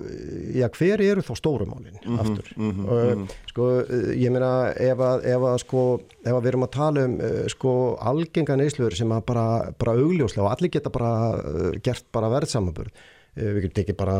[0.55, 2.51] já hver eru þá stórumálin aftur?
[2.59, 3.22] uh,
[3.52, 5.84] sko eh, ég meina ef að, ef að sko,
[6.24, 7.72] ef að við erum að tala um uh, sko
[8.12, 9.47] algenga neysluður sem að bara,
[9.78, 14.16] bara augljóslega og allir geta bara uh, gert bara verðsamabörð við getum tekið bara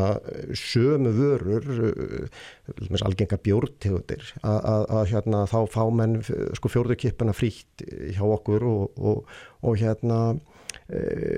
[0.57, 1.67] sömu vörur
[3.05, 6.15] algenga bjórtegundir að hérna þá fá menn
[6.57, 10.17] sko fjórðukippuna frítt hjá okkur og, og, og hérna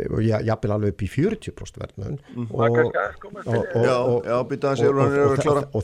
[0.09, 2.47] og jafnvel alveg upp í 40% verðnum Mm.
[2.51, 4.25] Og, og,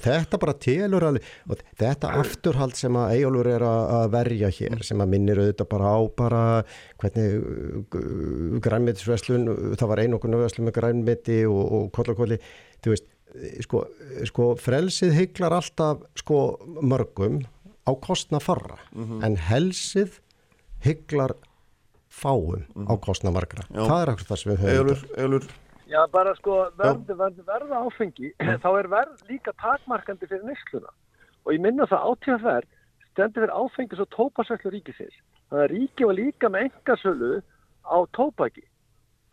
[0.08, 4.50] er þetta bara telur alveg og þetta afturhald sem að Eyjólfur er að að verja
[4.58, 4.84] hér Mm.
[4.84, 6.44] sem að minnir auðvitað bara á bara
[7.02, 7.30] hvernig
[8.66, 9.48] grænmitisveslun,
[9.80, 12.38] það var einokunar veslun með grænmiti og, og kollakolli
[12.84, 13.08] þú veist,
[13.66, 13.86] sko,
[14.28, 16.42] sko frelsið hygglar alltaf sko
[16.82, 17.42] mörgum
[17.88, 19.24] á kostna farra Mhm.
[19.24, 20.20] en helsið
[20.86, 21.34] hygglar
[22.12, 23.78] fáum á kostna margra Mhm.
[23.80, 23.88] Já.
[23.88, 25.50] það er akkur það sem við höfum
[25.92, 28.30] Já, bara sko, verði, verði verða áfengi,
[28.64, 30.88] þá er verð líka takmarkandi fyrir neysluna.
[31.46, 32.68] Og ég minna það átíðaferð
[33.12, 35.18] stendur fyrir áfengis og tópasvæslu ríkisins.
[35.52, 37.42] Þannig að ríki var líka með engasölu
[37.84, 38.64] á tópaki.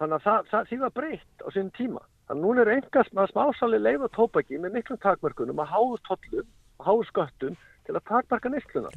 [0.00, 2.02] Þannig að það, það því var breytt á sínum tíma.
[2.26, 5.98] Þannig að núna er engas með smásali leið á tópaki með miklum takmarkunum að háðu
[6.10, 6.46] tollum
[6.80, 7.56] og háðu sköttum
[7.88, 8.90] til að takmarka neysluna.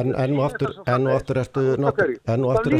[0.00, 0.70] En, en og aftur,
[1.12, 2.72] aftur ertu náttúr- en og aftur,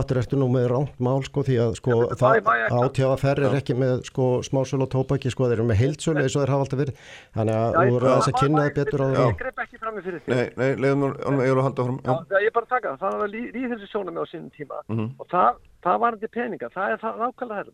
[0.00, 2.48] aftur ertu nú með rámt mál sko því að sko Já, það
[2.88, 6.40] átjáfaferð er ekki með sko smásölu og tópaki sko þeir eru með heilsölu eins og
[6.46, 6.96] þeir hafa alltaf verið
[7.36, 9.58] þannig að þú ég- voru að Já, kynna má- þið betur á Ég því greip
[9.64, 10.28] ekki fram með fyrir því.
[10.34, 11.02] nei, nei, leiðum
[11.44, 11.98] Egilur að halda fram.
[12.04, 12.98] Já, það ég bara taka það.
[13.04, 15.06] Það var líðhelsu sjónum á sínum tíma Mhm.
[15.20, 15.52] og það,
[15.84, 16.68] það var þetta peninga.
[16.74, 17.64] Það er það nákvæmlega.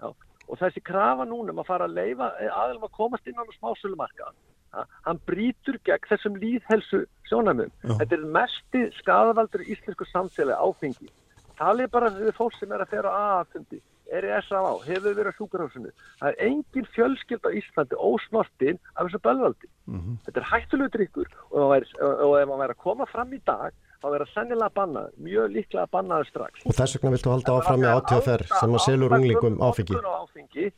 [0.00, 0.14] Það.
[0.48, 4.28] Og þessi krafa núna um að fara að leifa aðeins að komast inn á smásölumarka.
[5.06, 7.70] Hann brýtur gegn þessum líðhelsu sjónamum.
[7.82, 11.08] Þetta er mesti skadavaldur í íslensku samfélagi áfengi.
[11.56, 13.78] Talið bara við fólk sem er að færa aðfundi,
[14.12, 14.74] er í S.A.A.
[14.84, 15.92] hefur verið á sjúkarhásinu.
[16.20, 19.70] Það er engin fjölskyld á Íslandi ósnortin af þessu bölvaldi.
[20.26, 23.72] Þetta er hættulegu drikkur og, væri- og ef hann væri að koma fram í dag
[23.96, 26.66] þá verður það sennilega bannað, mjög líklega bannaður strax.
[26.66, 30.68] og þess vegna viltu halda áfram með átjáfaferð sem að selur unglingum áfengi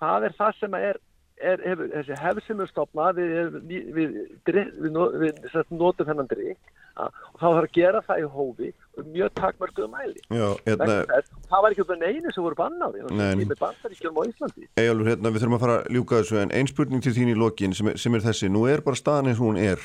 [0.00, 0.98] það er það sem er,
[1.40, 5.40] er hefur, þessi hefð sem er stopnað við, við, við, við,
[5.70, 10.22] notum þennan drikk og þá þarf að gera það í hófi og mjög takmörkuðu mæli.
[10.28, 13.04] Já, hérna, þess, það var ekki um einu sem voru bannaði.
[14.80, 17.38] Egilur, hérna, við þurfum að fara að ljúka þessu en ein spurning til þín í
[17.38, 19.84] lokin sem sem er þessi, nú er bara staðan eins og hún er.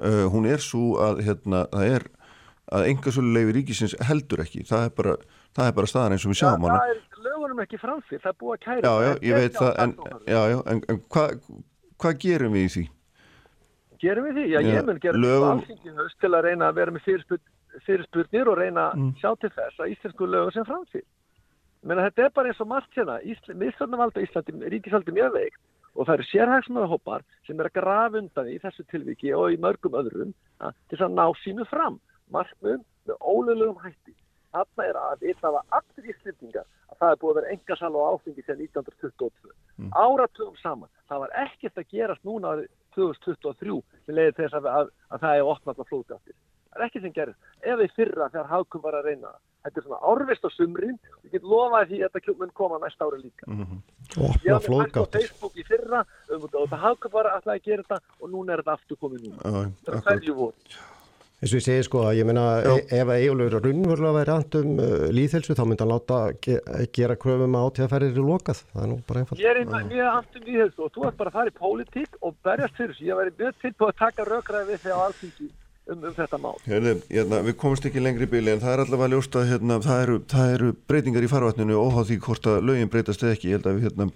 [0.00, 2.08] Uh, hún er svo að hérna, það er
[2.70, 5.14] að engasölu leifi ríkisins heldur ekki, það er bara
[5.56, 6.80] það er bara staðan eins og við Já, sjáum hana
[7.40, 9.94] lögunum ekki framfyrir, það er búið að kæra Já, já, ég veit það en,
[10.28, 11.30] já, já, en, en hvað
[12.00, 12.84] hva gerum við í því?
[14.00, 14.44] Gerum við því?
[14.50, 15.58] Já, Já, ég mun gera lögum- lögum...
[15.60, 17.42] alþingi haust til að reyna að vera með fyrirspurn,
[17.86, 19.10] fyrirspurnir og reyna að Mm.
[19.20, 21.04] sjá til þess að íslensku lögum sem framfyrir.
[21.82, 23.18] Menna þetta er bara eins og margt hérna,
[23.60, 25.60] miðstjórnavalda Íslandi, ríkisaldi mjög veikt
[25.96, 29.96] og það eru sérhagsmöðahópar sem er að grafa undan í þessu tilviki og í mörgum
[29.96, 31.96] öðrum að, til að ná sínu fram
[32.30, 34.14] markmiðum með ólega hætti.
[34.52, 38.06] Þarna er að vita að allir íslendingar að það er búið að vera engasal og
[38.14, 39.54] áfengi til 1922.
[39.80, 39.90] Mm.
[39.96, 40.92] Áratugum saman.
[41.08, 45.36] Það var ekkert að gerast núna árið 2023 sem leiði þess að, að, að það
[45.36, 46.36] er opnað allar flóðgáttir.
[46.70, 47.46] Það er ekki sem gerist.
[47.66, 49.40] Ef við fyrra þegar hagkum var að reyna það.
[49.60, 51.00] Þetta er svona árvist á sumrin.
[51.24, 53.48] Við getum lofað því að þetta mun koma næsta ári líka.
[53.50, 57.34] og Ég opna hafði hægt á Facebook í fyrra um þetta og það hagkum bara
[57.36, 59.42] alltaf að gera þetta og núna er þetta aftur komið núna.
[59.42, 60.78] Já, Það er hverju voru.
[61.40, 64.74] Eins og ég segi sko að ég meina e ef að Egilur raunverulega væri andum
[64.76, 66.58] uh, líðhelsu þá myndi hann láta ge
[66.96, 68.60] gera kröfum að átjáfaferðir í lokað.
[68.74, 69.40] Það er nú bara einfalt.
[69.40, 72.20] Ég er einnig mjög aftur í þessu og þú ert bara að fara í pólitík
[72.20, 73.08] og berjast fyrir þessu.
[73.08, 76.56] Ég væri mjög tilbúið að taka rökraði við þig á alþingi um, um þetta mál.
[76.68, 79.80] Herði, hérna, við komumst ekki lengri í bíli en það er allavega ljóst að hérna,
[79.86, 83.50] það, eru, það eru breytingar í farvatninu óháð því hvort að lögin breytast eða ekki.
[83.50, 84.10] Ég held að við hérna,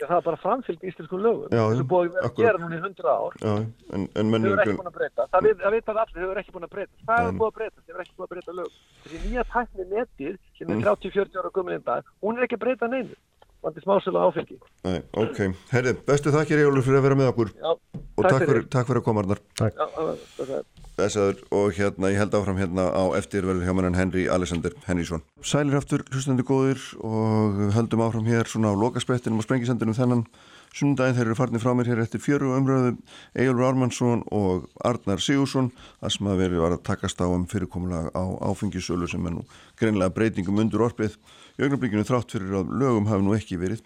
[0.00, 1.48] Já, það er bara framfylg íslenskum lögum.
[1.52, 2.36] Þessu búið að akkurat.
[2.40, 3.34] gera núna í hundra ár.
[3.44, 3.52] Já,
[3.92, 5.26] en, en menn Þau eru eru ekki búin að breyta.
[5.34, 6.92] Það veit, það veit að allir, eru ekki búin að breyta.
[7.10, 8.70] Það En- er búin að breyta, þau eru ekki búin að breyta lög.
[9.04, 10.80] Þessi nýja tækni netið sem Mm.
[10.80, 13.14] er 30-40 ára gummið dag, hún er ekki að breyta neinu.
[13.60, 14.56] Vandi smásölu áfengi.
[14.86, 15.38] Nei, ok.
[15.70, 17.72] Herði, bestu þakkir Ejólfur fyrir að vera með okkur Já,
[18.16, 19.40] og takk fyrir, takk fyrir að koma Arnar.
[19.60, 20.68] Já, það- það er-
[21.00, 25.22] Þessaður og hérna, ég held áfram hérna á eftir verður hjá mann Henry Alexander Henrysson.
[25.42, 30.26] Sælir aftur, hlustandi góðir og höldum áfram hér svona á lokasprettinum og sprengisendinum þennan
[30.76, 32.94] sundaginn þeir eru farnir frá mér hér eftir fjöru umröðu
[33.34, 35.70] Egilur Ármannsson og Arnar Sigursson
[36.00, 39.46] það sem að verið var að takast á um fyrirkomulega á áfengisölu sem er nú
[39.80, 41.16] greinlega breytingum undur orfið
[41.58, 43.82] í augnablikinu þrátt fyrir að lögum hafi nú ekki verið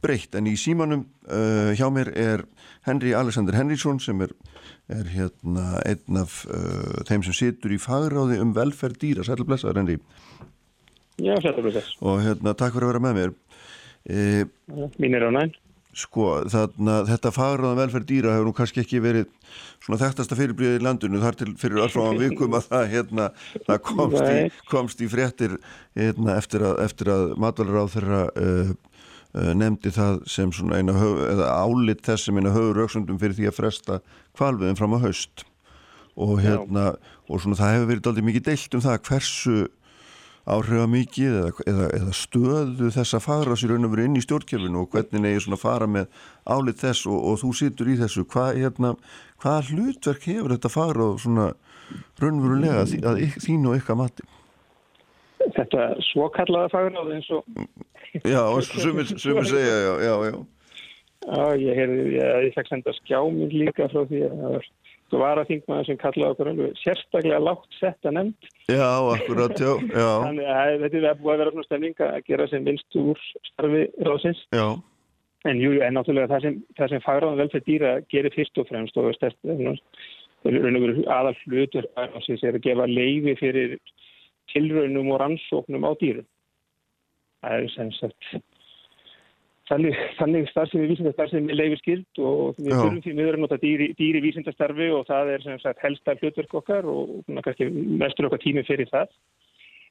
[0.00, 0.36] breytt.
[0.38, 2.44] En í símanum uh, hjá mér er
[2.86, 4.32] Henry Alexander Henrysson sem er,
[4.92, 9.82] er hérna einn af uh, þeim sem situr í fagráði um velferð dýra, sætla blessaður
[9.82, 9.98] Henry.
[11.20, 11.98] Já, er þess.
[12.00, 13.34] og hérna takk fyrir að vera með mér.
[14.08, 14.46] E,
[14.96, 15.52] Mín er á næn.
[15.96, 19.30] Sko þarna þetta fagráðan velferð dýra hefur nú kannski ekki verið
[19.82, 23.26] svona þekktasta fyrirblíðið í landinu þar til fyrir örfáðan vikum að það hérna
[23.66, 25.56] það komst í, komst í fréttir
[25.98, 28.72] hérna eftir að, að matvælar á þeirra uh,
[29.34, 33.38] uh, nefndi það sem svona eina höf, eða álit þess sem eina höfur auksundum fyrir
[33.38, 34.00] því að fresta
[34.38, 35.46] kvalviðin fram á haust.
[36.20, 36.92] Og hérna
[37.30, 39.58] og svona það hefur verið aldrei mikið deilt um það hversu
[40.50, 44.82] áhrifa mikið eða, eða, eða stöðu þessa fara sér raun og verið inn í stjórnkjöfinu
[44.82, 46.08] og hvernig negi svona fara með
[46.50, 48.26] álit þess og, og þú situr í þessu.
[48.30, 48.92] Hvað hérna,
[49.42, 51.50] hvaða hlutverk hefur þetta fara og svona
[52.22, 54.26] raunverulega að yk- þín og ykkar mati?
[55.40, 57.46] Þetta svo kallaða fagráð eins og,
[58.26, 60.38] Já, sumir, segja já, já, já.
[61.20, 62.16] Já, ég ég,
[62.46, 64.68] ég fekk senda skjáminn líka frá því að það var,
[65.18, 68.50] var að þingmaður sem kallaði okkur alveg sérstaklega lágt setta nefnd.
[68.70, 72.48] Já, akkurat, já, já, Þannig að þetta er búið að vera svona stemning að gera
[72.50, 74.44] sem vinst úr starfi ráðsins.
[74.54, 74.66] já,
[75.48, 78.98] En jú, en náttúrulega það sem, það sem fagráðan velferð dýra gerir fyrst og fremst
[79.00, 79.08] og
[81.08, 83.78] aðal hlutur ráðsins er að gefa leiði fyrir
[84.52, 86.28] tilraunum og rannsóknum á dýrum.
[87.40, 88.30] Það er sem sagt
[89.70, 94.22] þannig, þannig starfsemi vísindastarfsemi leifir skild og við þurfum því miður að nota dýri, dýri
[94.24, 98.90] vísindastarfi og það er sem sagt helsta hlutverk okkar og kannski mestur okkar tími fyrir
[98.90, 99.12] það.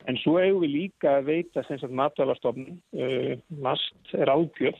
[0.07, 3.33] En svo eigum við líka að veita sem sagt matvælarstofnun, uh,
[3.63, 4.79] MAST er ágjöf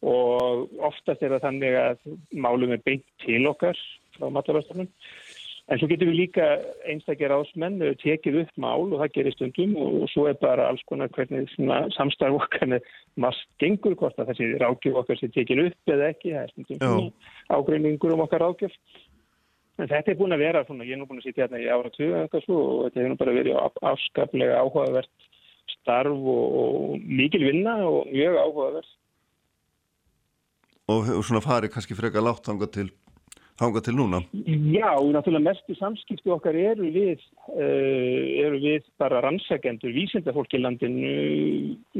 [0.00, 3.78] og oftast er það þannig að málum er beint til okkar
[4.16, 4.88] frá matvælarstofnun.
[5.70, 6.46] En svo getum við líka
[6.90, 10.82] einstakir ásmenn eh, tekið upp mál og það gerir stundum og svo er bara alls
[10.90, 11.46] konar hvernig
[11.94, 12.88] samstarf okkar með
[13.22, 17.12] mast gengur hvort að þessi rákjöf okkar sé tekin upp eða ekki, það er stundum
[17.54, 18.74] ágreiningur um okkar rákjöf.
[19.80, 21.68] En þetta er búin að vera svona, ég er nú búin að sitja hérna í
[21.70, 23.60] ára tuga eitthvað svo og þetta hefur nú bara verið
[23.92, 25.28] afskaplega áhugavert
[25.78, 28.90] starf og, og mikil vinna og mjög áhugavert.
[30.90, 32.88] og hefur svona farið kannski frekar látt þangað til,
[33.60, 37.24] þangað til núna Já, náttúrulega mestu samskipti okkar eru við,
[37.54, 41.12] uh, eru við bara rannsakendur, vísindafólk í landinu,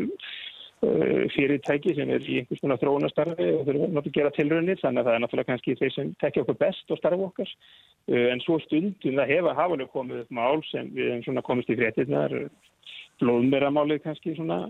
[0.00, 5.02] uh, fyrirtæki sem er í einhvers konar þróunastarfi og þurfum náttúrulega að gera tilraunir, þannig
[5.02, 7.54] að það er náttúrulega kannski þeir sem tekja okkur best og starfa okkar.
[8.08, 11.72] Uh, en svo stundum það hefa hafalega komið upp mál sem við hefum svona komist
[11.72, 12.36] í fréttinnar,
[13.20, 14.62] blóðmeramálið kannski svona,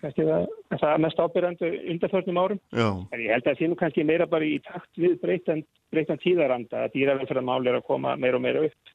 [0.00, 0.46] kannski það,
[0.80, 2.60] það mest ábyrjandi undarförnum árum.
[2.72, 5.60] já, En ég held að það sé nú kannski meira bara í takt við breytan,
[5.92, 8.94] breytan tíðaranda að dýravelferðarmál er að koma meira og meira upp.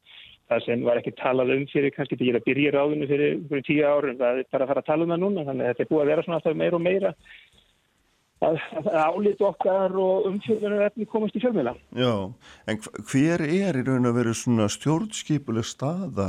[0.50, 3.64] Það sem var ekki talað um fyrir kannski til ég að byrja ráðinu fyrir, fyrir
[3.66, 5.84] tíu árum, það er bara að fara að tala um það núna, þannig að þetta
[5.86, 7.14] er búið að vera svona alltaf meira og meira
[8.46, 11.74] að, að álit okkar og umfjörðunar efni komast í fjölmiðla.
[11.98, 12.12] já
[12.70, 16.28] en hv- hver er í raun að vera svona stjórnskipuleg staða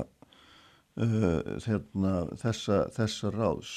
[1.00, 3.74] uh, hérna, þessa, þessa ráðs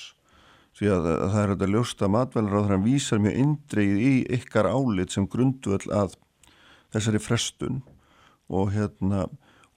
[0.79, 4.13] því að, að það er þetta ljósta matvælar á þannig að vísar mjög indreið í
[4.39, 6.15] ykkar álit sem grundvöld að
[6.93, 7.81] þessari frestun
[8.49, 9.25] og hérna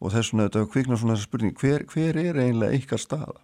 [0.02, 3.40] og þess vegna þetta kvikna svona þessa spurning hver, hver er eiginlega ykkar staða?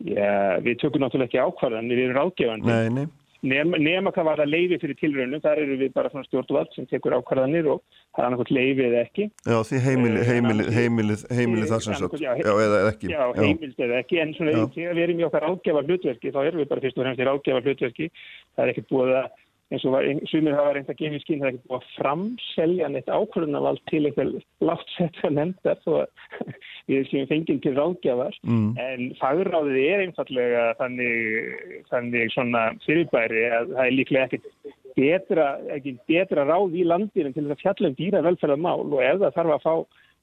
[0.00, 2.70] Já, við tökum náttúrulega ekki ákvarðan, við erum ráðgefandi.
[2.70, 3.10] Nei, nei,
[3.42, 6.84] Nema, nema hvað var það leiði fyrir tilraunum, þar eru við bara svona stjórnvald sem
[6.90, 7.78] tekur ákvarðanir og
[8.12, 9.24] það er annarkot leiði eða ekki.
[9.48, 12.20] já því heimili, Eh, heimili, annars- heimili, heimili það sem sagt.
[12.20, 13.08] já, já, eða ekki.
[13.08, 16.60] Já, heimild eða ekki, en svona þegar við erum í okkar ráðgjafa hlutverki, þá erum
[16.60, 18.10] við bara fyrst og fremst í ráðgjafa hlutverki.
[18.56, 19.30] Það er ekkert búið að,
[19.70, 19.94] eins og
[20.30, 23.82] sumir hafa reynd að gefa í skinn, það er ekkert búið að framselja neitt ákvörðunavald
[23.90, 24.32] til einhver
[24.66, 26.50] látt setta nefndar, þó að
[26.90, 28.40] við séum fengið til ráðgjafar.
[28.42, 31.54] mm, En fagráðið er einfallega þannig,
[31.92, 37.46] þannig svona fyrirbæri að það er líklega ekkert betra, ekki betra ráð í landinu til
[37.46, 38.78] þess að fjalla um dýravelferðarmál.
[38.90, 39.74] Og ef það þarf að fá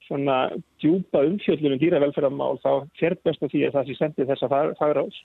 [0.08, 0.38] svona
[0.84, 4.76] djúpa umfjöllun um dýravelferðarmál þá fer best að því að það sé sendið þessa fag-
[4.80, 5.18] fagráðs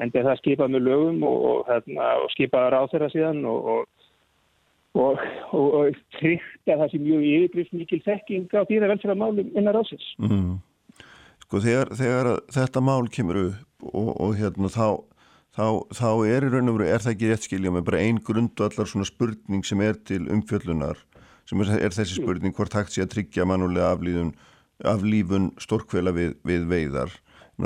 [0.00, 3.84] en það skipað með lögum og, og, hérna, og skipaður á þeirra síðan og,
[4.96, 10.08] og tryggt að það sé mjög yfirbryft mikil þekking á dýra velferðarmálum innar ásins.
[10.22, 10.58] Mm.
[11.44, 15.00] Sko þegar, þegar þetta mál kemur upp og hérna þá
[15.56, 18.20] þá, þá er í raun og veru, er það ekki rétt skilja með bara einn
[18.24, 21.00] grundu allar svona spurning sem er til umfjöllunar
[21.48, 24.30] sem er, er þessi spurning hvort hægt sé að tryggja mannulega aflífun,
[24.86, 27.16] aflífun stórkvela við, við veiðar.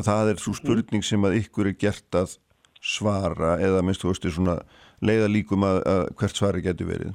[0.03, 2.39] Það er svo spurning sem að ykkur er gert að
[2.85, 4.57] svara eða minnst þú veist svona
[5.05, 7.15] leiða líkum að, að hvert svari getur verið.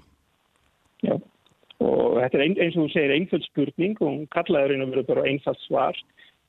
[1.03, 1.19] Já
[2.19, 5.27] og þetta er ein, eins og þú segir einföld spurning og raun og veru bara
[5.29, 5.99] einfalt svar.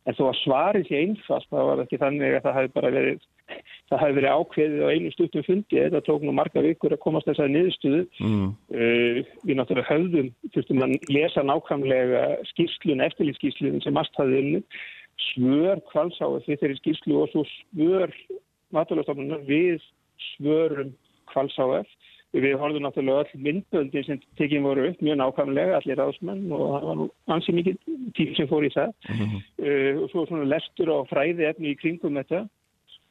[0.08, 3.26] En þó að svarið sé einfalt þá var ekki þannig að það hefði bara verið
[3.90, 5.78] það hefði verið ákveðið á einu stuttum fundi.
[5.78, 8.46] Þetta tók nú marga vikur að komast þessari niðurstuðu mm.
[8.74, 14.64] uh, við náttúrulega höfðum þurftum að lesa nákvæmlega skýrslun, eftirlýtskýrslun sem unni
[15.28, 18.14] svör kvalsáð því þeirri skýrslu og svo svör
[18.74, 19.82] maturlöfstofnunar við
[20.34, 20.94] svörum
[21.30, 21.86] kvalsáð
[22.30, 26.86] við horfum náttúrulega öll myndböldi sem tekið voru upp mjög nákvæmlega allir áðsmenn og það
[26.88, 27.80] var nú ansið mikið
[28.14, 28.92] tíl sem fór í það.
[29.08, 29.40] Mm -hmm.
[29.66, 32.46] uh, og svo svona lestur og fræði efni í kringum þetta.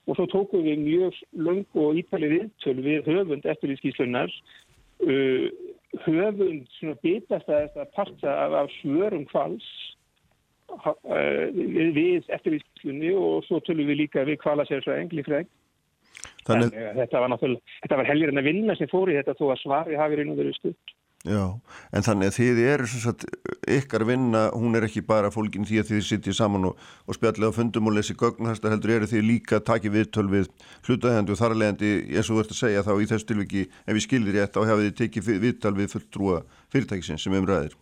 [0.07, 4.31] Og svo tókum við mjög lang og ítalið viðtölu við höfund eftir í skýslunar
[5.03, 5.47] uh,
[6.05, 9.67] höfund svona bitast að þetta parta af, af svörum kvals
[11.55, 15.49] við, við eftir í skýslunni og svo tölum við líka við kvalasjálfsvæðing líkvæg
[16.47, 16.73] Þannig...
[16.97, 19.61] Þetta var náttúrulega, þetta var helgir en að vinna sem fór í þetta þó að
[19.61, 20.95] svari hafi reynum verið stutt
[21.27, 21.51] Já,
[21.91, 23.25] en þannig að þið eru sagt,
[23.67, 27.51] ykkar vinna, hún er ekki bara fólkin því að þið sittið saman og, og spjallið
[27.51, 30.47] á fundum og lesi gögn, þess að heldur eru þið líka takið viðtöl við
[30.87, 34.07] hlutaðhendu og þarlegandi, eins og þú ert að segja þá í þessu tilviki, ef við
[34.07, 36.41] skilir rétt á hefði þið tekið viðtöl við fulltrúa
[36.71, 37.75] fyrirtækisins sem umræðir.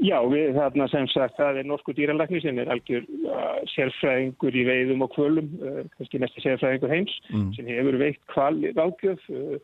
[0.00, 4.62] Já, við þarna sem sagt, það er norsku dýranlækni sem er algjör uh, sérfræðingur í
[4.68, 7.50] veiðum og kvölum, uh, kannski mest sérfræðingur heims, mm.
[7.58, 9.60] sem hefur veikt kval ráðgjöf, uh,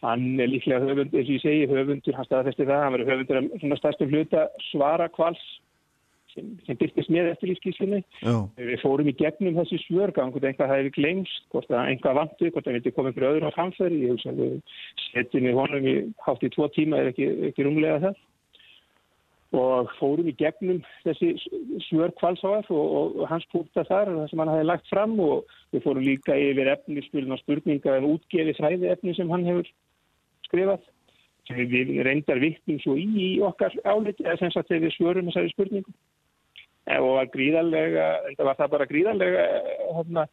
[0.00, 3.38] Hann er líklega höfund, eins og ég segi, höfundur, hann staðfesti það, hann verður höfundur
[3.40, 5.42] af svona stærstum hluta svara kvals
[6.32, 8.00] sem, sem byrkist með eftir lífskíslunni.
[8.56, 12.68] Við fórum í gegnum þessi svörgang og einhvað hefur glemst, hvort það einhvað vantu, hvort
[12.68, 14.00] það vilti koma einhverju öðru á framfæri.
[14.06, 14.56] Ég við
[15.10, 15.94] setjum í honum í
[16.24, 18.20] hátt í tvo tíma er ekki, ekki runglega það.
[19.50, 21.32] Og fórum í gegnum þessi
[21.88, 25.16] svörkvals á það og, og, og hans púta þar, það sem hann hafi lagt fram
[25.24, 29.48] og við fórum líka yfir efni, spilin á spurninga en útgefis hæði efni sem hann
[29.48, 29.66] hefur
[30.46, 30.86] skrifað
[31.48, 35.30] sem við reyndar vittnum svo í, í okkar áliti eða sem sagt þegar við svörum
[35.32, 35.98] þessari spurningu.
[36.90, 39.44] Og var gríðarlega, þetta var það bara gríðarlega
[39.96, 40.28] hana,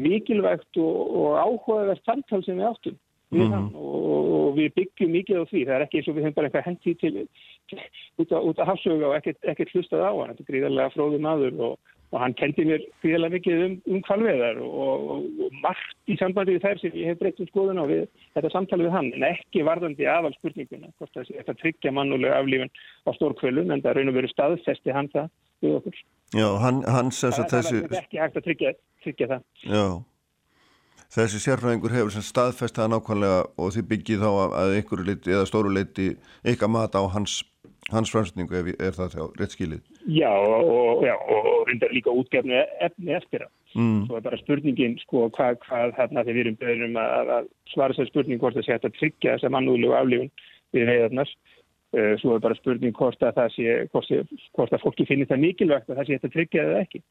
[0.00, 2.96] mikilvægt og, og áhugavert samtal sem við áttum
[3.32, 3.70] við mm.
[3.78, 6.50] og, og við byggjum mikið á því það er ekki eins og við höfum bara
[6.50, 7.14] eitthvað hendi til,
[7.70, 7.80] til
[8.20, 11.60] út, út að hafsöga og ekkert, ekkert hlustað á hann, þetta er gríðarlega fróði maður
[11.70, 11.76] og
[12.14, 16.66] og hann kendi mér gríðilega mikið um, um kvalveðar og, og, margt í sambandi við
[16.66, 18.04] þær sem ég hef breytt um skoðun á við
[18.36, 23.74] þetta samtali við hann, en ekki varðandi aðal spurninguna, þetta tryggja mannulega aflífun á stórkvölun
[23.74, 25.30] en það raun og veru staðfesti hann það
[25.64, 26.00] við okkur.
[26.34, 27.76] Já, hann, hann sess að þessi...
[27.80, 28.74] Það er ekki hægt að tryggja,
[29.06, 29.46] tryggja það.
[29.64, 29.84] Já,
[31.14, 34.30] þessi sérfræðingur hefur sem staðfesti það nákvæmlega og þið byggið þá
[34.60, 36.08] að einhverju leiti eða stóru leiti
[36.42, 37.42] eitthvað mat á hans
[37.92, 39.82] hans framsningu ef er það þá rétt skilið?
[40.08, 43.98] Já og, já, og reyndar líka útgefnu efni eftir það mm.
[44.06, 47.96] svo er bara spurningin sko hvað, hvað hérna þegar við erum beðurum að, að svara
[47.96, 50.32] þessar spurning hvort það sé að tryggja þessa mannúðlegu aflífun
[50.74, 54.12] við heiðarnas uh, svo er bara spurning hvort að sé hvort,
[54.56, 57.04] hvort að fólki finnir það mikilvægt að það sé að tryggja það ekki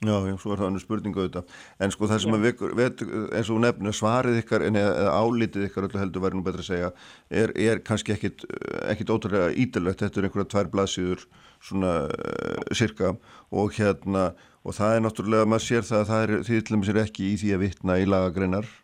[0.00, 1.56] Já, já, svo er það annars spurningu auðvitað.
[1.84, 3.02] En sko það sem að við,
[3.36, 6.68] eins og nefnir svarið ykkar en eða álítið ykkar öllu heldur væri nú betra að
[6.70, 6.88] segja,
[7.28, 8.46] er, er kannski ekkit,
[8.94, 11.28] ekkit ótrúlega ídalvægt, þetta er einhverja tvær blaðsýður
[11.68, 13.12] svona uh, cirka
[13.52, 14.24] og hérna
[14.64, 17.28] og það er náttúrulega, maður sér það að það er, þið til dæmis er ekki
[17.28, 18.74] í því að vittna í lagagreinar,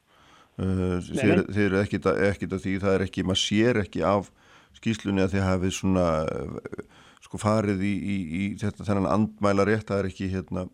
[0.61, 4.35] uh, þið, þið eru ekkit, ekkit að því, það er ekki, maður sér ekki af
[4.83, 6.89] skýslunni að þið hafið svona uh,
[7.25, 10.73] sko farið í, í, í þetta, þennan andmæla rétt, það er ekki hérna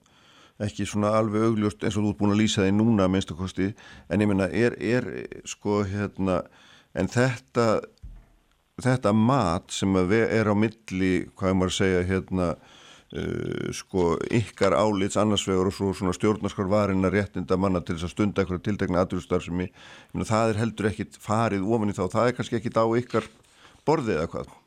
[0.62, 3.72] ekki svona alveg augljóst eins og þú ert búin að lýsa því núna að kosti.
[4.08, 5.08] En ég minna er, er
[5.48, 6.42] sko hérna
[6.94, 7.82] en þetta
[8.82, 15.68] þetta mat sem er á milli hvað maður segja hérna uh, sko ykkar álits annarsvegar
[15.68, 19.64] og svo svona stjórnarskar varina réttinda manna til þess að stunda eitthvað tiltegna aðrústar sem
[19.64, 22.80] ég, ég minna það er heldur ekkit farið ofan í þá, það er kannski ekkit
[22.80, 23.30] á ykkar
[23.86, 24.58] borðið eða hvað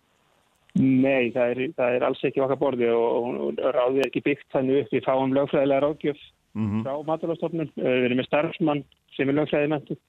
[0.76, 4.48] Nei, það er, það er alls ekki okkar borði og, og ráðið er ekki byggt
[4.52, 4.94] þannig upp.
[4.96, 6.24] Við fáum lögfræðilega ráðgjöf
[6.54, 6.86] mm -hmm.
[6.86, 8.86] frá maturlastofnun, við erum með starfsmann
[9.16, 10.00] sem er lögfræðið mentu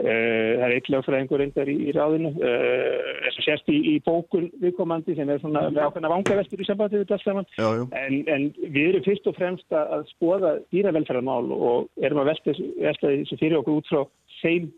[0.00, 2.30] Uh, það er eitt lögfræðingur reyndar í, í ráðinu.
[2.32, 7.04] Þess að sérst í, í bókun viðkomandi sem er svona ákveðna vangaveltur í sambandi við
[7.04, 7.48] þetta saman.
[7.58, 7.68] Já,
[8.00, 13.36] en, en við erum fyrst og fremst að, skoða dýravelferðarmál og erum að velta, þessu
[13.36, 14.00] fyrir okkur út frá
[14.40, 14.72] þeim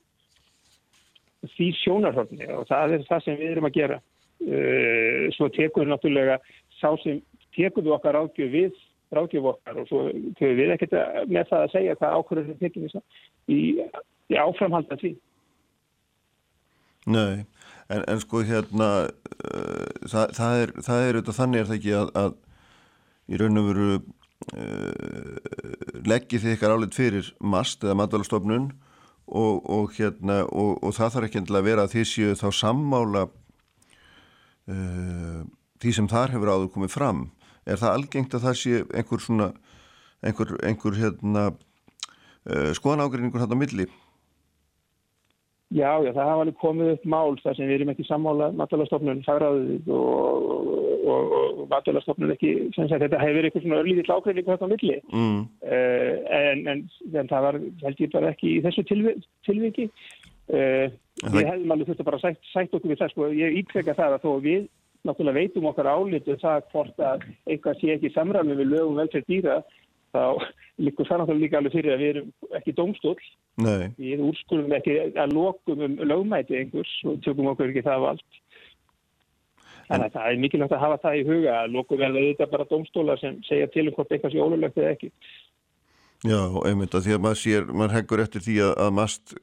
[1.55, 4.01] því sjónarhörni og það er það sem við erum að gera
[5.37, 6.41] svo tekur náttúrulega
[6.81, 7.23] sá sem
[7.57, 8.81] tekur við okkar ráðgjöf við
[9.15, 10.03] ráðgjöf okkar og svo
[10.39, 10.97] tekur við ekkert
[11.31, 13.05] með það að segja hvað ákvörður við tekjum
[13.55, 13.61] í
[14.33, 15.13] í áframhalda því.
[17.05, 17.45] Nei,
[17.93, 22.33] en, en sko hérna uh, það, það er auðvitað þannig er það ekki að, að
[23.29, 25.35] í raun og veru uh,
[26.09, 28.71] leggji þið ykkar álit fyrir mast eða matalastofnun
[29.29, 32.49] og, og hérna og, og það þarf ekki endilega að vera að þið séu þá
[32.63, 33.27] sammála
[34.71, 35.43] uh,
[35.83, 37.27] því sem þar hefur áður komið fram.
[37.65, 39.53] Er það algengt að það sé einhver svona
[40.25, 41.53] einhver, einhver hérna
[42.77, 43.87] skoðan ágreiningur þetta á milli?
[45.75, 49.23] Já, já, það hafa alveg komið upp mál þar sem við erum ekki sammála matalastofnun
[49.25, 50.51] fagraðið og,
[51.09, 54.99] og, og matalastofnun ekki, sem sagt þetta hefur eitthvað svona örlítið ákveðningu þetta á milli
[55.09, 55.41] mm.
[55.65, 56.85] uh, en, en,
[57.17, 59.17] en það var held ég bara ekki í þessu tilvi,
[59.49, 63.61] tilviki uh, við hefðum alveg þurft að bara sætt, sætt okkur við það sko, ég
[63.61, 64.67] ítreka það að þó við
[65.05, 69.59] náttúrulega veitum okkar álitu það hvort að eitthvað sé ekki samræmi við lögum velferð dýra
[70.15, 70.23] þá
[70.81, 73.17] líkur það náttúrulega líka alveg fyrir að við erum ekki dómstól.
[73.65, 73.91] Nei.
[73.99, 78.41] Við úrskulum ekki að lokum um lögmæti einhvers og tökum okkur ekki það vald.
[79.85, 82.69] Þannig að það er mikilvægt að hafa það í huga að lokum verða auðvitað bara
[82.71, 85.11] dómstólar sem segja til um hvort eitthvað sé ólulegt eða ekki.
[86.25, 89.35] Já, einmitt að því að maður sér, maður heggur eftir því að, að mast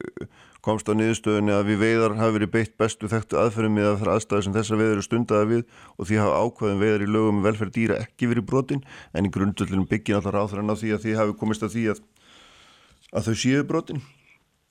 [0.62, 4.06] komst á niðurstöðunni að við veiðar hafi verið beitt bestu þekktu aðferðum með að það
[4.06, 5.62] er aðstæði sem þessa veiður eru stundaði við
[5.96, 8.82] og því hafa ákvæðum veiðar í lögum með velferð dýra ekki verið brotin
[9.14, 12.02] en í grundullin byggin alltaf ráþrann á því að því hafi komist að því að,
[13.10, 14.04] að þau séu brotin.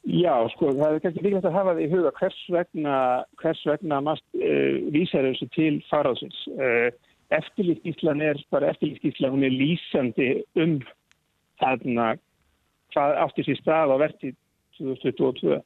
[0.08, 2.96] Já, sko, það er kannski líka að hafa því í huga hvers vegna,
[3.44, 6.40] hvers vegna mast uh, vísar þessu til faráðsins.
[6.56, 6.88] Uh,
[7.36, 10.80] eftirlýstíslan er bara eftirlýstíslan, hún er lýsandi um
[11.62, 12.08] þarna
[12.92, 14.34] hvað átti sér stað á verti
[14.80, 15.62] 2022.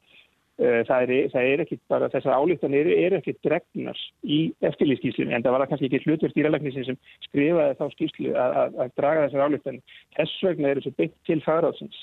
[0.55, 5.57] Það er, það er ekki bara, þessar álíktanir eru ekki dregnar í eftirlýskíslunni en það
[5.57, 9.97] var kannski ekki hlutverð stýralæknisinn sem skrifaði þá skíslu að, að, að draga þessar álíktanir.
[10.15, 11.99] Þess vegna er þessu byggt til fagráðsins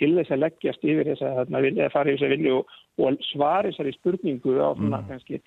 [0.00, 1.40] til þess að leggjast yfir þess að
[1.92, 5.08] fara yfir þess að vinna og, og svari þessari spurningu á svona mm.
[5.10, 5.40] kannski,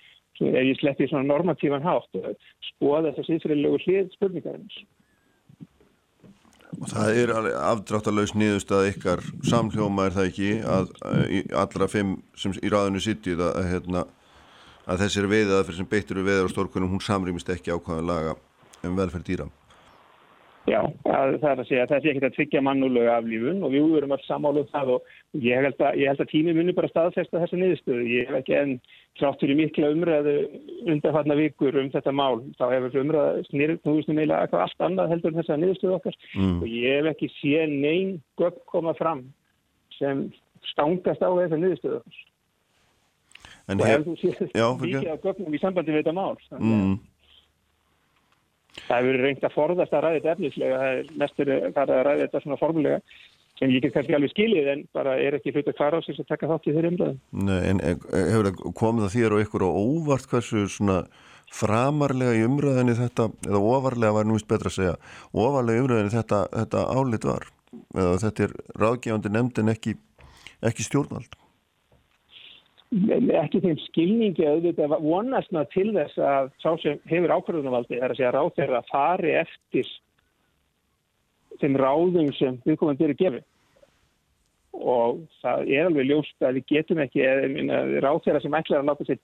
[0.44, 2.30] ef ég sleppi svona normatívan hátt og
[2.70, 4.78] skoða þess að síðfyrirlegu hlið spurningarins.
[6.80, 12.16] Og það er afdráttalauðs nýðust að ykkar samljóma er það ekki að, að allra fimm
[12.38, 14.04] sem í ráðinu sittið að, að, hérna,
[14.84, 18.34] að þessir veiðið aðferð sem beittur við veðar á stórkunum hún samrýmist ekki ákvæðan laga
[18.84, 19.48] um velferð dýra.
[20.64, 23.96] Já, það er að segja að það sé ekki að tryggja mannulega aflífun og við
[23.98, 26.88] erum alls samáluð um það og ég held að, ég held að tími muni bara
[26.88, 28.06] staðfesta þessa niðurstöðu.
[28.08, 28.72] Ég hef ekki enn
[29.20, 30.34] tráttur í mikla umræðu
[30.88, 32.40] undanfarnar vikur um þetta mál.
[32.56, 36.56] Þá hefur umræðu snýrið núðustum eila eitthvað allt annað heldur en þessa niðurstöðu okkar mm.
[36.56, 39.26] og ég hef ekki séð neyn gögg koma fram
[39.98, 40.30] sem
[40.72, 42.22] stangast á þessa niðurstöðu okkar.
[43.68, 44.46] En og hef þú séð
[45.12, 46.38] af gögnum í sambandi við þetta mál.
[48.74, 52.20] Það hefur verið reynd að forðast að ræða þetta efnislega, það er mestur að ræða
[52.24, 53.00] þetta svona formulega
[53.58, 56.18] sem ég get kannski alveg skilið en bara er ekki hlut að klara á sig
[56.18, 57.20] að taka þátt í þeirri umræðum.
[57.46, 60.96] Nei, en hefur það komið það þér og ykkur og óvart hversu svona
[61.54, 64.96] framarlega í umræðinni þetta, eða ofarlega var nú vist betra að segja,
[65.30, 67.46] ofarlega í umræðinni þetta, þetta álit var,
[67.94, 69.94] eða þetta er ráðgefandi nefndin ekki,
[70.66, 71.38] ekki stjórnvald?
[72.92, 78.12] Ekki þeim skilningi að þetta vonast maður til þess að sá sem hefur ákvörðunarvaldi er
[78.12, 79.90] að segja ráð þeirra að fari eftir
[81.62, 83.44] þeim ráðum sem viðkomandi eru gefið
[84.74, 87.26] og það er alveg ljóst að við getum ekki
[88.04, 89.20] ráð þeirra sem ætlar að láta sér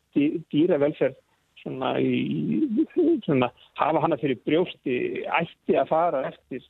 [0.54, 1.18] dýra velferð
[1.62, 2.86] svona, í,
[3.26, 6.64] svona hafa hana fyrir brjósti ætti að fara eftir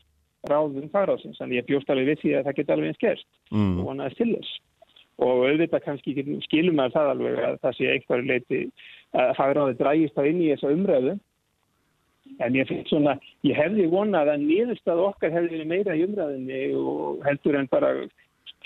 [0.49, 3.29] ráðum fagráðsins, þannig ég bjóst alveg við því að það geti alveg eins gerst.
[3.53, 3.75] Mm.
[3.77, 4.59] og vonaðist til þess
[5.21, 8.61] og auðvitað kannski skilum að það alveg að það sé einhverju leiti
[9.21, 11.17] að fagráði drægist þá inn í þessa umræðu
[12.41, 13.17] en ég finnst svona,
[13.47, 17.95] ég hefði vonað að nýðustad okkar hefði meira í umræðinni og heldur en bara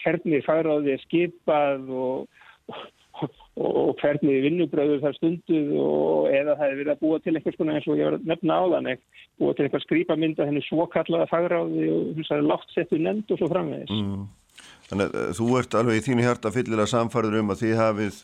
[0.02, 2.44] hvernig fagráði er skipað og,
[2.74, 7.60] og, og hvernig vinnubröður þar stunduð og eða það hefði verið að búa til einhvers
[7.60, 8.90] konar eins og ég var nefna á þann
[9.40, 13.50] búa til einhver skrýpamynda henni svokallaða fagráði og þess að látt settu nefnd og svo
[13.50, 14.26] framvegis mm.
[14.88, 18.22] Þannig að þú ert alveg í þínu hjarta fyllilega samfærður um að þið hafið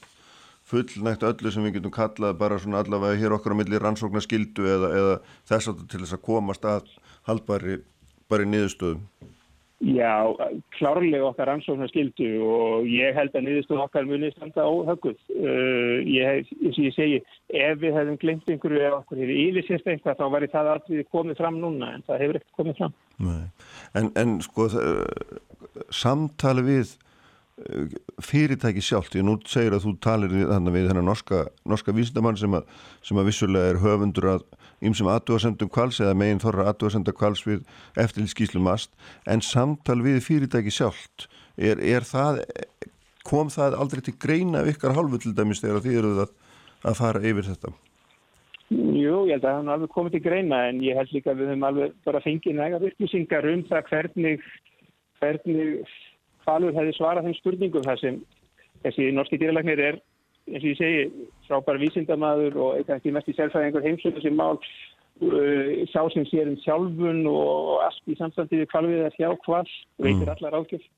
[0.71, 4.69] fullnægt öllu sem við getum kallað bara svona allavega hér okkar á milli rannsóknar skildu
[4.71, 5.15] eða, eða
[5.51, 6.93] þess að til þess að komast að
[7.27, 7.81] haldbæri
[8.31, 9.03] niðurstöðum.
[9.81, 10.29] Já,
[10.77, 15.17] klárlega okkar ansóknar skildu og ég held að niðurstuð okkar munið standa óhögguð.
[15.33, 20.27] Uh, ég, ég segi, ef við hefðum glemt einhverju eða okkur hefur yfirsérst eitthvað þá
[20.35, 22.99] var það aldrei komið fram núna en það hefur ekkert komið fram.
[23.97, 24.69] En, en sko
[26.03, 26.93] samtali við
[28.25, 32.55] fyrirtæki sjálft, ég nú segir að þú talir þannig við þennan norska, norska vísindamann sem
[32.57, 32.71] að,
[33.07, 34.47] sem að vissulega er höfundur að
[34.87, 37.67] ymsum aðdóðasendum kvals eða meginn þorra aðdóðasenda kvals við
[38.01, 38.95] eftirlýtskíslum mast,
[39.29, 42.43] en samtal við fyrirtæki sjálft, er, er það,
[43.29, 46.35] kom það aldrei til greina af ykkar hálfu til dæmis þegar þið eruð að,
[46.89, 47.77] að fara yfir þetta?
[48.71, 51.41] Jú, ég held að það hefði alveg komið til greina en ég held líka að
[51.41, 54.45] við höfum alveg bara fengið næga virkusingar um það hvernig
[55.21, 55.81] hvernig
[56.47, 58.21] Falur hefði svarað þeim spurningum þar sem
[58.85, 59.99] þessi norski dýralagnir er,
[60.49, 65.83] eins og ég segi, frábær vísindamadur og eitthvað mest í sérfæðingur heimsöðu sem mál uh,
[65.93, 69.67] sá sem sér um sjálfun og allt í samstandið við kvalviðar hjá kval,
[70.01, 70.33] veitir mm.
[70.37, 70.89] allar ákjöf.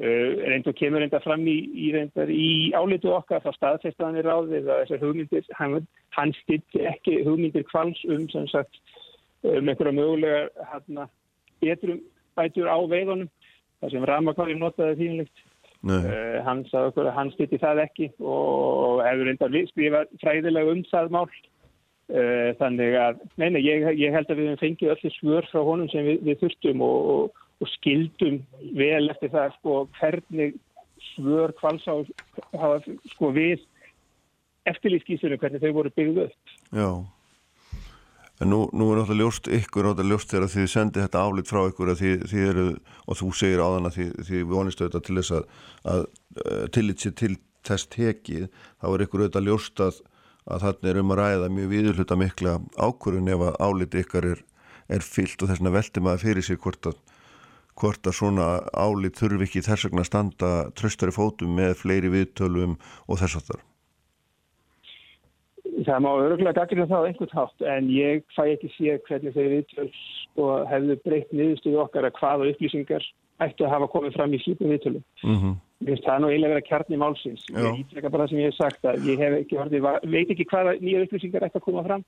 [0.00, 1.90] Uh, reynd og kemur reynda fram í, í,
[2.32, 5.82] í álitu okkar frá staðfestaðanir ráðið að þessar hugmyndir, hann,
[6.16, 8.80] hann styrti ekki hugmyndir kvals um sem sagt
[9.42, 11.08] um einhverja mögulega hérna,
[11.60, 12.00] betrum
[12.38, 13.28] bætur á veiðunum
[13.82, 15.48] það sem Ramakvári notaði þínlegt.
[15.82, 20.76] Uh, eh, hann sagði okkur að hann styrti það ekki og hefur reyndar skrifað fræðilega
[20.76, 21.24] um það mál.
[22.12, 25.88] Uh, þannig að, neina, ég, ég held að við hefum fengið öllu svör frá honum
[25.88, 28.40] sem við, við þurftum og, og, og skildum
[28.76, 30.58] vel eftir það sko, hvernig
[31.12, 31.94] svör kvalsá
[33.14, 33.62] sko, við
[34.68, 36.34] eftirlýskísunum, hvernig þau voru byggðuð.
[36.74, 36.88] Já.
[38.42, 41.60] En nú, nú er náttúrulega ljóst ykkur náttúrulega ljóst þegar þið sendið þetta álit frá
[41.68, 42.64] ykkur þið, þið eru,
[43.06, 45.44] og þú segir á þann að þið, þið vonistu þetta til þess að,
[45.92, 47.30] að uh, tillit sér til
[47.68, 48.48] þess tekið,
[48.82, 50.02] þá er ykkur auðvitað ljóst að,
[50.50, 54.44] að þarna er um að ræða mjög viðurluta mikla ákvörðun ef að álit ykkar er,
[54.90, 57.02] er fyllt og þess vegna veldi maður fyrir sig hvort að,
[57.78, 62.80] hvort að svona álit þurfi ekki þess vegna að standa tröstari fótum með fleiri viðtölum
[63.06, 63.68] og þess að þar.
[65.72, 69.50] Það má öruglega gaggrina það á einhvern hátt en ég fæ ekki sé hvernig þeir
[69.54, 69.86] viðtöl
[70.42, 73.06] og hefðu breytt niðurstuðu okkar að hvaða upplýsingar
[73.42, 75.04] ættu að hafa komið fram í slípum viðtölum.
[75.24, 75.54] Mm -hmm.
[75.82, 77.46] Það er nú eiginlega verið að kjarni málsins.
[77.48, 77.64] Já.
[77.64, 80.48] Ég ítrekka bara það sem ég hef sagt að ég hef ekki orðið, veit ekki
[80.52, 82.04] hvaða nýja upplýsingar ættu að koma fram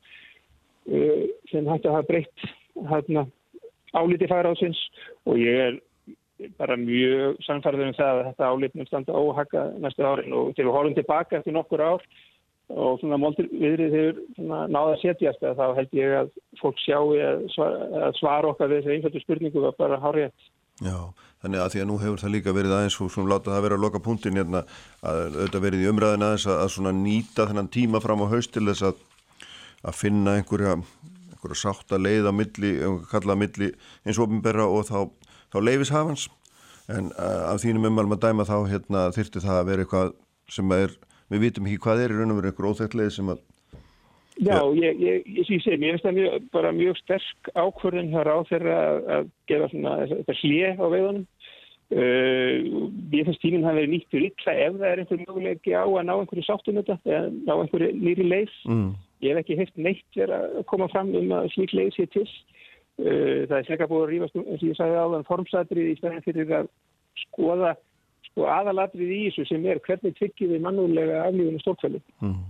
[0.92, 2.38] uh, sem hættu að hafa breytt
[2.90, 3.26] hérna,
[3.94, 4.80] álítið færaðsins
[5.24, 5.80] og ég er
[6.58, 10.74] bara mjög samfærður um það að þetta álítið standa óhaka næstu árin og til við
[10.74, 12.02] horfum tilbaka eftir nokkur ár
[12.72, 16.30] og svona moldur viðrið hefur náða að setjast að þá held ég að
[16.60, 17.46] fólk sjáu að
[18.18, 20.46] svara, okkar við þessu einföldu spurningu var bara hárétt.
[20.82, 21.12] Já,
[21.44, 23.76] þannig að því að nú hefur það líka verið aðeins og svona láta það vera
[23.78, 24.64] að loka punktin hérna
[25.04, 28.54] að auðvitað verið í umræðin aðeins að, að svona nýta þennan tíma fram á haust
[28.56, 29.04] til þess að,
[29.84, 30.78] að finna einhverja,
[31.36, 32.72] einhverja sátt að leiða milli,
[33.12, 33.70] kalla milli
[34.02, 34.98] eins og ofinberra og þá,
[35.52, 36.26] þá leifishafans
[36.90, 40.14] en af þínum umvalum að dæma þá hérna þyrti það að vera eitthvað
[40.52, 40.96] sem er
[41.32, 43.42] við vitum ekki hvað er í raun og veru einhver óþægtleið sem að
[44.42, 48.30] Já, ég, ég, ég, ég sé, mér finnst það mjög, bara mjög sterk ákvörðin hér
[48.34, 48.78] á þeirra
[49.16, 51.26] að gera svona þetta hlið á veiðunum.
[51.94, 56.06] Uh, ég finnst tíminn hafi verið nýttur illa ef það er einhver möguleiki á að
[56.08, 58.56] ná einhverju sáttum þetta, eða ná einhverju nýri leið.
[58.66, 58.88] Mm.
[59.22, 62.26] Ég hef ekki heilt neitt verið að koma fram um að slík leið sé til.
[62.98, 65.96] Uh, það er slikka búið að rífast, um, eins og ég sagði áðan, formsatrið í
[66.00, 66.72] stæðin fyrir að
[67.28, 67.76] skoða
[68.38, 72.00] og aðalatrið í þessu sem er hvernig tryggir við mannúlega aflíðinu stórkvæli.
[72.24, 72.40] Mm.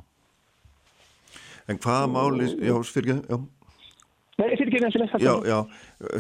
[1.69, 3.43] En hvaða máli, já, fyrir ekki, já.
[4.35, 5.19] Nei, fyrir ekki nefnilega.
[5.23, 5.59] Já, já,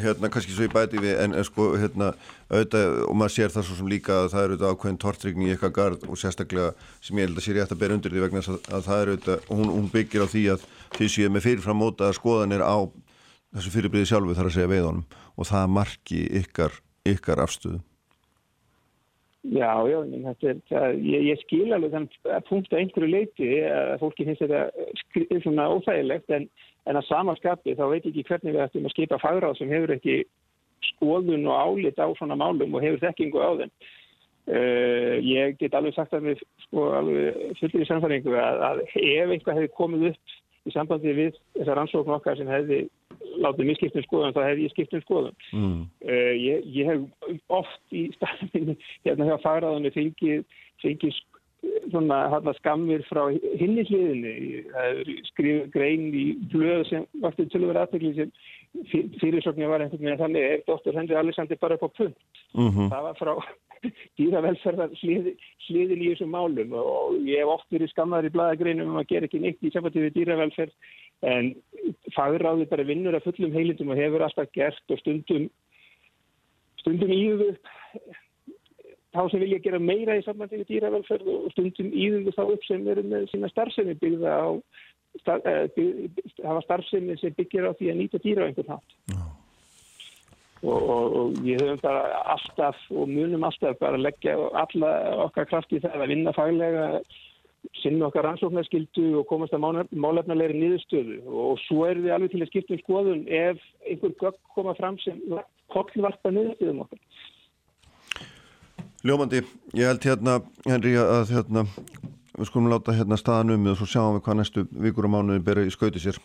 [0.05, 2.12] hérna, kannski svo ég bæti við, en, en sko, hérna,
[2.47, 5.55] auðvitað, og maður sér það svo sem líka að það eru auðvitað ákveðin tortrykning í
[5.55, 6.69] eitthvað gard og sérstaklega
[7.01, 9.16] sem ég held að sé rétt að bera undir því vegna að, að það eru
[9.16, 12.77] auðvitað, hún, hún byggir á því að því séu með fyrirfram móta að skoðanir á
[13.57, 15.05] þessu fyrirbriði sjálfu þar að segja veiðunum
[15.35, 16.78] og það marki ykkar,
[17.11, 17.82] ykkar afstöðu.
[19.45, 24.25] Já, já, er, það, ég, ég skil alveg þann að punkta einhverju leiti að fólki
[24.25, 26.47] finnst þetta svona óþægilegt en,
[26.89, 30.23] en að samanskapi þá veit ekki hvernig við ættum að skipa fagráð sem hefur ekki
[30.95, 33.75] skoðun og álit á svona málum og hefur þekkingu á þeim.
[34.45, 39.31] Uh, ég get alveg sagt að við sko alveg fullir í samfæringu að, að ef
[39.37, 40.35] eitthvað hefði komið upp
[40.65, 42.87] í sambandi við þessar ansókn okkar sem hefði
[43.45, 45.36] látið mér skiptum skoðum þá hefði ég skiptum skoðum.
[45.53, 45.78] Mm.
[46.05, 48.77] Uh, ég, ég hef oft í staðinu
[49.07, 50.45] hérna hjá fagræðunni fengið,
[50.82, 51.23] fengið
[51.91, 54.35] svona hana skammir frá hinni hliðinni.
[54.73, 58.32] Það er skrifið grein í blöðu sem vartur til að vera aðtökli sem
[59.20, 60.97] fyrirsöknir var einhvern veginn þannig er Dr.
[60.97, 62.19] Henry Alexander bara upp á punt.
[62.55, 62.91] Mm -hmm.
[62.91, 63.32] Það var frá
[64.19, 69.09] dýravelferðar sliðin í þessum málum og ég hef oft verið skammaður í bladagreinum um að
[69.12, 70.73] gera ekki neitt í samfætti við dýravelferð
[71.25, 71.53] en
[72.15, 75.49] fagráði bara vinnur að fullum heilindum og hefur alltaf gert og stundum
[76.81, 77.51] stundum íðu
[79.15, 82.89] þá sem vilja gera meira í sambandi við dýravelferð og stundum íðu þá upp sem
[82.91, 84.49] eru með sína starfsemi byggða á
[85.23, 88.97] hafa starfsemi sem byggir á því að nýta dýra á einhvern hátt.
[90.65, 94.91] Og, og, og ég höfum bara alltaf og munum alltaf bara leggja alla
[95.27, 96.87] okkar kraft í það að vinna faglega
[97.81, 102.51] sinna okkar rannsóknarskildu og komast að málefnalegri niðurstöðu og svo er við alveg til að
[102.51, 105.20] skipta um skoðun ef einhver gögg koma fram sem
[105.73, 107.01] kollvarpa niðurstöðum okkar.
[109.05, 109.43] Ljómandi,
[109.77, 111.66] ég held hérna Henri að hérna
[112.35, 115.45] við skulum láta hérna staðan um og svo sjáum við hvað næstu vikur og mánuði
[115.45, 116.16] bera í skauti sér.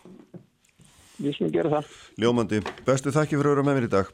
[1.20, 1.96] Við skulum gera það.
[2.24, 4.14] Ljómandi, bestu þakki fyrir að vera með mér í dag.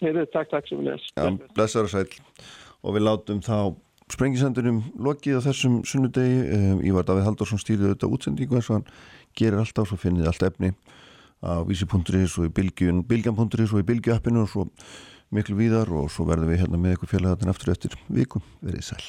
[0.00, 1.08] Heyrðu, takk, takk sem við les.
[1.16, 1.24] Já,
[1.56, 2.06] blessar og sæl.
[2.80, 3.56] Og við látum þá
[4.14, 6.42] sprengisendunum lokið á þessum sunnudegi.
[6.56, 8.90] Um, Ívar Davíð Haldursson stýrði auðvitað útsendingu eins og hann
[9.38, 10.74] gerir alltaf, svo finnir allt efni
[11.40, 14.68] á vísi.is og í bilgjun, bilgjan.is og í bilgjappinu og svo
[15.32, 18.44] miklu víðar og svo verðum við hérna með ykkur fjölaðarinn aftur eftir vikum.
[18.60, 19.04] Verið sæl.